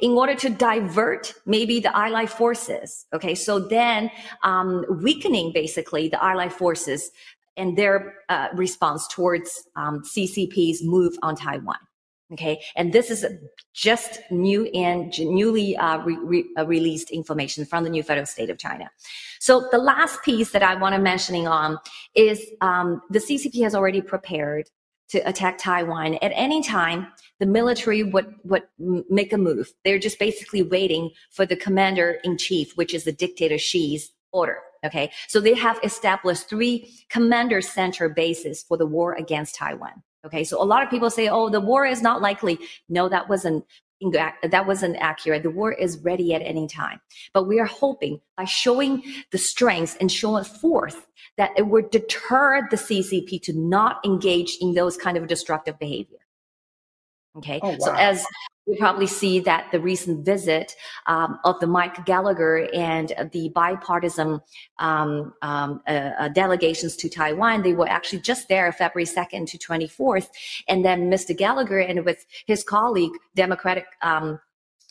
in 0.00 0.12
order 0.12 0.34
to 0.34 0.48
divert 0.48 1.34
maybe 1.46 1.78
the 1.80 1.94
allied 1.96 2.30
forces. 2.30 3.06
Okay, 3.12 3.34
so 3.34 3.58
then 3.58 4.10
um, 4.42 4.84
weakening 5.02 5.52
basically 5.52 6.08
the 6.08 6.22
allied 6.22 6.52
forces 6.52 7.10
and 7.56 7.76
their 7.76 8.14
uh, 8.28 8.48
response 8.54 9.06
towards 9.08 9.68
um, 9.76 10.02
CCP's 10.02 10.82
move 10.82 11.14
on 11.22 11.36
Taiwan. 11.36 11.76
Okay, 12.32 12.60
and 12.76 12.92
this 12.92 13.10
is 13.10 13.26
just 13.74 14.20
new 14.30 14.66
and 14.66 15.12
newly 15.18 15.76
uh, 15.76 15.98
re- 15.98 16.18
re- 16.22 16.48
uh, 16.56 16.64
released 16.64 17.10
information 17.10 17.64
from 17.64 17.82
the 17.82 17.90
new 17.90 18.04
federal 18.04 18.24
state 18.24 18.50
of 18.50 18.56
China. 18.56 18.88
So 19.40 19.66
the 19.72 19.78
last 19.78 20.22
piece 20.22 20.52
that 20.52 20.62
I 20.62 20.76
want 20.76 20.94
to 20.94 21.00
mentioning 21.00 21.48
on 21.48 21.78
is 22.14 22.40
um, 22.60 23.02
the 23.10 23.18
CCP 23.18 23.64
has 23.64 23.74
already 23.74 24.00
prepared 24.00 24.70
to 25.10 25.18
attack 25.28 25.58
Taiwan 25.58 26.14
at 26.22 26.32
any 26.34 26.62
time, 26.62 27.08
the 27.38 27.46
military 27.46 28.02
would, 28.02 28.34
would 28.44 28.62
make 28.78 29.32
a 29.32 29.38
move. 29.38 29.72
They're 29.84 29.98
just 29.98 30.18
basically 30.18 30.62
waiting 30.62 31.10
for 31.30 31.44
the 31.44 31.56
commander 31.56 32.18
in 32.24 32.38
chief, 32.38 32.76
which 32.76 32.94
is 32.94 33.04
the 33.04 33.12
dictator 33.12 33.58
Xi's 33.58 34.12
order. 34.32 34.58
Okay. 34.84 35.10
So 35.28 35.40
they 35.40 35.54
have 35.54 35.78
established 35.82 36.48
three 36.48 36.90
commander 37.10 37.60
center 37.60 38.08
bases 38.08 38.62
for 38.62 38.76
the 38.76 38.86
war 38.86 39.14
against 39.14 39.54
Taiwan. 39.54 40.02
Okay. 40.24 40.44
So 40.44 40.62
a 40.62 40.64
lot 40.64 40.82
of 40.82 40.90
people 40.90 41.10
say, 41.10 41.28
oh, 41.28 41.50
the 41.50 41.60
war 41.60 41.84
is 41.84 42.02
not 42.02 42.22
likely. 42.22 42.58
No, 42.88 43.08
that 43.08 43.28
wasn't 43.28 43.64
that 44.12 44.66
wasn't 44.66 44.96
accurate. 44.98 45.42
The 45.42 45.50
war 45.50 45.72
is 45.72 45.98
ready 45.98 46.32
at 46.34 46.42
any 46.42 46.66
time. 46.66 47.00
But 47.34 47.44
we 47.44 47.60
are 47.60 47.66
hoping 47.66 48.20
by 48.36 48.44
showing 48.44 49.02
the 49.30 49.38
strengths 49.38 49.96
and 49.96 50.10
showing 50.10 50.44
forth 50.44 51.06
that 51.36 51.50
it 51.56 51.66
would 51.66 51.90
deter 51.90 52.66
the 52.70 52.76
CCP 52.76 53.42
to 53.42 53.52
not 53.52 54.00
engage 54.04 54.56
in 54.60 54.74
those 54.74 54.96
kind 54.96 55.16
of 55.16 55.26
destructive 55.26 55.78
behavior. 55.78 56.19
Okay. 57.36 57.60
Oh, 57.62 57.70
wow. 57.70 57.76
So 57.78 57.94
as 57.94 58.26
we 58.66 58.76
probably 58.76 59.06
see 59.06 59.40
that 59.40 59.70
the 59.72 59.80
recent 59.80 60.24
visit 60.24 60.74
um, 61.06 61.38
of 61.44 61.58
the 61.60 61.66
Mike 61.66 62.04
Gallagher 62.04 62.68
and 62.74 63.12
the 63.32 63.50
bipartisan 63.50 64.40
um, 64.78 65.32
um, 65.42 65.80
uh, 65.86 66.10
uh, 66.18 66.28
delegations 66.28 66.96
to 66.96 67.08
Taiwan, 67.08 67.62
they 67.62 67.72
were 67.72 67.88
actually 67.88 68.20
just 68.20 68.48
there 68.48 68.70
February 68.72 69.06
2nd 69.06 69.48
to 69.50 69.58
24th. 69.58 70.28
And 70.68 70.84
then 70.84 71.10
Mr. 71.10 71.36
Gallagher 71.36 71.78
and 71.78 72.04
with 72.04 72.26
his 72.46 72.64
colleague, 72.64 73.12
Democratic 73.34 73.86
um, 74.02 74.40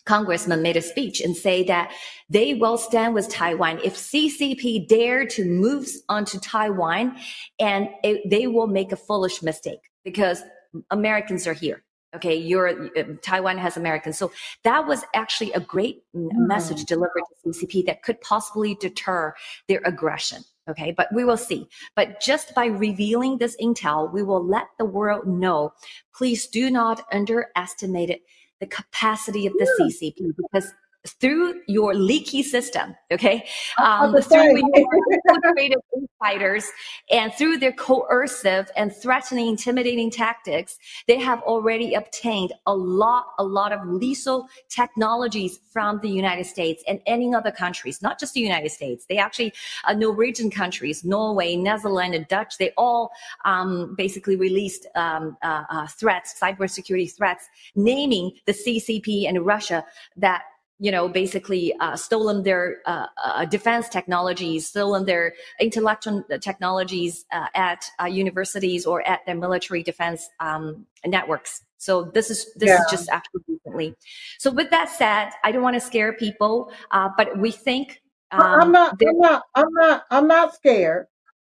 congressman 0.05 0.61
made 0.61 0.77
a 0.77 0.81
speech 0.81 1.21
and 1.21 1.35
say 1.35 1.63
that 1.63 1.91
they 2.29 2.53
will 2.53 2.77
stand 2.77 3.13
with 3.13 3.29
Taiwan 3.29 3.79
if 3.83 3.95
CCP 3.95 4.87
dare 4.87 5.25
to 5.27 5.45
move 5.45 5.87
onto 6.07 6.39
Taiwan 6.39 7.15
and 7.59 7.89
it, 8.03 8.27
they 8.27 8.47
will 8.47 8.67
make 8.67 8.91
a 8.91 8.95
foolish 8.95 9.43
mistake 9.43 9.91
because 10.03 10.41
Americans 10.89 11.45
are 11.45 11.53
here 11.53 11.83
okay 12.16 12.36
you're 12.36 12.70
uh, 12.97 13.03
taiwan 13.22 13.57
has 13.57 13.78
americans. 13.78 14.18
So 14.18 14.32
that 14.64 14.88
was 14.88 15.03
actually 15.14 15.51
a 15.53 15.60
great 15.60 16.03
mm. 16.16 16.30
message 16.34 16.86
delivered 16.86 17.24
to 17.43 17.49
ccp 17.49 17.86
that 17.86 18.03
could 18.03 18.20
possibly 18.22 18.76
deter 18.76 19.34
their 19.68 19.82
aggression 19.86 20.43
okay? 20.70 20.93
But 20.95 21.07
we 21.12 21.26
will 21.26 21.36
see. 21.36 21.68
But 21.95 22.22
just 22.22 22.53
by 22.53 22.66
revealing 22.68 23.38
this 23.38 23.57
intel 23.60 24.14
we 24.14 24.24
will 24.24 24.45
let 24.45 24.68
the 24.78 24.86
world 24.86 25.28
know 25.28 25.74
please 26.14 26.47
do 26.47 26.70
not 26.70 27.05
underestimate 27.12 28.10
it, 28.10 28.22
the 28.60 28.68
capacity 28.68 29.47
of 29.47 29.53
the 29.53 29.68
ccp 29.80 30.36
because 30.36 30.74
through 31.07 31.61
your 31.67 31.93
leaky 31.93 32.43
system, 32.43 32.93
okay, 33.11 33.45
um, 33.81 34.21
through 34.21 34.57
your 34.57 35.81
insiders 35.93 36.69
and 37.09 37.33
through 37.33 37.57
their 37.57 37.71
coercive 37.71 38.69
and 38.75 38.93
threatening, 38.93 39.47
intimidating 39.47 40.11
tactics, 40.11 40.77
they 41.07 41.17
have 41.17 41.41
already 41.43 41.93
obtained 41.93 42.51
a 42.65 42.75
lot, 42.75 43.27
a 43.39 43.43
lot 43.43 43.71
of 43.71 43.79
lethal 43.87 44.47
technologies 44.67 45.59
from 45.71 45.99
the 46.01 46.09
United 46.09 46.45
States 46.45 46.83
and 46.87 46.99
any 47.05 47.33
other 47.33 47.51
countries, 47.51 48.01
not 48.01 48.19
just 48.19 48.33
the 48.33 48.41
United 48.41 48.69
States. 48.69 49.05
They 49.05 49.17
actually, 49.17 49.53
uh, 49.85 49.93
Norwegian 49.93 50.51
countries, 50.51 51.05
Norway, 51.05 51.55
Netherlands, 51.55 52.17
and 52.17 52.27
Dutch, 52.27 52.57
they 52.57 52.71
all 52.77 53.11
um, 53.45 53.95
basically 53.97 54.35
released 54.35 54.85
um, 54.95 55.37
uh, 55.43 55.63
uh, 55.69 55.87
threats, 55.87 56.37
cybersecurity 56.41 57.15
threats, 57.15 57.47
naming 57.75 58.31
the 58.45 58.53
CCP 58.53 59.29
and 59.29 59.45
Russia 59.45 59.85
that 60.17 60.43
you 60.80 60.91
know, 60.91 61.09
basically 61.09 61.73
uh, 61.80 61.95
stolen 61.95 62.43
their 62.43 62.77
uh, 62.86 63.07
uh, 63.23 63.45
defense 63.45 63.89
technologies, 63.89 64.67
stolen 64.67 65.05
their 65.05 65.34
intellectual 65.59 66.23
technologies 66.41 67.25
uh, 67.34 67.47
at 67.53 67.86
uh, 68.01 68.05
universities 68.05 68.86
or 68.86 69.05
at 69.07 69.25
their 69.25 69.36
military 69.36 69.84
defense 69.84 70.30
um, 70.39 70.86
networks. 71.05 71.63
So 71.77 72.03
this 72.03 72.30
is 72.30 72.53
this 72.55 72.67
yeah. 72.67 72.80
is 72.80 72.86
just 72.89 73.09
actually 73.09 73.41
recently. 73.47 73.95
So 74.38 74.51
with 74.51 74.69
that 74.69 74.89
said, 74.89 75.32
I 75.43 75.51
don't 75.51 75.63
want 75.63 75.75
to 75.75 75.82
scare 75.82 76.13
people, 76.13 76.71
uh, 76.91 77.09
but 77.17 77.38
we 77.38 77.51
think 77.51 78.01
um, 78.32 78.41
I'm 78.41 78.71
not. 78.71 78.95
I'm 79.01 79.17
not. 79.17 79.43
I'm 79.55 79.73
not. 79.73 80.03
I'm 80.11 80.27
not 80.27 80.55
scared, 80.55 81.07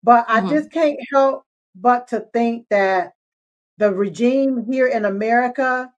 but 0.04 0.26
I 0.28 0.42
mm-hmm. 0.42 0.50
just 0.50 0.72
can't 0.72 1.00
help 1.12 1.46
but 1.76 2.08
to 2.10 2.22
think 2.34 2.68
that 2.70 3.14
the 3.78 3.94
regime 3.94 4.66
here 4.72 4.88
in 4.88 5.06
America 5.06 5.92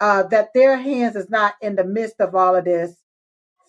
uh, 0.00 0.22
that 0.24 0.48
their 0.54 0.76
hands 0.76 1.16
is 1.16 1.30
not 1.30 1.54
in 1.60 1.76
the 1.76 1.84
midst 1.84 2.20
of 2.20 2.34
all 2.34 2.56
of 2.56 2.64
this 2.64 2.96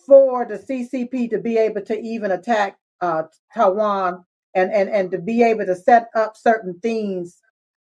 for 0.06 0.44
the 0.44 0.58
CCP 0.58 1.30
to 1.30 1.38
be 1.38 1.58
able 1.58 1.82
to 1.82 1.98
even 2.00 2.32
attack 2.32 2.76
uh, 3.00 3.24
Taiwan 3.54 4.24
and, 4.54 4.72
and, 4.72 4.88
and 4.88 5.10
to 5.10 5.18
be 5.18 5.42
able 5.42 5.66
to 5.66 5.74
set 5.74 6.08
up 6.14 6.36
certain 6.36 6.78
things 6.80 7.38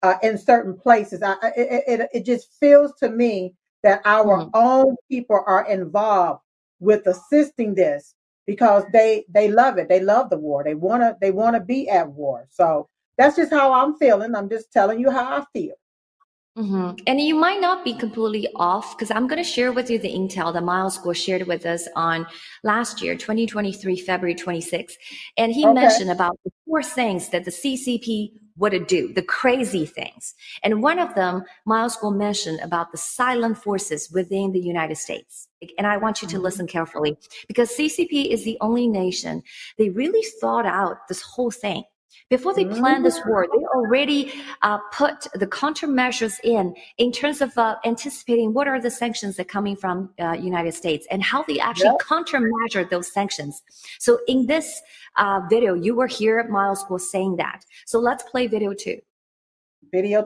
uh, 0.03 0.15
in 0.23 0.37
certain 0.37 0.77
places. 0.77 1.21
I, 1.21 1.35
it, 1.55 1.83
it, 1.87 2.09
it 2.13 2.25
just 2.25 2.55
feels 2.59 2.93
to 2.99 3.09
me 3.09 3.55
that 3.83 4.01
our 4.05 4.45
mm. 4.45 4.49
own 4.53 4.95
people 5.09 5.43
are 5.45 5.67
involved 5.67 6.41
with 6.79 7.05
assisting 7.07 7.73
this 7.73 8.15
because 8.45 8.83
they 8.93 9.25
they 9.29 9.49
love 9.49 9.77
it. 9.77 9.89
They 9.89 9.99
love 9.99 10.29
the 10.29 10.37
war. 10.37 10.63
They 10.63 10.75
wanna 10.75 11.17
they 11.19 11.31
wanna 11.31 11.59
be 11.59 11.89
at 11.89 12.09
war. 12.09 12.47
So 12.49 12.87
that's 13.17 13.35
just 13.35 13.51
how 13.51 13.73
I'm 13.73 13.95
feeling. 13.97 14.35
I'm 14.35 14.49
just 14.49 14.71
telling 14.71 14.99
you 14.99 15.09
how 15.11 15.41
I 15.41 15.45
feel. 15.53 15.73
Mm-hmm. 16.57 17.03
And 17.05 17.21
you 17.21 17.35
might 17.35 17.61
not 17.61 17.85
be 17.85 17.93
completely 17.93 18.47
off 18.55 18.97
because 18.97 19.11
I'm 19.11 19.27
going 19.27 19.41
to 19.41 19.47
share 19.47 19.71
with 19.71 19.91
you 19.91 19.99
the 19.99 20.11
intel 20.11 20.51
that 20.53 20.63
Miles 20.63 20.97
Guo 20.97 21.15
shared 21.15 21.45
with 21.45 21.67
us 21.67 21.87
on 21.95 22.25
last 22.63 22.99
year, 23.01 23.15
2023, 23.15 23.99
February 23.99 24.33
26th. 24.33 24.93
And 25.37 25.53
he 25.53 25.65
okay. 25.65 25.73
mentioned 25.73 26.09
about 26.09 26.39
the 26.43 26.51
four 26.65 26.81
things 26.81 27.29
that 27.29 27.45
the 27.45 27.51
CCP 27.51 28.31
would 28.57 28.87
do, 28.87 29.13
the 29.13 29.21
crazy 29.21 29.85
things. 29.85 30.33
And 30.63 30.81
one 30.81 30.97
of 30.97 31.13
them, 31.13 31.43
Miles 31.65 31.95
Guo 31.97 32.15
mentioned 32.15 32.59
about 32.61 32.91
the 32.91 32.97
silent 32.97 33.59
forces 33.59 34.09
within 34.11 34.51
the 34.51 34.59
United 34.59 34.97
States. 34.97 35.47
And 35.77 35.85
I 35.85 35.97
want 35.97 36.23
you 36.23 36.27
to 36.29 36.35
mm-hmm. 36.35 36.43
listen 36.43 36.65
carefully 36.65 37.17
because 37.47 37.69
CCP 37.69 38.31
is 38.31 38.43
the 38.43 38.57
only 38.61 38.87
nation, 38.87 39.43
they 39.77 39.89
really 39.89 40.27
thought 40.41 40.65
out 40.65 41.07
this 41.07 41.21
whole 41.21 41.51
thing 41.51 41.83
before 42.29 42.53
they 42.53 42.65
plan 42.65 43.03
this 43.03 43.19
war, 43.25 43.47
they 43.51 43.65
already 43.75 44.33
uh, 44.61 44.79
put 44.91 45.27
the 45.33 45.47
countermeasures 45.47 46.35
in 46.43 46.75
in 46.97 47.11
terms 47.11 47.41
of 47.41 47.57
uh, 47.57 47.75
anticipating 47.85 48.53
what 48.53 48.67
are 48.67 48.81
the 48.81 48.91
sanctions 48.91 49.35
that 49.37 49.43
are 49.43 49.45
coming 49.45 49.75
from 49.75 50.09
uh, 50.19 50.33
United 50.33 50.73
States 50.73 51.07
and 51.09 51.23
how 51.23 51.43
they 51.43 51.59
actually 51.59 51.85
yep. 51.85 51.99
countermeasure 51.99 52.89
those 52.89 53.11
sanctions. 53.11 53.63
So 53.99 54.19
in 54.27 54.47
this 54.47 54.81
uh, 55.17 55.41
video, 55.49 55.73
you 55.73 55.95
were 55.95 56.07
here, 56.07 56.47
Miles 56.47 56.85
was 56.89 57.09
saying 57.09 57.37
that. 57.37 57.65
So 57.85 57.99
let's 57.99 58.23
play 58.23 58.47
video 58.47 58.73
two. 58.73 58.99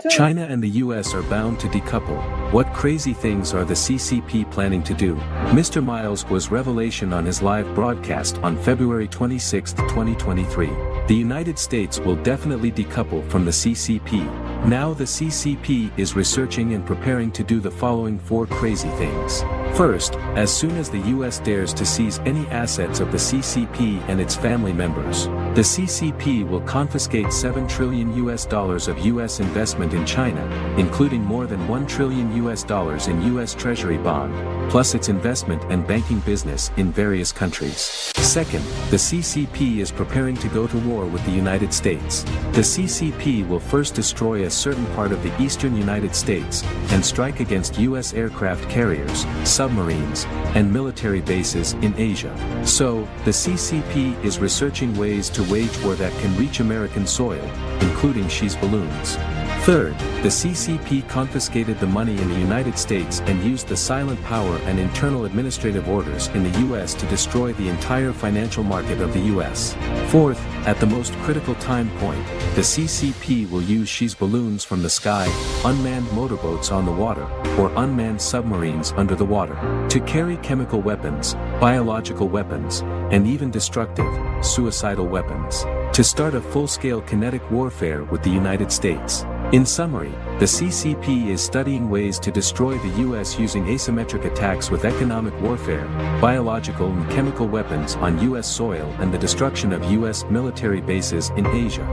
China 0.09 0.47
and 0.49 0.63
the 0.63 0.69
US 0.69 1.13
are 1.13 1.21
bound 1.23 1.59
to 1.59 1.67
decouple. 1.67 2.19
What 2.51 2.73
crazy 2.73 3.13
things 3.13 3.53
are 3.53 3.63
the 3.63 3.75
CCP 3.75 4.49
planning 4.49 4.81
to 4.83 4.93
do? 4.95 5.15
Mr. 5.53 5.83
Miles 5.83 6.25
was 6.25 6.49
revelation 6.49 7.13
on 7.13 7.25
his 7.25 7.43
live 7.43 7.73
broadcast 7.75 8.39
on 8.39 8.57
February 8.57 9.07
26, 9.07 9.73
2023. 9.73 10.67
The 11.07 11.13
United 11.13 11.59
States 11.59 11.99
will 11.99 12.15
definitely 12.15 12.71
decouple 12.71 13.29
from 13.29 13.45
the 13.45 13.51
CCP. 13.51 14.25
Now 14.65 14.95
the 14.95 15.03
CCP 15.03 15.91
is 15.97 16.15
researching 16.15 16.73
and 16.73 16.83
preparing 16.83 17.31
to 17.31 17.43
do 17.43 17.59
the 17.59 17.71
following 17.71 18.17
four 18.17 18.47
crazy 18.47 18.89
things. 18.89 19.43
First, 19.77 20.15
as 20.35 20.51
soon 20.51 20.71
as 20.71 20.89
the 20.89 21.01
US 21.15 21.39
dares 21.39 21.73
to 21.75 21.85
seize 21.85 22.19
any 22.19 22.47
assets 22.47 22.99
of 22.99 23.11
the 23.11 23.17
CCP 23.17 24.01
and 24.07 24.19
its 24.19 24.35
family 24.35 24.73
members, 24.73 25.27
the 25.53 25.61
CCP 25.61 26.47
will 26.47 26.61
confiscate 26.61 27.33
7 27.33 27.67
trillion 27.67 28.15
US 28.25 28.45
dollars 28.45 28.87
of 28.87 28.97
US 28.99 29.41
investment 29.41 29.93
in 29.93 30.05
China, 30.05 30.45
including 30.77 31.21
more 31.21 31.45
than 31.45 31.67
1 31.67 31.87
trillion 31.87 32.33
US 32.45 32.63
dollars 32.63 33.09
in 33.09 33.21
US 33.35 33.53
Treasury 33.53 33.97
bond, 33.97 34.33
plus 34.71 34.95
its 34.95 35.09
investment 35.09 35.61
and 35.69 35.85
banking 35.85 36.19
business 36.19 36.71
in 36.77 36.89
various 36.93 37.33
countries. 37.33 38.13
Second, 38.15 38.63
the 38.91 38.97
CCP 38.97 39.79
is 39.79 39.91
preparing 39.91 40.37
to 40.37 40.47
go 40.47 40.67
to 40.67 40.77
war 40.87 41.05
with 41.05 41.25
the 41.25 41.31
United 41.31 41.73
States. 41.73 42.23
The 42.53 42.63
CCP 42.63 43.45
will 43.45 43.59
first 43.59 43.93
destroy 43.93 44.45
a 44.45 44.49
certain 44.49 44.85
part 44.95 45.11
of 45.11 45.21
the 45.21 45.41
eastern 45.41 45.75
United 45.75 46.15
States 46.15 46.63
and 46.91 47.05
strike 47.05 47.41
against 47.41 47.77
US 47.77 48.13
aircraft 48.13 48.69
carriers, 48.69 49.25
submarines, 49.43 50.25
and 50.55 50.71
military 50.71 51.19
bases 51.19 51.73
in 51.81 51.93
Asia. 51.97 52.33
So, 52.65 53.05
the 53.25 53.31
CCP 53.31 54.23
is 54.23 54.39
researching 54.39 54.95
ways 54.97 55.29
to 55.31 55.40
wage 55.43 55.77
war 55.83 55.95
that 55.95 56.11
can 56.21 56.35
reach 56.37 56.59
American 56.59 57.07
soil, 57.07 57.43
including 57.81 58.27
Xi's 58.27 58.55
balloons. 58.55 59.17
Third, 59.61 59.95
the 60.23 60.29
CCP 60.29 61.07
confiscated 61.07 61.79
the 61.79 61.85
money 61.85 62.19
in 62.19 62.29
the 62.29 62.39
United 62.39 62.79
States 62.79 63.19
and 63.27 63.43
used 63.43 63.67
the 63.67 63.77
silent 63.77 64.19
power 64.23 64.55
and 64.65 64.79
internal 64.79 65.25
administrative 65.25 65.87
orders 65.87 66.29
in 66.29 66.41
the 66.41 66.59
US 66.61 66.95
to 66.95 67.05
destroy 67.05 67.53
the 67.53 67.69
entire 67.69 68.11
financial 68.11 68.63
market 68.63 69.01
of 69.01 69.13
the 69.13 69.19
US. 69.37 69.75
Fourth, 70.07 70.43
at 70.65 70.79
the 70.79 70.87
most 70.87 71.13
critical 71.17 71.53
time 71.55 71.91
point, 71.99 72.25
the 72.55 72.63
CCP 72.63 73.51
will 73.51 73.61
use 73.61 73.87
Xi's 73.87 74.15
balloons 74.15 74.63
from 74.63 74.81
the 74.81 74.89
sky, 74.89 75.27
unmanned 75.63 76.11
motorboats 76.13 76.71
on 76.71 76.83
the 76.83 76.91
water, 76.91 77.27
or 77.59 77.71
unmanned 77.75 78.19
submarines 78.19 78.93
under 78.93 79.13
the 79.13 79.25
water, 79.25 79.55
to 79.89 79.99
carry 79.99 80.37
chemical 80.37 80.81
weapons, 80.81 81.35
biological 81.59 82.27
weapons, 82.27 82.81
and 83.11 83.27
even 83.27 83.51
destructive, 83.51 84.11
suicidal 84.43 85.05
weapons, 85.05 85.65
to 85.93 86.03
start 86.03 86.33
a 86.33 86.41
full-scale 86.41 87.01
kinetic 87.01 87.43
warfare 87.51 88.03
with 88.05 88.23
the 88.23 88.29
United 88.31 88.71
States. 88.71 89.23
In 89.51 89.65
summary, 89.65 90.13
the 90.39 90.45
CCP 90.45 91.27
is 91.27 91.41
studying 91.41 91.89
ways 91.89 92.17
to 92.19 92.31
destroy 92.31 92.77
the 92.77 92.99
U.S. 93.01 93.37
using 93.37 93.65
asymmetric 93.65 94.23
attacks 94.23 94.71
with 94.71 94.85
economic 94.85 95.37
warfare, 95.41 95.85
biological 96.21 96.87
and 96.87 97.11
chemical 97.11 97.49
weapons 97.49 97.95
on 97.95 98.17
U.S. 98.21 98.47
soil 98.47 98.89
and 98.99 99.13
the 99.13 99.17
destruction 99.17 99.73
of 99.73 99.83
U.S. 99.91 100.23
military 100.29 100.79
bases 100.79 101.31
in 101.31 101.45
Asia. 101.47 101.83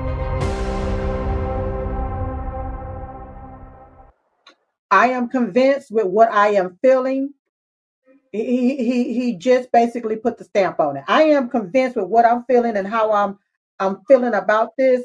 I 4.92 5.08
am 5.08 5.28
convinced 5.28 5.90
with 5.90 6.06
what 6.06 6.30
I 6.30 6.50
am 6.50 6.78
feeling. 6.80 7.34
He, 8.30 8.76
he, 8.76 9.12
he 9.14 9.34
just 9.34 9.72
basically 9.72 10.14
put 10.14 10.38
the 10.38 10.44
stamp 10.44 10.78
on 10.78 10.98
it. 10.98 11.04
I 11.08 11.24
am 11.24 11.48
convinced 11.48 11.96
with 11.96 12.06
what 12.06 12.24
I'm 12.24 12.44
feeling 12.44 12.76
and 12.76 12.86
how 12.86 13.10
I'm 13.10 13.36
I'm 13.80 14.04
feeling 14.06 14.34
about 14.34 14.76
this 14.76 15.02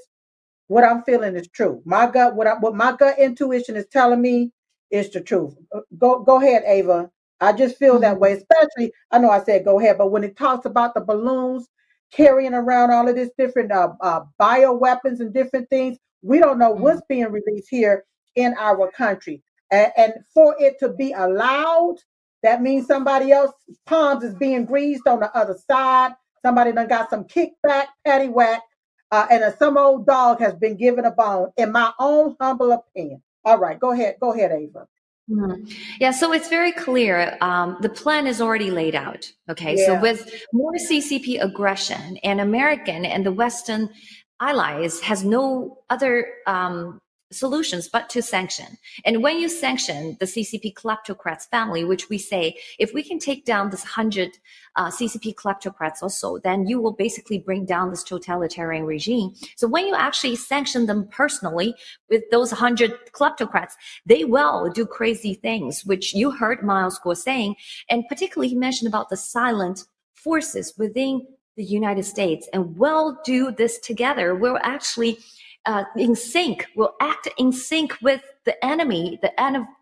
what 0.74 0.84
I'm 0.84 1.04
feeling 1.04 1.36
is 1.36 1.48
true. 1.50 1.84
My 1.86 2.10
gut, 2.10 2.36
what 2.36 2.48
I, 2.48 2.56
what 2.56 2.76
my 2.76 2.96
gut 2.98 3.20
intuition 3.20 3.76
is 3.76 3.86
telling 3.92 4.22
me 4.22 4.52
is 4.90 5.12
the 5.12 5.22
truth. 5.22 5.56
Uh, 5.74 5.82
go 6.00 6.24
go 6.24 6.42
ahead, 6.42 6.64
Ava. 6.66 7.12
I 7.40 7.54
just 7.54 7.78
feel 7.78 8.00
that 8.00 8.14
mm-hmm. 8.14 8.22
way. 8.22 8.32
Especially, 8.34 8.92
I 9.12 9.20
know 9.20 9.30
I 9.30 9.44
said 9.44 9.66
go 9.66 9.80
ahead, 9.80 10.00
but 10.00 10.10
when 10.12 10.24
it 10.24 10.36
talks 10.36 10.66
about 10.66 10.96
the 10.96 11.02
balloons 11.02 11.68
carrying 12.12 12.56
around 12.56 12.90
all 12.90 13.08
of 13.08 13.16
this 13.16 13.30
different 13.38 13.72
uh, 13.72 13.90
uh, 14.02 14.22
bio 14.40 14.74
weapons 14.74 15.20
and 15.20 15.32
different 15.32 15.70
things, 15.70 15.98
we 16.24 16.40
don't 16.40 16.58
know 16.58 16.72
what's 16.72 17.02
mm-hmm. 17.02 17.14
being 17.14 17.32
released 17.32 17.68
here 17.70 18.04
in 18.36 18.56
our 18.58 18.90
country. 18.92 19.44
And, 19.70 19.92
and 19.96 20.14
for 20.34 20.56
it 20.58 20.80
to 20.80 20.90
be 20.90 21.14
allowed, 21.14 21.98
that 22.42 22.64
means 22.64 22.88
somebody 22.88 23.32
else's 23.32 23.78
palms 23.86 24.24
is 24.24 24.34
being 24.34 24.66
greased 24.66 25.08
on 25.08 25.20
the 25.20 25.36
other 25.38 25.56
side. 25.70 26.14
Somebody 26.42 26.72
done 26.72 26.88
got 26.88 27.12
some 27.12 27.26
kickback, 27.26 27.86
patty 28.06 28.28
whack, 28.28 28.64
uh, 29.14 29.28
and 29.30 29.44
a, 29.44 29.56
some 29.58 29.78
old 29.78 30.08
dog 30.08 30.40
has 30.40 30.56
been 30.56 30.76
given 30.76 31.06
a 31.06 31.12
bone, 31.12 31.52
in 31.58 31.72
my 31.72 31.92
own 32.00 32.36
humble 32.42 32.72
opinion. 32.72 33.22
All 33.46 33.60
right, 33.60 33.80
go 33.80 33.92
ahead, 33.92 34.16
go 34.20 34.34
ahead, 34.34 34.52
Ava. 34.52 34.88
Mm-hmm. 35.30 35.72
Yeah, 36.00 36.10
so 36.10 36.34
it's 36.34 36.50
very 36.50 36.72
clear. 36.72 37.38
Um, 37.40 37.78
the 37.82 37.90
plan 37.90 38.26
is 38.26 38.42
already 38.42 38.72
laid 38.72 38.96
out. 38.96 39.32
Okay, 39.48 39.76
yeah. 39.78 39.86
so 39.86 40.02
with 40.02 40.34
more 40.52 40.74
CCP 40.74 41.44
aggression, 41.44 42.18
and 42.24 42.42
American 42.42 43.06
and 43.06 43.24
the 43.24 43.32
Western 43.32 43.88
allies 44.42 45.00
has 45.02 45.24
no 45.24 45.78
other 45.92 46.28
um, 46.48 47.00
solutions 47.34 47.90
but 47.92 48.10
to 48.10 48.22
sanction. 48.22 48.78
And 49.06 49.24
when 49.24 49.40
you 49.40 49.50
sanction 49.50 50.18
the 50.20 50.26
CCP 50.26 50.74
kleptocrats 50.74 51.50
family, 51.50 51.84
which 51.84 52.10
we 52.10 52.18
say, 52.18 52.58
if 52.80 52.94
we 52.94 53.04
can 53.04 53.20
take 53.20 53.46
down 53.46 53.70
this 53.70 53.84
100 53.84 54.38
uh, 54.76 54.90
CCP 54.90 55.36
kleptocrats 55.36 56.02
also, 56.02 56.40
then 56.40 56.68
you 56.68 56.80
will 56.80 56.94
basically 56.94 57.40
bring 57.40 57.66
down 57.66 57.90
this 57.90 58.04
totalitarian 58.04 58.86
regime. 58.86 59.34
So 59.56 59.68
when 59.68 59.88
you 59.88 59.96
actually 59.96 60.36
sanction 60.36 60.86
them 60.86 61.08
personally 61.10 61.76
with 62.10 62.24
those 62.32 62.52
100 62.52 63.12
kleptocrats, 63.12 63.74
they 64.06 64.24
will 64.24 64.70
do 64.70 64.86
crazy 64.86 65.34
things, 65.34 65.84
which 65.86 66.14
you 66.14 66.32
heard 66.32 66.64
Miles 66.64 67.00
Guo 67.04 67.16
saying. 67.16 67.56
And 67.90 68.04
particularly 68.08 68.50
he 68.50 68.56
mentioned 68.56 68.88
about 68.88 69.10
the 69.10 69.18
silent 69.18 69.86
forces 70.16 70.74
within 70.78 71.28
the 71.56 71.64
United 71.64 72.04
States 72.04 72.48
and 72.52 72.78
we'll 72.78 73.20
do 73.24 73.52
this 73.52 73.78
together. 73.80 74.34
We'll 74.34 74.60
actually 74.64 75.20
uh, 75.66 75.84
in 75.96 76.16
sync, 76.16 76.68
will 76.76 76.94
act 77.02 77.28
in 77.38 77.52
sync 77.52 77.98
with 78.02 78.22
the 78.46 78.64
enemy, 78.66 79.20
the 79.22 79.32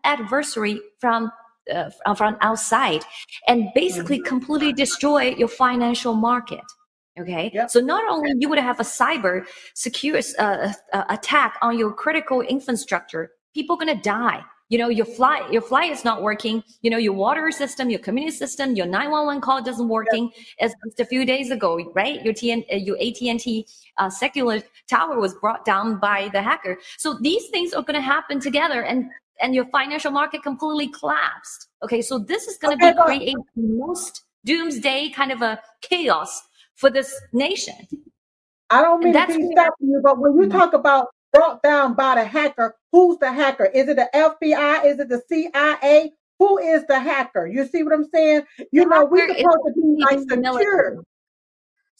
adversary 0.04 0.80
from 0.98 1.30
uh, 1.72 1.90
from 2.14 2.36
outside, 2.40 3.04
and 3.46 3.68
basically 3.74 4.18
mm-hmm. 4.18 4.26
completely 4.26 4.72
destroy 4.72 5.34
your 5.34 5.48
financial 5.48 6.14
market. 6.14 6.64
Okay, 7.20 7.50
yep. 7.52 7.70
so 7.70 7.78
not 7.78 8.02
only 8.10 8.32
you 8.38 8.48
would 8.48 8.58
have 8.58 8.80
a 8.80 8.84
cyber 8.84 9.44
secure 9.74 10.18
uh, 10.38 10.72
uh, 10.92 11.04
attack 11.10 11.58
on 11.60 11.78
your 11.78 11.92
critical 11.92 12.40
infrastructure, 12.40 13.30
people 13.54 13.76
gonna 13.76 14.00
die 14.00 14.42
you 14.72 14.78
know 14.78 14.88
your 14.88 15.04
flight 15.04 15.52
your 15.52 15.60
flight 15.60 15.92
is 15.92 16.02
not 16.02 16.22
working. 16.22 16.64
You 16.80 16.90
know 16.90 16.96
your 16.96 17.12
water 17.12 17.50
system 17.52 17.90
your 17.90 18.00
community 18.00 18.34
system 18.34 18.74
your 18.74 18.86
911 18.86 19.42
call 19.42 19.62
doesn't 19.62 19.86
working 19.86 20.30
yeah. 20.34 20.64
as 20.64 20.74
just 20.86 21.00
a 21.00 21.04
few 21.04 21.26
days 21.26 21.50
ago 21.50 21.78
right? 21.94 22.24
Your 22.24 22.32
TN, 22.32 22.64
uh, 22.72 22.76
your 22.76 22.96
AT&T 22.96 23.66
uh, 23.98 24.08
cellular 24.08 24.62
tower 24.88 25.20
was 25.20 25.34
brought 25.34 25.66
down 25.66 25.98
by 26.00 26.30
the 26.32 26.40
hacker. 26.40 26.78
So 26.96 27.18
these 27.20 27.48
things 27.48 27.74
are 27.74 27.82
going 27.82 28.00
to 28.00 28.06
happen 28.14 28.40
together 28.40 28.82
and 28.82 29.10
and 29.42 29.54
your 29.54 29.66
financial 29.66 30.10
market 30.10 30.42
completely 30.42 30.88
collapsed. 30.88 31.68
Okay 31.84 32.00
so 32.00 32.18
this 32.18 32.46
is 32.46 32.56
going 32.56 32.78
to 32.78 32.86
okay, 32.86 32.94
be 32.94 33.04
creating 33.04 33.44
most 33.56 34.22
doomsday 34.46 35.10
kind 35.10 35.32
of 35.32 35.42
a 35.42 35.60
chaos 35.82 36.40
for 36.76 36.88
this 36.88 37.14
nation. 37.34 37.76
I 38.70 38.80
don't 38.80 39.04
mean 39.04 39.12
to 39.12 39.26
be 39.26 39.50
stopping 39.52 39.88
you, 39.90 40.00
but 40.02 40.18
when 40.18 40.32
you 40.32 40.48
mm-hmm. 40.48 40.58
talk 40.58 40.72
about 40.72 41.08
brought 41.32 41.62
down 41.62 41.94
by 41.94 42.16
the 42.16 42.24
hacker. 42.24 42.74
Who's 42.92 43.18
the 43.18 43.32
hacker? 43.32 43.64
Is 43.66 43.88
it 43.88 43.96
the 43.96 44.08
FBI? 44.14 44.84
Is 44.84 44.98
it 45.00 45.08
the 45.08 45.22
CIA? 45.28 46.12
Who 46.38 46.58
is 46.58 46.84
the 46.86 46.98
hacker? 46.98 47.46
You 47.46 47.66
see 47.66 47.82
what 47.82 47.92
I'm 47.92 48.04
saying? 48.12 48.42
You 48.72 48.82
the 48.84 48.88
know, 48.90 49.04
we're 49.04 49.28
supposed 49.28 49.58
to 49.66 49.72
be 49.76 50.02
like 50.02 50.18
secure. 50.20 51.02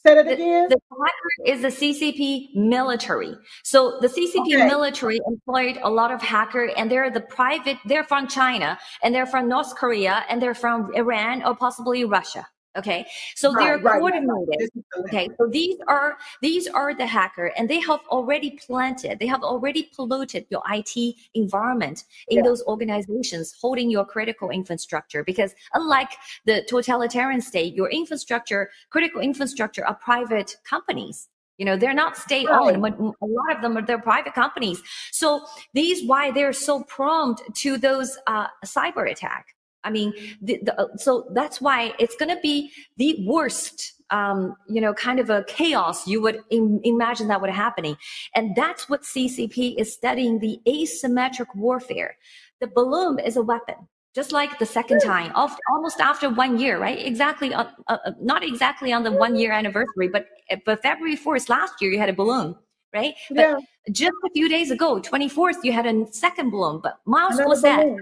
Say 0.05 0.19
it 0.19 0.25
The, 0.25 0.33
again. 0.33 0.67
the 0.69 0.77
hacker 0.91 1.53
is 1.55 1.61
the 1.61 1.69
CCP 1.69 2.55
military. 2.55 3.33
So 3.63 3.99
the 4.01 4.09
CCP 4.09 4.53
Okay. 4.53 4.67
military 4.67 5.17
employed 5.25 5.79
a 5.81 5.89
lot 5.89 6.11
of 6.11 6.21
hacker 6.21 6.69
and 6.75 6.91
they're 6.91 7.09
the 7.09 7.21
private, 7.21 7.77
they're 7.85 8.03
from 8.03 8.27
China 8.27 8.77
and 9.01 9.15
they're 9.15 9.25
from 9.25 9.47
North 9.47 9.73
Korea 9.75 10.25
and 10.29 10.41
they're 10.41 10.53
from 10.53 10.93
Iran 10.93 11.41
or 11.45 11.55
possibly 11.55 12.03
Russia. 12.03 12.45
Okay. 12.75 13.05
So 13.35 13.53
they're 13.53 13.75
Right, 13.75 13.83
right. 13.83 13.99
coordinated. 13.99 14.61
Is. 14.61 14.69
Okay, 15.05 15.29
so 15.37 15.47
these 15.47 15.77
are 15.87 16.17
these 16.41 16.67
are 16.67 16.93
the 16.95 17.05
hacker, 17.05 17.51
and 17.57 17.69
they 17.69 17.79
have 17.81 17.99
already 18.09 18.51
planted, 18.65 19.19
they 19.19 19.27
have 19.27 19.43
already 19.43 19.91
polluted 19.95 20.45
your 20.49 20.63
IT 20.69 21.15
environment 21.35 22.05
in 22.29 22.37
Yeah. 22.37 22.43
those 22.43 22.63
organizations 22.63 23.53
holding 23.61 23.91
your 23.91 24.05
critical 24.05 24.49
infrastructure. 24.49 25.23
Because 25.23 25.53
unlike 25.73 26.11
the 26.45 26.63
totalitarian 26.67 27.41
state, 27.41 27.75
your 27.75 27.89
infrastructure, 27.89 28.71
critical 28.89 29.21
infrastructure, 29.21 29.85
are 29.85 29.95
private 29.95 30.57
companies. 30.63 31.29
You 31.59 31.65
know, 31.65 31.77
they're 31.77 31.93
not 31.93 32.17
state 32.17 32.47
owned. 32.49 32.81
Right. 32.81 32.93
A 32.99 33.25
lot 33.25 33.55
of 33.55 33.61
them 33.61 33.77
are 33.77 33.85
they're 33.85 33.99
private 33.99 34.33
companies. 34.33 34.81
So 35.11 35.45
these 35.73 36.03
why 36.07 36.31
they're 36.31 36.53
so 36.53 36.83
prompt 36.83 37.43
to 37.57 37.77
those 37.77 38.17
uh, 38.25 38.47
cyber 38.65 39.09
attack. 39.11 39.55
I 39.83 39.89
mean, 39.89 40.13
the, 40.41 40.59
the, 40.63 40.79
uh, 40.79 40.95
so 40.97 41.27
that's 41.31 41.59
why 41.61 41.93
it's 41.99 42.15
going 42.15 42.33
to 42.35 42.41
be 42.41 42.71
the 42.97 43.23
worst, 43.27 43.93
um, 44.09 44.55
you 44.69 44.81
know, 44.81 44.93
kind 44.93 45.19
of 45.19 45.29
a 45.29 45.43
chaos 45.45 46.07
you 46.07 46.21
would 46.21 46.41
Im- 46.49 46.81
imagine 46.83 47.27
that 47.27 47.41
would 47.41 47.49
happening. 47.49 47.97
And 48.35 48.55
that's 48.55 48.89
what 48.89 49.03
CCP 49.03 49.75
is 49.77 49.93
studying 49.93 50.39
the 50.39 50.59
asymmetric 50.67 51.47
warfare. 51.55 52.17
The 52.59 52.67
balloon 52.67 53.19
is 53.19 53.37
a 53.37 53.41
weapon. 53.41 53.75
Just 54.15 54.31
like 54.31 54.59
the 54.59 54.65
second 54.65 54.99
time, 54.99 55.31
of, 55.35 55.57
almost 55.71 55.99
after 55.99 56.29
one 56.29 56.59
year, 56.59 56.77
right? 56.79 57.03
Exactly, 57.03 57.51
uh, 57.51 57.65
uh, 57.87 57.97
uh, 58.05 58.11
not 58.21 58.43
exactly 58.43 58.93
on 58.93 59.03
the 59.03 59.11
one 59.11 59.35
year 59.35 59.51
anniversary, 59.51 60.07
but 60.07 60.27
but 60.65 60.83
February 60.83 61.15
fourth 61.15 61.49
last 61.49 61.81
year 61.81 61.91
you 61.91 61.97
had 61.97 62.09
a 62.09 62.13
balloon, 62.13 62.55
right? 62.93 63.15
But 63.31 63.39
Yeah. 63.39 63.57
just 63.91 64.13
a 64.23 64.29
few 64.35 64.47
days 64.47 64.69
ago, 64.69 64.99
twenty 64.99 65.27
fourth, 65.27 65.57
you 65.63 65.71
had 65.71 65.87
a 65.87 66.05
second 66.13 66.51
balloon. 66.51 66.79
But 66.83 66.99
Miles 67.05 67.33
Another 67.33 67.49
was 67.49 67.61
said, 67.61 67.77
balloon. 67.77 68.01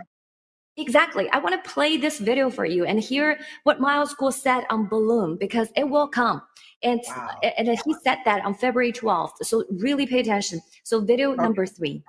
Exactly. 0.81 1.29
I 1.31 1.37
want 1.37 1.63
to 1.63 1.69
play 1.69 1.97
this 1.97 2.17
video 2.19 2.49
for 2.49 2.65
you 2.65 2.85
and 2.85 2.99
hear 2.99 3.39
what 3.63 3.79
Miles 3.79 4.15
Guo 4.15 4.33
said 4.33 4.65
on 4.69 4.87
balloon 4.87 5.37
because 5.37 5.69
it 5.75 5.87
will 5.87 6.07
come. 6.07 6.41
And 6.83 6.99
Wow. 7.07 7.29
and 7.57 7.67
he 7.67 7.95
said 8.03 8.19
that 8.25 8.43
on 8.43 8.55
February 8.55 8.91
12th. 8.91 9.33
So 9.43 9.63
really 9.69 10.07
pay 10.07 10.19
attention. 10.19 10.61
So 10.83 10.99
video 10.99 11.33
Okay. 11.33 11.41
number 11.43 11.65
three. 11.67 12.03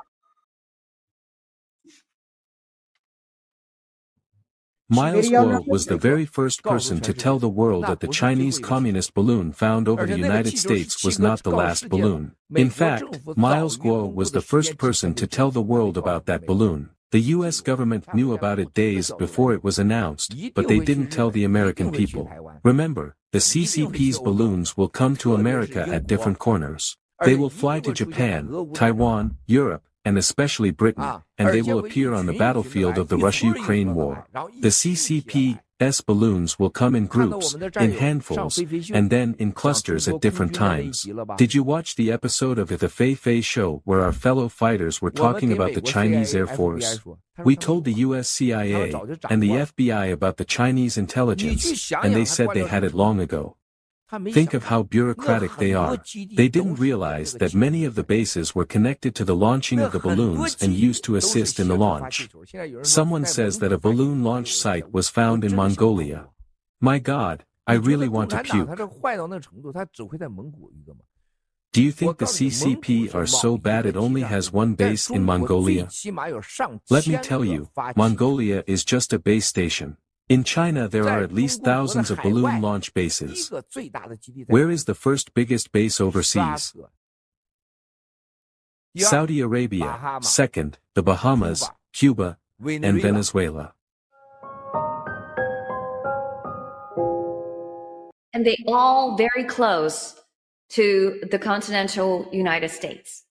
Miles 4.89 5.27
Video 5.27 5.61
Guo 5.61 5.67
was 5.67 5.87
the 5.87 5.97
very 5.97 6.27
first 6.27 6.63
person 6.63 7.01
to 7.01 7.13
tell 7.15 7.39
the 7.39 7.49
world 7.49 7.87
that 7.87 8.01
the 8.01 8.09
Chinese 8.09 8.59
communist 8.59 9.15
balloon 9.15 9.53
found 9.53 9.89
over 9.89 10.05
the 10.07 10.17
United 10.17 10.59
States 10.59 11.03
was 11.03 11.19
not 11.19 11.43
the 11.43 11.51
last 11.51 11.89
balloon. 11.89 12.35
In 12.55 12.69
fact, 12.69 13.05
Miles 13.37 13.79
Guo 13.79 14.13
was 14.13 14.33
the 14.33 14.43
first 14.43 14.77
person 14.77 15.15
to 15.15 15.27
tell 15.27 15.51
the 15.51 15.63
world 15.63 15.97
about 15.97 16.27
that 16.27 16.47
balloon. 16.47 16.91
The 17.13 17.21
US 17.37 17.61
government 17.61 18.07
knew 18.15 18.33
about 18.33 18.59
it 18.59 18.73
days 18.73 19.13
before 19.19 19.53
it 19.53 19.63
was 19.63 19.79
announced, 19.79 20.35
but 20.55 20.67
they 20.67 20.79
didn't 20.79 21.11
tell 21.11 21.31
the 21.31 21.45
American 21.45 21.93
people. 21.93 22.25
Remember, 22.65 23.17
the 23.33 23.39
CCP's 23.39 24.19
balloons 24.19 24.79
will 24.79 24.89
come 24.89 25.17
to 25.17 25.35
America 25.35 25.87
at 25.87 26.07
different 26.07 26.39
corners. 26.39 26.97
They 27.23 27.35
will 27.35 27.51
fly 27.51 27.81
to 27.81 27.93
Japan, 27.93 28.49
Taiwan, 28.73 29.37
Europe, 29.47 29.85
and 30.07 30.17
especially 30.17 30.71
Britain, 30.71 31.23
and 31.37 31.51
they 31.51 31.61
will 31.61 31.81
appear 31.81 32.15
on 32.15 32.25
the 32.25 32.33
battlefield 32.33 32.97
of 32.97 33.09
the 33.09 33.19
Russia-Ukraine 33.19 33.95
war. 33.95 34.27
The 34.61 34.71
CCP's 35.83 36.01
balloons 36.01 36.59
will 36.59 36.71
come 36.71 36.95
in 36.95 37.07
groups, 37.07 37.55
in 37.55 37.93
handfuls, 37.93 38.59
and 38.93 39.11
then 39.11 39.35
in 39.39 39.53
clusters 39.53 40.09
at 40.09 40.21
different 40.21 40.55
times. 40.55 41.07
Did 41.37 41.55
you 41.55 41.63
watch 41.63 41.97
the 41.97 42.13
episode 42.13 42.59
of 42.59 42.69
The 42.69 42.89
Fei 42.89 43.15
Fei 43.15 43.41
Show 43.41 43.83
where 43.85 44.01
our 44.01 44.13
fellow 44.13 44.49
fighters 44.49 45.03
were 45.03 45.11
talking 45.11 45.53
about 45.53 45.75
the 45.75 45.81
Chinese 45.81 46.35
Air 46.35 46.47
Force? 46.47 47.01
We 47.45 47.57
told 47.57 47.85
the 47.85 47.95
US 47.95 48.29
CIA 48.29 48.93
and 49.29 49.43
the 49.43 49.51
FBI 49.51 50.13
about 50.13 50.37
the 50.37 50.45
Chinese 50.45 50.97
intelligence, 50.97 51.91
and 52.03 52.15
they 52.15 52.25
said 52.25 52.51
they 52.53 52.67
had 52.67 52.85
it 52.85 52.95
long 52.95 53.21
ago. 53.21 53.57
Think 54.33 54.53
of 54.53 54.65
how 54.65 54.83
bureaucratic 54.83 55.57
they 55.57 55.73
are. 55.73 55.97
They 56.37 56.49
didn't 56.49 56.75
realize 56.75 57.33
that 57.35 57.55
many 57.55 57.85
of 57.87 57.95
the 57.95 58.05
bases 58.05 58.55
were 58.55 58.67
connected 58.67 59.15
to 59.15 59.25
the 59.25 59.35
launching 59.35 59.81
of 59.81 59.93
the 59.93 59.99
balloons 59.99 60.57
and 60.63 60.75
used 60.75 61.05
to 61.05 61.17
assist 61.17 61.59
in 61.59 61.69
the 61.69 61.77
launch. 61.77 62.29
Someone 62.83 63.25
says 63.25 63.59
that 63.61 63.73
a 63.73 63.79
balloon 63.79 64.23
launch 64.23 64.55
site 64.55 64.93
was 64.93 65.09
found 65.09 65.45
in 65.45 65.57
Mongolia. 65.57 66.29
My 66.81 66.99
God, 66.99 67.45
I 67.67 67.75
really 67.75 68.09
want 68.09 68.31
to 68.31 68.43
puke. 68.43 68.69
Do 71.73 71.83
you 71.83 71.91
think 71.91 72.19
the 72.19 72.27
CCP 72.27 73.15
are 73.15 73.27
so 73.27 73.57
bad 73.57 73.87
it 73.87 73.97
only 73.97 74.21
has 74.21 74.53
one 74.53 74.75
base 74.75 75.09
in 75.09 75.25
Mongolia? 75.25 75.89
Let 76.91 77.09
me 77.09 77.17
tell 77.17 77.45
you, 77.47 77.71
Mongolia 77.97 78.63
is 78.67 78.85
just 78.85 79.15
a 79.15 79.19
base 79.19 79.47
station. 79.47 79.97
In 80.29 80.45
China, 80.45 80.89
there 80.89 81.09
are 81.09 81.23
at 81.23 81.33
least 81.33 81.63
thousands 81.63 82.11
of 82.11 82.23
balloon 82.23 82.61
launch 82.61 82.95
bases. 82.95 83.53
Where 84.47 84.71
is 84.71 84.85
the 84.85 84.95
first 84.95 85.35
biggest 85.35 85.73
base 85.73 86.01
overseas? 86.01 86.75
Saudi 88.97 89.41
Arabia, 89.41 90.19
second, 90.21 90.79
the 90.95 91.03
Bahamas, 91.03 91.71
Cuba, 91.93 92.39
and 92.65 93.01
Venezuela. 93.01 93.75
And 98.35 98.47
they 98.47 98.57
all 98.67 99.17
very 99.17 99.45
close 99.45 100.19
to 100.71 101.21
the 101.31 101.39
continental 101.39 102.29
United 102.33 102.71
States. 102.71 103.25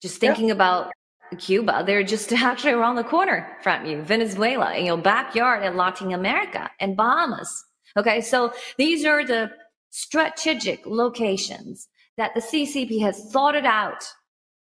Just 0.00 0.20
thinking 0.20 0.50
about 0.50 0.92
Cuba, 1.38 1.82
they're 1.86 2.02
just 2.02 2.32
actually 2.32 2.72
around 2.72 2.96
the 2.96 3.04
corner 3.04 3.56
from 3.62 3.86
you. 3.86 4.02
Venezuela, 4.02 4.74
in 4.74 4.86
your 4.86 4.98
backyard 4.98 5.64
in 5.64 5.76
Latin 5.76 6.12
America 6.12 6.70
and 6.80 6.96
Bahamas. 6.96 7.64
Okay, 7.96 8.20
so 8.20 8.52
these 8.76 9.04
are 9.04 9.24
the 9.24 9.50
strategic 9.90 10.84
locations 10.86 11.88
that 12.16 12.34
the 12.34 12.40
CCP 12.40 13.00
has 13.00 13.30
thought 13.32 13.54
it 13.54 13.64
out 13.64 14.04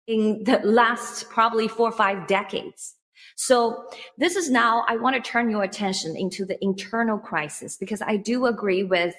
in 0.07 0.45
the 0.45 0.61
last 0.65 1.29
probably 1.31 1.69
four 1.69 1.89
or 1.89 1.93
five 1.93 2.27
decades. 2.27 2.95
So 3.37 3.87
this 4.19 4.37
is 4.37 4.51
now, 4.51 4.85
I 4.89 4.97
want 4.97 5.17
to 5.17 5.31
turn 5.31 5.51
your 5.51 5.63
attention 5.63 6.15
into 6.17 6.45
the 6.45 6.63
internal 6.63 7.19
crisis 7.19 7.77
because 7.77 8.03
I 8.03 8.17
do 8.17 8.47
agree 8.47 8.85
with 8.85 9.15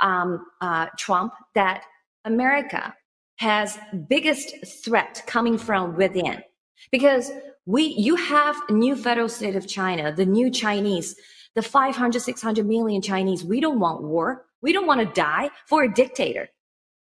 um, 0.00 0.46
uh, 0.60 0.86
Trump 0.96 1.32
that 1.54 1.84
America 2.24 2.94
has 3.36 3.78
biggest 4.08 4.54
threat 4.84 5.22
coming 5.26 5.58
from 5.58 5.96
within 5.96 6.42
because 6.90 7.30
we 7.66 7.82
you 7.82 8.16
have 8.16 8.56
new 8.70 8.96
federal 8.96 9.28
state 9.28 9.56
of 9.56 9.66
china 9.66 10.12
the 10.12 10.26
new 10.26 10.50
chinese 10.50 11.16
the 11.54 11.62
500 11.62 12.20
600 12.20 12.66
million 12.66 13.02
chinese. 13.02 13.44
We 13.44 13.60
don't 13.60 13.80
want 13.80 14.02
war. 14.02 14.46
We 14.62 14.72
don't 14.72 14.86
want 14.86 15.00
to 15.00 15.20
die 15.20 15.50
for 15.66 15.82
a 15.82 15.92
dictator. 15.92 16.48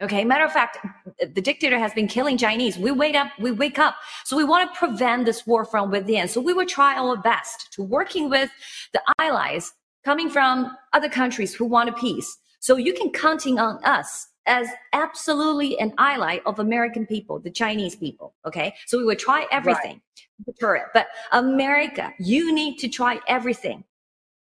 Okay? 0.01 0.25
Matter 0.25 0.45
of 0.45 0.53
fact 0.53 0.79
the 1.21 1.41
dictator 1.41 1.79
has 1.79 1.93
been 1.93 2.09
killing 2.09 2.39
chinese. 2.39 2.79
We 2.79 2.91
wake 2.91 3.15
up 3.15 3.29
we 3.39 3.51
wake 3.51 3.79
up. 3.79 3.97
So 4.25 4.37
we 4.37 4.45
want 4.45 4.73
to 4.73 4.79
prevent 4.79 5.27
this 5.27 5.47
war 5.47 5.65
from 5.65 5.91
within. 5.91 6.29
So 6.29 6.41
we 6.41 6.53
will 6.53 6.67
try 6.67 6.97
our 6.97 7.17
best 7.17 7.73
to 7.73 7.83
working 7.83 8.31
with 8.31 8.51
the 8.93 9.03
allies 9.19 9.73
coming 10.05 10.31
from 10.31 10.77
other 10.93 11.09
countries 11.09 11.55
who 11.55 11.65
want 11.65 11.89
a 11.89 11.93
peace. 11.93 12.39
So 12.61 12.77
you 12.77 12.95
can 12.95 13.11
counting 13.11 13.59
on 13.59 13.83
us 13.85 14.29
as 14.47 14.69
absolutely 14.93 15.79
an 15.79 15.93
ally 15.99 16.39
of 16.47 16.59
American 16.59 17.07
people, 17.07 17.39
the 17.39 17.51
Chinese 17.51 17.95
people. 17.95 18.35
Okay. 18.47 18.75
So 18.87 18.99
we 18.99 19.05
would 19.05 19.19
try 19.19 19.47
everything 19.51 20.01
to 20.17 20.53
deter 20.53 20.77
it. 20.77 20.87
But 20.95 21.09
America, 21.33 22.13
you 22.19 22.53
need 22.53 22.79
to 22.79 22.89
try 22.89 23.21
everything 23.29 23.85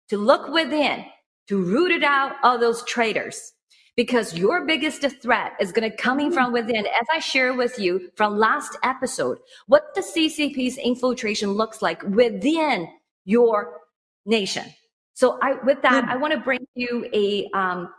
to 0.08 0.16
look 0.16 0.48
within, 0.48 1.04
to 1.48 1.62
root 1.62 1.90
it 1.90 2.02
out 2.02 2.36
all 2.42 2.58
those 2.58 2.82
traitors. 2.84 3.52
Because 3.96 4.38
your 4.38 4.64
biggest 4.64 5.04
threat 5.20 5.54
is 5.60 5.72
going 5.72 5.90
to 5.90 5.96
coming 5.96 6.30
from 6.30 6.52
within, 6.52 6.86
as 6.86 7.06
I 7.12 7.18
share 7.18 7.52
with 7.54 7.80
you 7.80 8.12
from 8.14 8.38
last 8.38 8.78
episode, 8.84 9.38
what 9.66 9.92
the 9.96 10.02
CCP's 10.02 10.78
infiltration 10.78 11.50
looks 11.50 11.82
like 11.82 12.00
within 12.04 12.88
your 13.24 13.80
nation. 14.24 14.64
So 15.14 15.36
I, 15.42 15.54
with 15.64 15.82
that, 15.82 16.04
I 16.04 16.16
want 16.16 16.32
to 16.32 16.38
bring 16.38 16.64
you 16.76 17.10
a, 17.12 17.50
um, 17.52 17.92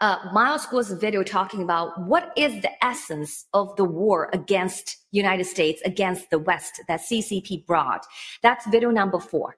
uh, 0.00 0.16
Miles 0.32 0.66
Guo's 0.66 0.90
video 0.92 1.22
talking 1.22 1.62
about 1.62 2.00
what 2.00 2.32
is 2.36 2.62
the 2.62 2.84
essence 2.84 3.46
of 3.52 3.76
the 3.76 3.84
war 3.84 4.30
against 4.32 4.96
United 5.10 5.44
States, 5.44 5.82
against 5.84 6.30
the 6.30 6.38
West 6.38 6.80
that 6.88 7.00
CCP 7.00 7.66
brought. 7.66 8.06
That's 8.42 8.66
video 8.66 8.90
number 8.90 9.18
four. 9.18 9.56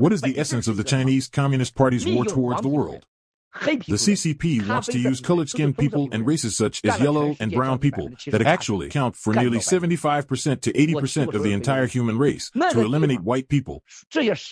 What 0.00 0.12
is 0.12 0.20
the 0.20 0.38
essence 0.38 0.68
of 0.68 0.76
the 0.76 0.84
Chinese 0.84 1.28
Communist 1.28 1.74
Party's 1.74 2.06
war 2.06 2.24
towards 2.24 2.60
the 2.62 2.68
world? 2.68 3.06
The 3.54 3.96
CCP 3.96 4.68
wants 4.68 4.88
to 4.88 4.98
use 4.98 5.20
colored 5.20 5.48
skinned 5.48 5.78
people 5.78 6.08
and 6.12 6.26
races 6.26 6.56
such 6.56 6.84
as 6.84 7.00
yellow 7.00 7.36
and 7.40 7.50
brown 7.52 7.78
people 7.78 8.10
that 8.26 8.42
actually 8.42 8.88
count 8.88 9.16
for 9.16 9.32
nearly 9.34 9.58
75% 9.58 10.60
to 10.60 10.72
80% 10.72 11.34
of 11.34 11.42
the 11.42 11.52
entire 11.52 11.86
human 11.86 12.18
race 12.18 12.50
to 12.50 12.80
eliminate 12.80 13.22
white 13.22 13.48
people. 13.48 13.82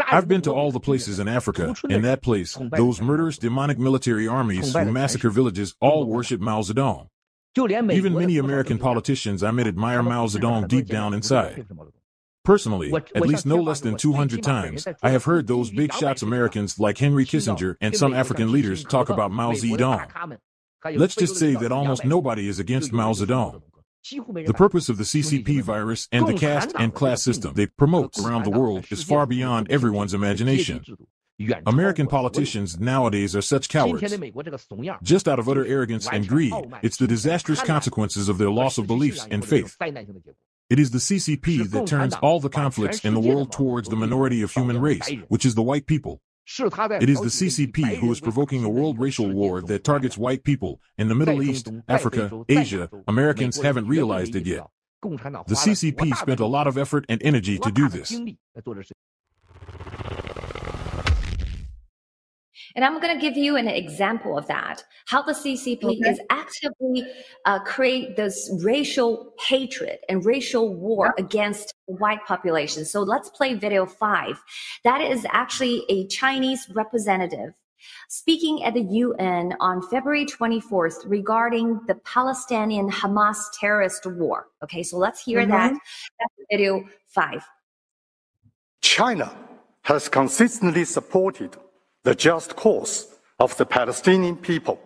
I've 0.07 0.29
been 0.29 0.43
to 0.43 0.53
all 0.53 0.73
the 0.73 0.81
places 0.81 1.19
in 1.19 1.29
Africa. 1.29 1.75
In 1.89 2.03
that 2.03 2.23
place, 2.23 2.59
those 2.73 3.01
murderous 3.01 3.39
demonic 3.39 3.79
military 3.79 4.27
armies 4.27 4.73
who 4.75 4.93
massacre 4.93 5.31
villages 5.31 5.75
all 5.81 6.07
worship 6.07 6.41
Mao 6.41 6.63
Zedong. 6.63 7.09
Even 7.59 8.15
many 8.15 8.39
American 8.39 8.79
politicians 8.79 9.43
I 9.43 9.51
met 9.51 9.67
admire 9.67 10.03
Mao 10.03 10.27
Zedong 10.27 10.69
deep 10.69 10.87
down 10.87 11.15
inside. 11.15 11.67
Personally, 12.47 12.95
at 12.95 13.23
least 13.23 13.45
no 13.45 13.57
less 13.57 13.81
than 13.81 13.97
200 13.97 14.41
times, 14.41 14.87
I 15.03 15.11
have 15.11 15.25
heard 15.25 15.49
those 15.49 15.71
big 15.71 15.93
shots 15.93 16.23
Americans 16.23 16.79
like 16.79 16.97
Henry 16.99 17.27
Kissinger 17.27 17.75
and 17.81 17.95
some 17.97 18.15
African 18.15 18.53
leaders 18.53 18.85
talk 18.85 19.09
about 19.09 19.33
Mao 19.33 19.53
Zedong. 19.53 20.39
Let's 20.95 21.17
just 21.17 21.37
say 21.37 21.55
that 21.55 21.73
almost 21.73 22.05
nobody 22.05 22.49
is 22.49 22.61
against 22.61 22.93
Mao 22.93 23.13
Zedong. 23.13 23.63
The 24.13 24.55
purpose 24.55 24.89
of 24.89 24.97
the 24.97 25.03
CCP 25.03 25.61
virus 25.61 26.07
and 26.13 26.29
the 26.29 26.35
caste 26.35 26.73
and 26.79 26.95
class 26.95 27.21
system 27.21 27.55
they 27.55 27.67
promote 27.67 28.17
around 28.25 28.45
the 28.45 28.51
world 28.51 28.87
is 28.91 29.03
far 29.03 29.27
beyond 29.27 29.69
everyone's 29.69 30.15
imagination. 30.15 30.85
American 31.67 32.07
politicians 32.07 32.79
nowadays 32.79 33.35
are 33.35 33.43
such 33.43 33.69
cowards. 33.69 34.17
Just 35.03 35.27
out 35.27 35.41
of 35.41 35.49
utter 35.49 35.67
arrogance 35.67 36.09
and 36.11 36.29
greed, 36.29 36.55
it's 36.83 36.97
the 36.97 37.09
disastrous 37.09 37.61
consequences 37.61 38.29
of 38.29 38.39
their 38.39 38.51
loss 38.51 38.79
of 38.79 38.87
beliefs 38.87 39.27
and 39.29 39.45
faith. 39.45 39.77
It 40.69 40.81
is 40.81 40.91
the 40.91 40.99
CCP 40.99 41.71
that 41.71 41.87
turns 41.87 42.15
all 42.17 42.41
the 42.41 42.49
conflicts 42.49 43.05
in 43.05 43.15
the 43.15 43.21
world 43.21 43.53
towards 43.53 43.89
the 43.89 43.95
minority 43.97 44.43
of 44.43 44.51
human 44.53 44.81
race, 44.81 45.09
which 45.29 45.45
is 45.45 45.55
the 45.55 45.63
white 45.63 45.87
people. 45.87 46.21
It 46.59 47.09
is 47.09 47.21
the 47.21 47.31
CCP 47.31 47.97
who 47.97 48.11
is 48.11 48.21
provoking 48.21 48.65
a 48.65 48.69
world 48.69 48.99
racial 48.99 49.29
war 49.31 49.61
that 49.63 49.85
targets 49.85 50.19
white 50.19 50.43
people 50.45 50.81
in 50.99 51.09
the 51.09 51.15
Middle 51.15 51.43
East, 51.43 51.69
Africa, 51.89 52.45
Asia. 52.49 52.89
Americans 53.07 53.61
haven't 53.61 53.87
realized 53.87 54.35
it 54.35 54.47
yet. 54.47 54.67
The 55.03 55.55
CCP 55.55 56.17
spent 56.17 56.41
a 56.41 56.47
lot 56.47 56.67
of 56.67 56.77
effort 56.77 57.05
and 57.09 57.23
energy 57.23 57.59
to 57.59 57.71
do 57.71 57.89
this. 57.89 58.11
And 62.75 62.85
I'm 62.85 63.01
going 63.01 63.15
to 63.15 63.21
give 63.21 63.37
you 63.37 63.57
an 63.57 63.69
example 63.69 64.37
of 64.37 64.47
that, 64.49 64.85
how 65.07 65.23
the 65.23 65.33
CCP 65.33 65.85
okay. 65.85 66.11
is 66.11 66.21
actively 66.31 67.07
uh, 67.45 67.61
create 67.61 68.17
this 68.17 68.51
racial 68.63 69.35
hatred 69.41 69.99
and 70.09 70.25
racial 70.25 70.75
war 70.75 71.15
yeah. 71.17 71.25
against 71.25 71.75
the 71.87 71.95
white 71.95 72.25
population. 72.27 72.85
So 72.85 73.03
let's 73.03 73.29
play 73.31 73.55
video 73.55 73.87
five. 73.87 74.43
That 74.85 75.01
is 75.01 75.27
actually 75.31 75.85
a 75.89 76.07
Chinese 76.09 76.69
representative 76.75 77.55
speaking 78.09 78.65
at 78.65 78.75
the 78.75 78.83
UN 78.83 79.55
on 79.61 79.83
February 79.83 80.27
24th 80.27 81.05
regarding 81.07 81.81
the 81.87 81.95
Palestinian 81.97 82.91
Hamas 82.91 83.39
terrorist 83.59 84.07
war. 84.07 84.49
Okay, 84.63 84.83
so 84.83 84.97
let's 84.97 85.23
hear 85.23 85.41
mm-hmm. 85.41 85.51
that. 85.51 85.73
That's 85.73 86.35
video 86.51 86.85
five. 87.09 87.45
China 88.81 89.35
has 89.83 90.09
consistently 90.09 90.85
supported 90.85 91.57
the 92.07 92.15
just 92.15 92.55
cause 92.55 93.09
of 93.41 93.57
the 93.57 93.67
Palestinian 93.67 94.37
people 94.37 94.79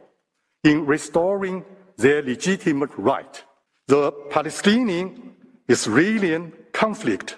in 0.65 0.87
restoring 0.87 1.63
their 1.99 2.23
legitimate 2.23 2.91
right. 2.97 3.45
The 3.89 4.11
Palestinian 4.31 5.35
Israeli 5.69 6.51
conflict 6.73 7.37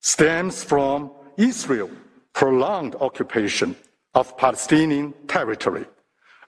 stems 0.00 0.64
from 0.64 1.12
Israel's 1.36 1.92
prolonged 2.32 2.96
occupation 2.96 3.76
of 4.14 4.36
Palestinian 4.36 5.14
territory 5.28 5.86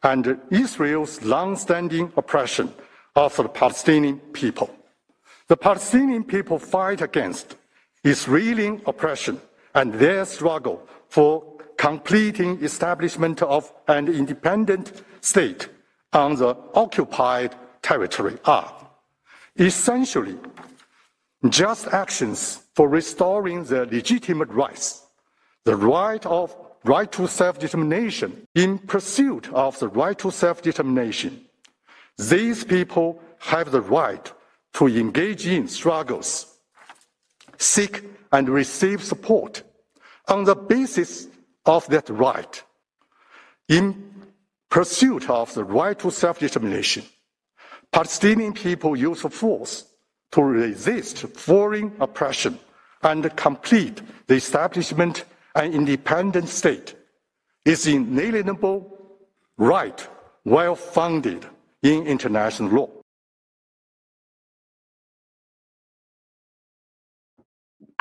and 0.03 0.41
Israel's 0.51 1.23
long-standing 1.23 2.13
oppression 2.17 2.75
of 3.15 3.37
the 3.37 3.49
Palestinian 3.49 4.19
people. 4.41 4.69
The 5.47 5.57
Palestinian 5.57 6.25
people 6.25 6.59
fight 6.59 7.01
against 7.01 7.55
Israeli 8.03 8.81
oppression 8.87 9.41
and 9.73 9.95
their 9.95 10.25
struggle 10.25 10.89
for 11.09 11.52
completing 11.83 12.63
establishment 12.63 13.43
of 13.43 13.73
an 13.89 14.07
independent 14.07 15.03
state 15.21 15.69
on 16.13 16.37
the 16.37 16.57
occupied 16.75 17.57
territory 17.83 18.39
are 18.45 18.73
essentially 19.57 20.37
just 21.49 21.89
actions 21.89 22.63
for 22.77 22.89
restoring 22.89 23.65
the 23.65 23.85
legitimate 23.87 24.49
rights, 24.51 25.09
the 25.65 25.75
right 25.75 26.25
of 26.25 26.57
right 26.85 27.11
to 27.11 27.27
self-determination 27.27 28.47
in 28.55 28.79
pursuit 28.79 29.53
of 29.53 29.77
the 29.81 29.89
right 29.89 30.19
to 30.19 30.31
self-determination. 30.31 31.33
These 32.17 32.63
people 32.63 33.21
have 33.41 33.73
the 33.73 33.81
right 33.81 34.33
to 34.75 34.87
engage 34.87 35.49
in 35.49 35.67
struggles, 35.67 36.47
seek 37.59 38.05
and 38.31 38.49
receive 38.49 39.03
support 39.03 39.65
on 40.29 40.45
the 40.45 40.55
basis 40.55 41.27
of 41.65 41.87
that 41.89 42.09
right 42.11 42.63
in 43.69 44.11
pursuit 44.69 45.29
of 45.29 45.53
the 45.55 45.65
right 45.65 45.99
to 45.99 46.11
self-determination. 46.11 47.05
Palestinian 47.93 48.53
people 48.53 48.97
use 48.97 49.21
force 49.21 49.85
to 50.33 50.43
resist 50.43 51.19
foreign 51.19 51.93
oppression 52.01 52.59
and 53.03 53.37
complete 53.37 54.01
the 54.27 54.35
establishment 54.35 55.21
of 55.21 55.27
an 55.55 55.73
independent 55.73 56.49
state 56.49 56.95
is 57.65 57.87
an 57.87 57.95
inalienable 57.95 58.99
right 59.59 60.07
well 60.45 60.75
founded 60.75 61.45
in 61.83 62.07
international 62.07 62.71
law. 62.71 63.02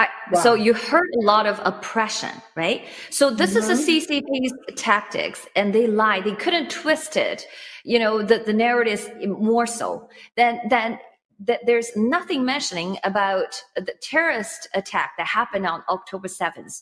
I, 0.01 0.07
wow. 0.31 0.41
So 0.41 0.53
you 0.55 0.73
heard 0.73 1.09
a 1.21 1.25
lot 1.25 1.45
of 1.45 1.59
oppression, 1.63 2.31
right? 2.55 2.85
So 3.09 3.29
this 3.29 3.53
mm-hmm. 3.53 3.71
is 3.71 3.85
the 3.85 4.01
CCP's 4.01 4.53
tactics, 4.75 5.47
and 5.55 5.73
they 5.75 5.85
lie. 5.85 6.21
They 6.21 6.35
couldn't 6.35 6.71
twist 6.71 7.17
it. 7.17 7.45
You 7.83 7.99
know, 7.99 8.23
the, 8.23 8.39
the 8.39 8.53
narrative 8.53 9.11
more 9.27 9.67
so 9.67 10.09
than 10.35 10.59
than 10.69 10.99
that. 11.47 11.59
There's 11.65 11.91
nothing 11.95 12.45
mentioning 12.45 12.97
about 13.03 13.61
the 13.75 13.93
terrorist 14.01 14.67
attack 14.73 15.11
that 15.17 15.27
happened 15.27 15.67
on 15.67 15.83
October 15.89 16.27
seventh, 16.27 16.81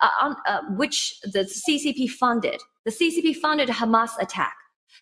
uh, 0.00 0.10
on 0.22 0.36
uh, 0.46 0.60
which 0.76 1.20
the 1.22 1.40
CCP 1.40 2.10
funded. 2.10 2.60
The 2.84 2.92
CCP 2.92 3.36
funded 3.36 3.68
Hamas 3.68 4.10
attack. 4.20 4.54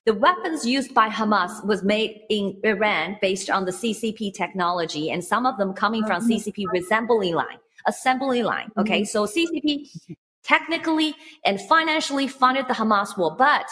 The 0.05 0.15
weapons 0.15 0.65
used 0.65 0.95
by 0.95 1.09
Hamas 1.09 1.65
was 1.67 1.83
made 1.83 2.21
in 2.31 2.59
Iran 2.65 3.17
based 3.21 3.51
on 3.51 3.65
the 3.65 3.73
CCP 3.73 4.35
technology, 4.35 5.11
and 5.11 5.23
some 5.23 5.47
of 5.47 5.59
them 5.59 5.73
coming 5.73 6.05
from 6.07 6.23
mm-hmm. 6.23 6.33
CCP 6.33 6.65
assembly 6.79 7.33
line, 7.33 7.59
assembly 7.87 8.43
line. 8.43 8.71
Okay, 8.79 9.03
mm-hmm. 9.03 9.05
so 9.05 9.27
CCP 9.27 10.17
technically 10.45 11.15
and 11.45 11.61
financially 11.61 12.27
funded 12.27 12.67
the 12.69 12.75
Hamas 12.75 13.19
war, 13.19 13.37
but 13.37 13.67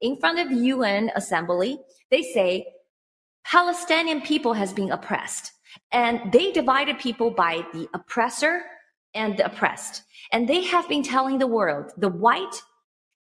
in 0.00 0.16
front 0.16 0.38
of 0.38 0.48
the 0.48 0.66
UN 0.66 1.10
assembly, 1.14 1.78
they 2.10 2.22
say 2.22 2.66
Palestinian 3.44 4.20
people 4.20 4.52
has 4.52 4.72
been 4.72 4.92
oppressed, 4.92 5.52
and 5.92 6.32
they 6.32 6.52
divided 6.52 6.98
people 6.98 7.30
by 7.30 7.64
the 7.72 7.88
oppressor 7.94 8.62
and 9.14 9.36
the 9.36 9.46
oppressed, 9.46 10.02
and 10.32 10.48
they 10.48 10.62
have 10.62 10.88
been 10.88 11.02
telling 11.02 11.38
the 11.38 11.46
world 11.46 11.92
the 11.96 12.08
white 12.08 12.62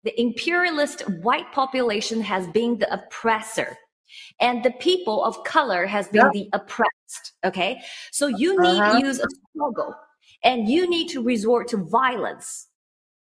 the 0.03 0.19
imperialist 0.19 1.01
white 1.21 1.51
population 1.51 2.21
has 2.21 2.47
been 2.47 2.77
the 2.77 2.91
oppressor 2.93 3.77
and 4.39 4.63
the 4.63 4.71
people 4.71 5.23
of 5.23 5.43
color 5.43 5.85
has 5.85 6.07
been 6.07 6.25
yep. 6.25 6.33
the 6.33 6.49
oppressed 6.53 7.33
okay? 7.45 7.81
So 8.11 8.27
you 8.27 8.59
need 8.61 8.79
uh-huh. 8.79 8.99
to 8.99 9.05
use 9.05 9.19
a 9.19 9.27
struggle 9.53 9.93
and 10.43 10.69
you 10.69 10.89
need 10.89 11.09
to 11.09 11.23
resort 11.23 11.67
to 11.69 11.77
violence 11.77 12.67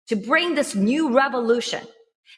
to 0.08 0.16
bring 0.16 0.54
this 0.54 0.74
new 0.74 1.14
revolution. 1.14 1.82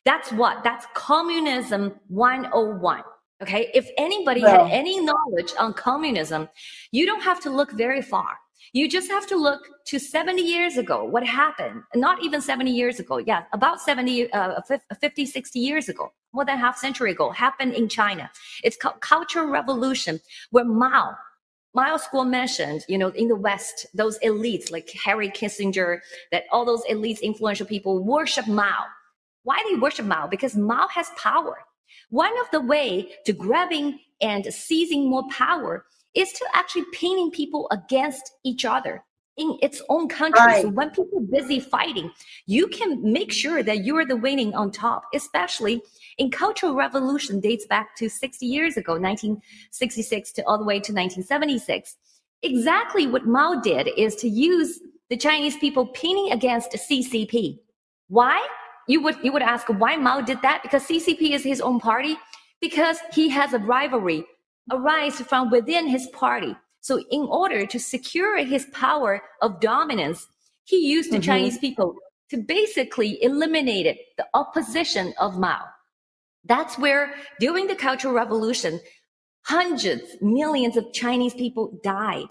That's 0.05 0.31
what 0.33 0.63
that's 0.63 0.87
communism 0.95 1.95
101 2.09 3.03
okay? 3.43 3.71
If 3.75 3.89
anybody 3.99 4.41
had 4.41 4.69
any 4.71 5.01
knowledge 5.01 5.53
on 5.59 5.73
communism 5.75 6.49
you 6.93 7.07
don't 7.07 7.23
have 7.23 7.41
to 7.41 7.51
look 7.51 7.73
very 7.73 8.03
far 8.03 8.39
you 8.73 8.89
just 8.89 9.11
have 9.11 9.27
to 9.29 9.37
look 9.37 9.69
to 9.87 9.99
70 9.99 10.43
years 10.43 10.77
ago, 10.77 11.05
what 11.05 11.25
happened. 11.25 11.83
Not 11.95 12.23
even 12.23 12.41
70 12.41 12.71
years 12.71 13.01
ago. 13.01 13.19
Yeah, 13.19 13.45
about 13.53 13.81
70, 13.81 14.33
uh, 14.33 14.61
50, 15.01 15.27
60 15.27 15.59
years 15.59 15.89
ago, 15.89 16.13
more 16.33 16.45
than 16.45 16.59
half 16.59 16.77
century 16.77 17.13
ago, 17.13 17.31
happened 17.31 17.75
in 17.75 17.89
China. 17.89 18.31
It's 18.65 18.77
called 18.77 19.01
Cultural 19.01 19.49
Revolution, 19.49 20.21
where 20.51 20.65
Mao, 20.65 21.17
Miles 21.75 22.07
Guo 22.13 22.27
mentioned, 22.27 22.85
you 22.89 22.97
know, 22.97 23.09
in 23.09 23.29
the 23.29 23.37
West, 23.37 23.87
those 23.95 24.19
elites 24.21 24.71
like 24.71 24.91
Harry 25.05 25.29
Kissinger, 25.29 26.01
that 26.33 26.45
all 26.51 26.65
those 26.65 26.83
elites, 26.91 27.21
influential 27.21 27.67
people 27.67 28.03
worship 28.03 28.47
Mao. 28.47 28.85
Why 29.43 29.63
do 29.63 29.75
they 29.75 29.81
worship 29.81 30.07
Mao? 30.07 30.27
Because 30.27 30.57
Mao 30.57 30.89
has 30.89 31.11
power. 31.19 31.59
One 32.11 32.33
of 32.41 32.51
the 32.51 32.61
way 32.61 33.13
to 33.27 33.33
grabbing 33.33 33.99
and 34.21 34.47
seizing 34.47 35.09
more 35.09 35.29
power 35.29 35.85
is 36.17 36.33
to 36.33 36.47
actually 36.55 36.87
pinning 36.93 37.31
people 37.31 37.69
against 37.71 38.33
each 38.45 38.65
other. 38.65 39.05
in 39.37 39.59
its 39.61 39.83
own 39.91 40.09
country. 40.09 40.41
Right. 40.41 40.63
So 40.63 40.71
when 40.71 40.91
people 40.91 41.21
busy 41.31 41.61
fighting, 41.61 42.11
you 42.47 42.69
can 42.69 43.13
make 43.13 43.31
sure 43.33 43.63
that 43.63 43.85
you 43.85 43.97
are 43.99 44.07
the 44.07 44.17
winning 44.17 44.55
on 44.55 44.71
top, 44.71 45.05
especially 45.15 45.83
in 46.17 46.31
Cultural 46.31 46.75
Revolution 46.75 47.41
dates 47.41 47.67
back 47.67 47.95
to 47.97 48.09
60 48.09 48.47
years 48.47 48.79
ago, 48.79 48.93
1966 48.93 50.33
to 50.33 50.43
all 50.47 50.59
the 50.59 50.65
way 50.65 50.77
to 50.77 50.93
1976. 50.93 51.97
Exactly 52.43 53.07
what 53.07 53.27
Mao 53.27 53.61
did 53.61 53.91
is 53.97 54.17
to 54.17 54.29
use 54.29 54.81
the 55.11 55.17
Chinese 55.17 55.57
people 55.59 55.87
pinning 55.89 56.33
against 56.33 56.73
CCP. 56.73 57.59
Why? 58.09 58.47
You 58.89 59.03
would 59.03 59.17
you 59.23 59.33
would 59.33 59.43
ask 59.43 59.67
why 59.69 59.97
Mao 59.97 60.21
did 60.21 60.41
that? 60.43 60.63
Because 60.63 60.85
CCP 60.85 61.33
is 61.33 61.43
his 61.43 61.61
own 61.61 61.79
party. 61.81 62.17
Because 62.61 62.99
he 63.13 63.29
has 63.29 63.53
a 63.53 63.59
rivalry 63.59 64.25
arise 64.71 65.21
from 65.21 65.51
within 65.51 65.87
his 65.87 66.07
party. 66.09 66.57
So 66.81 67.03
in 67.11 67.23
order 67.23 67.67
to 67.67 67.79
secure 67.79 68.39
his 68.45 68.67
power 68.73 69.23
of 69.43 69.61
dominance, 69.61 70.27
he 70.65 70.89
used 70.89 71.11
the 71.11 71.17
mm-hmm. 71.17 71.31
Chinese 71.31 71.59
people 71.59 71.95
to 72.31 72.39
basically 72.39 73.23
eliminate 73.23 73.99
the 74.17 74.27
opposition 74.35 75.15
of 75.19 75.39
Mao. 75.39 75.63
That's 76.45 76.79
where 76.79 77.15
during 77.41 77.67
the 77.67 77.75
Cultural 77.75 78.15
Revolution, 78.15 78.81
hundreds, 79.43 80.17
millions 80.21 80.77
of 80.77 80.93
Chinese 80.93 81.35
people 81.35 81.79
died. 81.83 82.29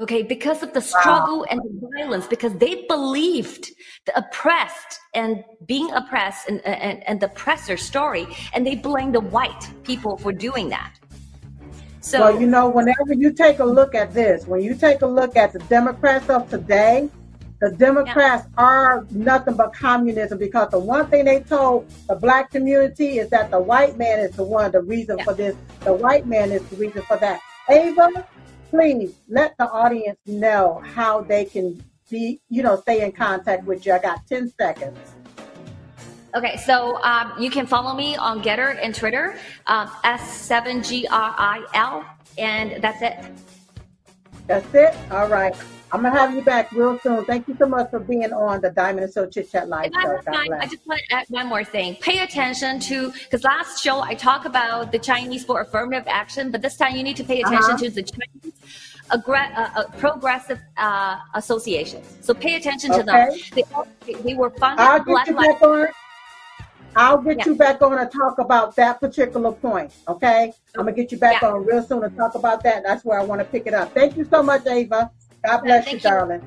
Okay, 0.00 0.22
because 0.22 0.62
of 0.62 0.72
the 0.72 0.80
struggle 0.80 1.40
wow. 1.40 1.46
and 1.50 1.60
the 1.60 1.88
violence, 1.96 2.26
because 2.26 2.54
they 2.54 2.86
believed 2.88 3.70
the 4.06 4.18
oppressed 4.18 4.98
and 5.14 5.44
being 5.66 5.92
oppressed 5.92 6.48
and, 6.48 6.60
and, 6.66 7.06
and 7.06 7.20
the 7.20 7.26
oppressor 7.26 7.76
story, 7.76 8.26
and 8.52 8.66
they 8.66 8.74
blamed 8.74 9.14
the 9.14 9.20
white 9.20 9.70
people 9.84 10.16
for 10.16 10.32
doing 10.32 10.70
that. 10.70 10.98
So, 12.02 12.20
well, 12.20 12.40
you 12.40 12.48
know, 12.48 12.68
whenever 12.68 13.14
you 13.14 13.32
take 13.32 13.60
a 13.60 13.64
look 13.64 13.94
at 13.94 14.12
this, 14.12 14.46
when 14.46 14.60
you 14.60 14.74
take 14.74 15.02
a 15.02 15.06
look 15.06 15.36
at 15.36 15.52
the 15.52 15.60
Democrats 15.60 16.28
of 16.28 16.50
today, 16.50 17.08
the 17.60 17.70
Democrats 17.70 18.48
yeah. 18.58 18.64
are 18.64 19.06
nothing 19.12 19.54
but 19.54 19.72
communism 19.72 20.36
because 20.36 20.68
the 20.72 20.80
one 20.80 21.06
thing 21.06 21.24
they 21.24 21.40
told 21.40 21.88
the 22.08 22.16
black 22.16 22.50
community 22.50 23.20
is 23.20 23.30
that 23.30 23.52
the 23.52 23.60
white 23.60 23.96
man 23.96 24.18
is 24.18 24.34
the 24.34 24.42
one, 24.42 24.72
the 24.72 24.82
reason 24.82 25.16
yeah. 25.18 25.24
for 25.24 25.32
this. 25.32 25.54
The 25.84 25.92
white 25.92 26.26
man 26.26 26.50
is 26.50 26.66
the 26.70 26.76
reason 26.76 27.02
for 27.02 27.18
that. 27.18 27.40
Ava, 27.70 28.26
please 28.68 29.14
let 29.28 29.56
the 29.58 29.70
audience 29.70 30.18
know 30.26 30.82
how 30.84 31.20
they 31.20 31.44
can 31.44 31.80
be, 32.10 32.40
you 32.48 32.64
know, 32.64 32.80
stay 32.80 33.04
in 33.04 33.12
contact 33.12 33.64
with 33.64 33.86
you. 33.86 33.92
I 33.92 34.00
got 34.00 34.26
10 34.26 34.52
seconds. 34.58 34.98
Okay, 36.34 36.56
so 36.56 37.02
um, 37.02 37.32
you 37.38 37.50
can 37.50 37.66
follow 37.66 37.94
me 37.94 38.16
on 38.16 38.42
GETTR 38.42 38.78
and 38.82 38.94
Twitter, 38.94 39.36
um, 39.66 39.88
S7GRIL, 40.04 42.04
and 42.38 42.82
that's 42.82 43.02
it. 43.02 43.22
That's 44.46 44.74
it? 44.74 44.94
All 45.10 45.28
right. 45.28 45.54
I'm 45.92 46.02
gonna 46.02 46.18
have 46.18 46.34
you 46.34 46.40
back 46.40 46.72
real 46.72 46.98
soon. 47.00 47.22
Thank 47.26 47.48
you 47.48 47.56
so 47.58 47.66
much 47.66 47.90
for 47.90 47.98
being 47.98 48.32
on 48.32 48.62
the 48.62 48.70
Diamond 48.70 49.04
and 49.04 49.12
Silk 49.12 49.30
Chit 49.30 49.52
Chat 49.52 49.68
Live 49.68 49.92
show. 49.92 50.20
I 50.26 50.66
just 50.66 50.86
want 50.86 51.02
to 51.06 51.14
add 51.14 51.26
one 51.28 51.48
more 51.48 51.64
thing. 51.64 51.96
Pay 51.96 52.20
attention 52.20 52.80
to 52.80 53.12
because 53.12 53.44
last 53.44 53.82
show 53.82 54.00
I 54.00 54.14
talked 54.14 54.46
about 54.46 54.90
the 54.90 54.98
Chinese 54.98 55.44
for 55.44 55.60
affirmative 55.60 56.06
action, 56.08 56.50
but 56.50 56.62
this 56.62 56.78
time 56.78 56.96
you 56.96 57.02
need 57.02 57.16
to 57.16 57.24
pay 57.24 57.42
attention 57.42 57.72
uh-huh. 57.72 57.76
to 57.76 57.90
the 57.90 58.02
Chinese 58.02 58.54
aggra- 59.10 59.54
uh, 59.54 59.68
uh, 59.76 59.84
progressive 59.98 60.60
uh, 60.78 61.18
association. 61.34 62.02
So 62.22 62.32
pay 62.32 62.56
attention 62.56 62.90
to 62.92 63.02
them. 63.02 63.28
They, 63.54 64.14
they 64.14 64.34
were 64.34 64.48
funded. 64.48 64.86
I'll 64.86 65.04
get 65.04 65.26
you 65.26 65.34
back 65.34 65.60
on. 65.60 65.88
I'll 66.94 67.22
get 67.22 67.38
yeah. 67.38 67.44
you 67.46 67.54
back 67.54 67.80
on 67.80 67.98
and 67.98 68.10
talk 68.10 68.38
about 68.38 68.76
that 68.76 69.00
particular 69.00 69.52
point. 69.52 69.92
Okay, 70.08 70.52
I'm 70.76 70.84
gonna 70.84 70.92
get 70.92 71.10
you 71.10 71.18
back 71.18 71.42
yeah. 71.42 71.48
on 71.48 71.64
real 71.64 71.82
soon 71.82 72.04
and 72.04 72.14
talk 72.16 72.34
about 72.34 72.62
that. 72.64 72.82
That's 72.84 73.04
where 73.04 73.18
I 73.18 73.24
want 73.24 73.40
to 73.40 73.44
pick 73.44 73.66
it 73.66 73.74
up. 73.74 73.94
Thank 73.94 74.16
you 74.16 74.24
so 74.24 74.42
much, 74.42 74.66
Ava. 74.66 75.10
God 75.44 75.54
uh, 75.54 75.62
bless 75.62 75.86
you, 75.86 75.94
you, 75.94 76.00
darling. 76.00 76.42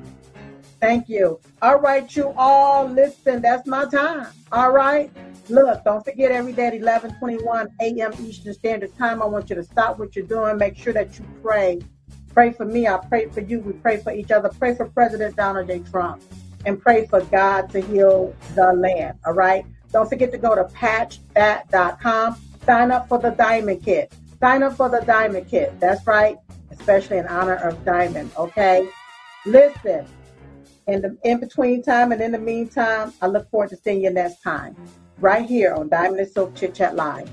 Thank 0.80 1.08
you. 1.08 1.40
All 1.62 1.80
right, 1.80 2.14
you 2.14 2.32
all 2.36 2.86
listen. 2.86 3.42
That's 3.42 3.66
my 3.66 3.86
time. 3.86 4.28
All 4.52 4.72
right. 4.72 5.10
Look, 5.48 5.84
don't 5.84 6.04
forget 6.04 6.32
every 6.32 6.52
day 6.52 6.68
at 6.68 6.74
11 6.74 7.18
21 7.18 7.68
a.m. 7.80 8.12
Eastern 8.20 8.52
Standard 8.52 8.96
Time. 8.96 9.22
I 9.22 9.26
want 9.26 9.48
you 9.48 9.56
to 9.56 9.62
stop 9.62 9.98
what 9.98 10.16
you're 10.16 10.26
doing. 10.26 10.58
Make 10.58 10.76
sure 10.76 10.92
that 10.92 11.18
you 11.18 11.24
pray. 11.42 11.80
Pray 12.34 12.52
for 12.52 12.64
me. 12.64 12.86
I 12.86 12.98
pray 13.08 13.28
for 13.30 13.40
you. 13.40 13.60
We 13.60 13.72
pray 13.74 13.98
for 13.98 14.12
each 14.12 14.30
other. 14.30 14.50
Pray 14.58 14.74
for 14.74 14.86
President 14.88 15.36
Donald 15.36 15.68
J. 15.68 15.80
Trump 15.80 16.22
and 16.66 16.80
pray 16.80 17.06
for 17.06 17.22
God 17.22 17.70
to 17.70 17.80
heal 17.80 18.34
the 18.54 18.72
land. 18.72 19.18
All 19.24 19.32
right. 19.32 19.64
Don't 19.96 20.08
forget 20.08 20.30
to 20.32 20.38
go 20.38 20.54
to 20.54 20.64
patchthat.com. 20.64 22.36
Sign 22.66 22.90
up 22.90 23.08
for 23.08 23.18
the 23.18 23.30
Diamond 23.30 23.82
Kit. 23.82 24.12
Sign 24.40 24.62
up 24.62 24.76
for 24.76 24.90
the 24.90 25.00
Diamond 25.06 25.48
Kit. 25.48 25.78
That's 25.80 26.06
right 26.06 26.36
especially 26.78 27.18
in 27.18 27.26
honor 27.26 27.56
of 27.56 27.84
Diamond. 27.84 28.30
Okay, 28.36 28.88
listen. 29.44 30.06
In 30.86 31.02
the 31.02 31.18
in 31.24 31.40
between 31.40 31.82
time 31.82 32.12
and 32.12 32.20
in 32.20 32.30
the 32.30 32.38
meantime, 32.38 33.12
I 33.20 33.26
look 33.26 33.50
forward 33.50 33.70
to 33.70 33.76
seeing 33.76 34.02
you 34.02 34.10
next 34.10 34.40
time, 34.40 34.76
right 35.18 35.44
here 35.44 35.74
on 35.74 35.88
Diamond 35.88 36.20
and 36.20 36.30
Silk 36.30 36.54
Chit 36.54 36.74
Chat 36.74 36.94
Live. 36.94 37.28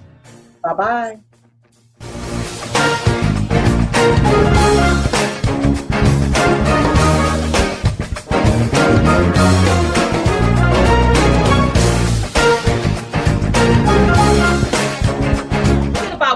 Bye 0.64 1.20
bye. 4.39 4.52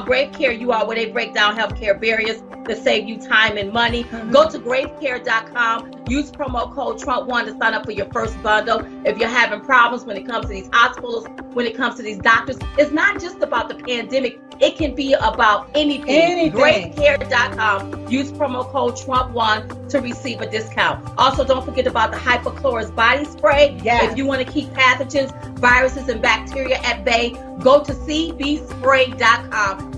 Grave 0.07 0.31
Care, 0.31 0.53
you 0.53 0.71
are 0.71 0.87
where 0.87 0.95
they 0.95 1.11
break 1.11 1.33
down 1.33 1.57
healthcare 1.57 1.99
barriers 1.99 2.41
to 2.65 2.81
save 2.81 3.09
you 3.09 3.19
time 3.19 3.57
and 3.57 3.73
money. 3.73 4.05
Mm-hmm. 4.05 4.31
Go 4.31 4.49
to 4.49 4.57
gravecare.com. 4.57 5.96
Use 6.09 6.31
promo 6.31 6.73
code 6.73 6.99
Trump1 6.99 7.45
to 7.45 7.57
sign 7.57 7.73
up 7.73 7.85
for 7.85 7.91
your 7.91 8.07
first 8.13 8.41
bundle. 8.41 8.81
If 9.05 9.17
you're 9.17 9.27
having 9.29 9.61
problems 9.61 10.05
when 10.05 10.15
it 10.17 10.25
comes 10.25 10.45
to 10.45 10.51
these 10.51 10.69
hospitals, 10.71 11.27
when 11.53 11.65
it 11.65 11.75
comes 11.75 11.95
to 11.95 12.03
these 12.03 12.19
doctors, 12.19 12.57
it's 12.77 12.91
not 12.91 13.19
just 13.19 13.41
about 13.41 13.67
the 13.67 13.75
pandemic. 13.75 14.39
It 14.59 14.75
can 14.75 14.95
be 14.95 15.13
about 15.13 15.69
anything. 15.75 16.09
anything. 16.09 16.59
Gravecare.com. 16.59 18.07
Use 18.07 18.31
promo 18.31 18.65
code 18.71 18.95
Trump1 18.95 19.89
to 19.89 20.01
receive 20.01 20.41
a 20.41 20.49
discount. 20.49 21.07
Also, 21.17 21.43
don't 21.43 21.63
forget 21.63 21.85
about 21.87 22.11
the 22.11 22.17
hypochlorous 22.17 22.93
body 22.95 23.25
spray. 23.25 23.79
Yes. 23.83 24.11
If 24.11 24.17
you 24.17 24.25
want 24.25 24.45
to 24.45 24.51
keep 24.51 24.69
pathogens, 24.69 25.31
viruses, 25.59 26.09
and 26.09 26.21
bacteria 26.21 26.77
at 26.77 27.05
bay, 27.05 27.35
go 27.59 27.83
to 27.83 27.91
cbspray.com 27.93 29.19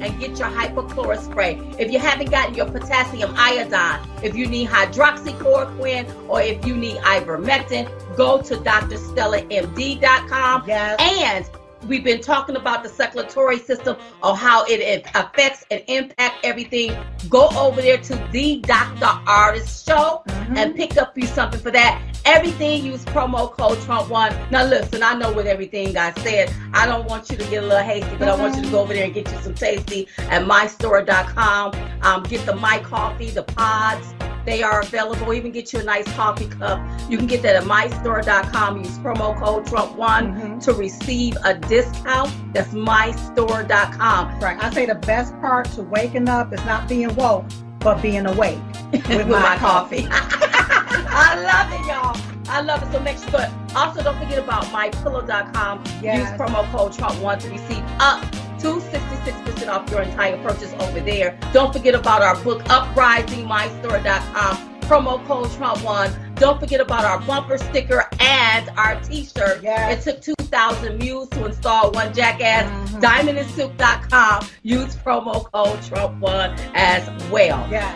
and 0.01 0.19
get 0.19 0.37
your 0.39 0.49
hypochlorous 0.49 1.23
spray. 1.23 1.59
If 1.77 1.91
you 1.91 1.99
haven't 1.99 2.31
gotten 2.31 2.55
your 2.55 2.65
potassium 2.65 3.33
iodine, 3.35 3.99
if 4.23 4.35
you 4.35 4.47
need 4.47 4.67
hydroxychloroquine, 4.69 5.98
or 6.27 6.41
if 6.41 6.65
you 6.65 6.75
need 6.75 6.97
ivermectin, 6.97 7.87
go 8.15 8.41
to 8.41 8.55
drstellamd.com. 8.55 10.63
Yes. 10.67 10.99
And 10.99 11.49
we've 11.87 12.03
been 12.03 12.21
talking 12.21 12.55
about 12.55 12.83
the 12.83 12.89
circulatory 12.89 13.59
system 13.59 13.97
of 14.21 14.37
how 14.37 14.65
it 14.65 15.05
affects 15.15 15.65
and 15.71 15.83
impact 15.87 16.43
everything. 16.43 16.95
Go 17.29 17.49
over 17.55 17.81
there 17.81 17.97
to 17.97 18.15
the 18.31 18.59
Dr. 18.61 19.05
Ardis 19.25 19.85
Show 19.85 20.23
mm-hmm. 20.27 20.57
and 20.57 20.75
pick 20.75 20.97
up 20.97 21.17
you 21.17 21.27
something 21.27 21.59
for 21.59 21.71
that. 21.71 22.01
Everything 22.25 22.85
use 22.85 23.03
promo 23.05 23.51
code 23.51 23.77
Trump1. 23.79 24.51
Now 24.51 24.65
listen, 24.65 25.03
I 25.03 25.15
know 25.15 25.33
with 25.33 25.47
everything 25.47 25.97
I 25.97 26.13
said, 26.13 26.53
I 26.73 26.85
don't 26.85 27.07
want 27.07 27.29
you 27.29 27.37
to 27.37 27.43
get 27.49 27.63
a 27.63 27.67
little 27.67 27.83
hasty, 27.83 28.09
but 28.17 28.27
mm-hmm. 28.27 28.41
I 28.41 28.43
want 28.43 28.55
you 28.55 28.63
to 28.63 28.69
go 28.69 28.79
over 28.79 28.93
there 28.93 29.05
and 29.05 29.13
get 29.13 29.31
you 29.31 29.37
some 29.39 29.55
tasty 29.55 30.07
at 30.17 30.43
mystore.com. 30.43 31.73
Um, 32.01 32.23
get 32.23 32.45
the 32.45 32.55
my 32.55 32.79
coffee, 32.79 33.29
the 33.29 33.43
pods 33.43 34.13
they 34.45 34.63
are 34.63 34.81
available. 34.81 35.33
Even 35.33 35.51
get 35.51 35.73
you 35.73 35.79
a 35.79 35.83
nice 35.83 36.11
coffee 36.13 36.47
cup. 36.47 36.79
You 37.09 37.17
can 37.17 37.27
get 37.27 37.41
that 37.43 37.55
at 37.55 37.63
mystore.com. 37.63 38.79
Use 38.79 38.97
promo 38.97 39.37
code 39.39 39.65
Trump1 39.65 39.95
mm-hmm. 39.95 40.59
to 40.59 40.73
receive 40.73 41.37
a 41.43 41.53
discount. 41.53 42.31
That's 42.53 42.73
mystore.com. 42.73 44.39
Right. 44.39 44.63
I 44.63 44.69
say 44.71 44.85
the 44.85 44.95
best 44.95 45.33
part 45.39 45.69
to 45.71 45.83
waking 45.83 46.29
up 46.29 46.53
is 46.53 46.63
not 46.65 46.87
being 46.89 47.13
woke, 47.15 47.45
but 47.79 48.01
being 48.01 48.25
awake 48.25 48.59
with, 48.91 49.07
with 49.07 49.27
my, 49.27 49.39
my, 49.39 49.57
coffee. 49.57 50.07
I 50.91 51.39
love 51.41 51.71
it, 51.71 51.85
y'all. 51.87 52.17
I 52.49 52.59
love 52.61 52.83
it. 52.83 52.91
So 52.91 52.99
make 52.99 53.17
sure. 53.17 53.29
But 53.31 53.51
also 53.75 54.03
don't 54.03 54.17
forget 54.17 54.39
about 54.39 54.65
mypillow.com. 54.65 55.83
Yes. 56.01 56.31
Use 56.31 56.39
promo 56.39 56.69
code 56.71 56.91
Trump1 56.93 57.39
to 57.41 57.49
receive 57.49 57.83
up 57.99 58.23
to 58.59 58.79
66% 58.79 59.69
off 59.69 59.89
your 59.89 60.01
entire 60.01 60.37
purchase 60.43 60.73
over 60.79 60.99
there. 60.99 61.37
Don't 61.53 61.71
forget 61.71 61.95
about 61.95 62.21
our 62.21 62.35
book, 62.43 62.61
uprisingmystore.com. 62.63 64.81
Promo 64.81 65.25
code 65.27 65.47
Trump1. 65.49 66.35
Don't 66.35 66.59
forget 66.59 66.81
about 66.81 67.05
our 67.05 67.21
bumper 67.21 67.57
sticker 67.59 68.09
and 68.19 68.69
our 68.71 68.99
t-shirt. 69.01 69.61
Yes. 69.61 70.07
It 70.07 70.11
took 70.11 70.19
2,000 70.37 70.97
mules 70.97 71.29
to 71.29 71.45
install 71.45 71.91
one 71.91 72.11
jackass. 72.13 72.65
Mm-hmm. 72.65 72.99
Diamondandsilk.com. 72.99 74.47
Use 74.63 74.95
promo 74.95 75.45
code 75.51 75.77
Trump1 75.79 76.57
as 76.73 77.07
well. 77.31 77.67
Yeah. 77.69 77.95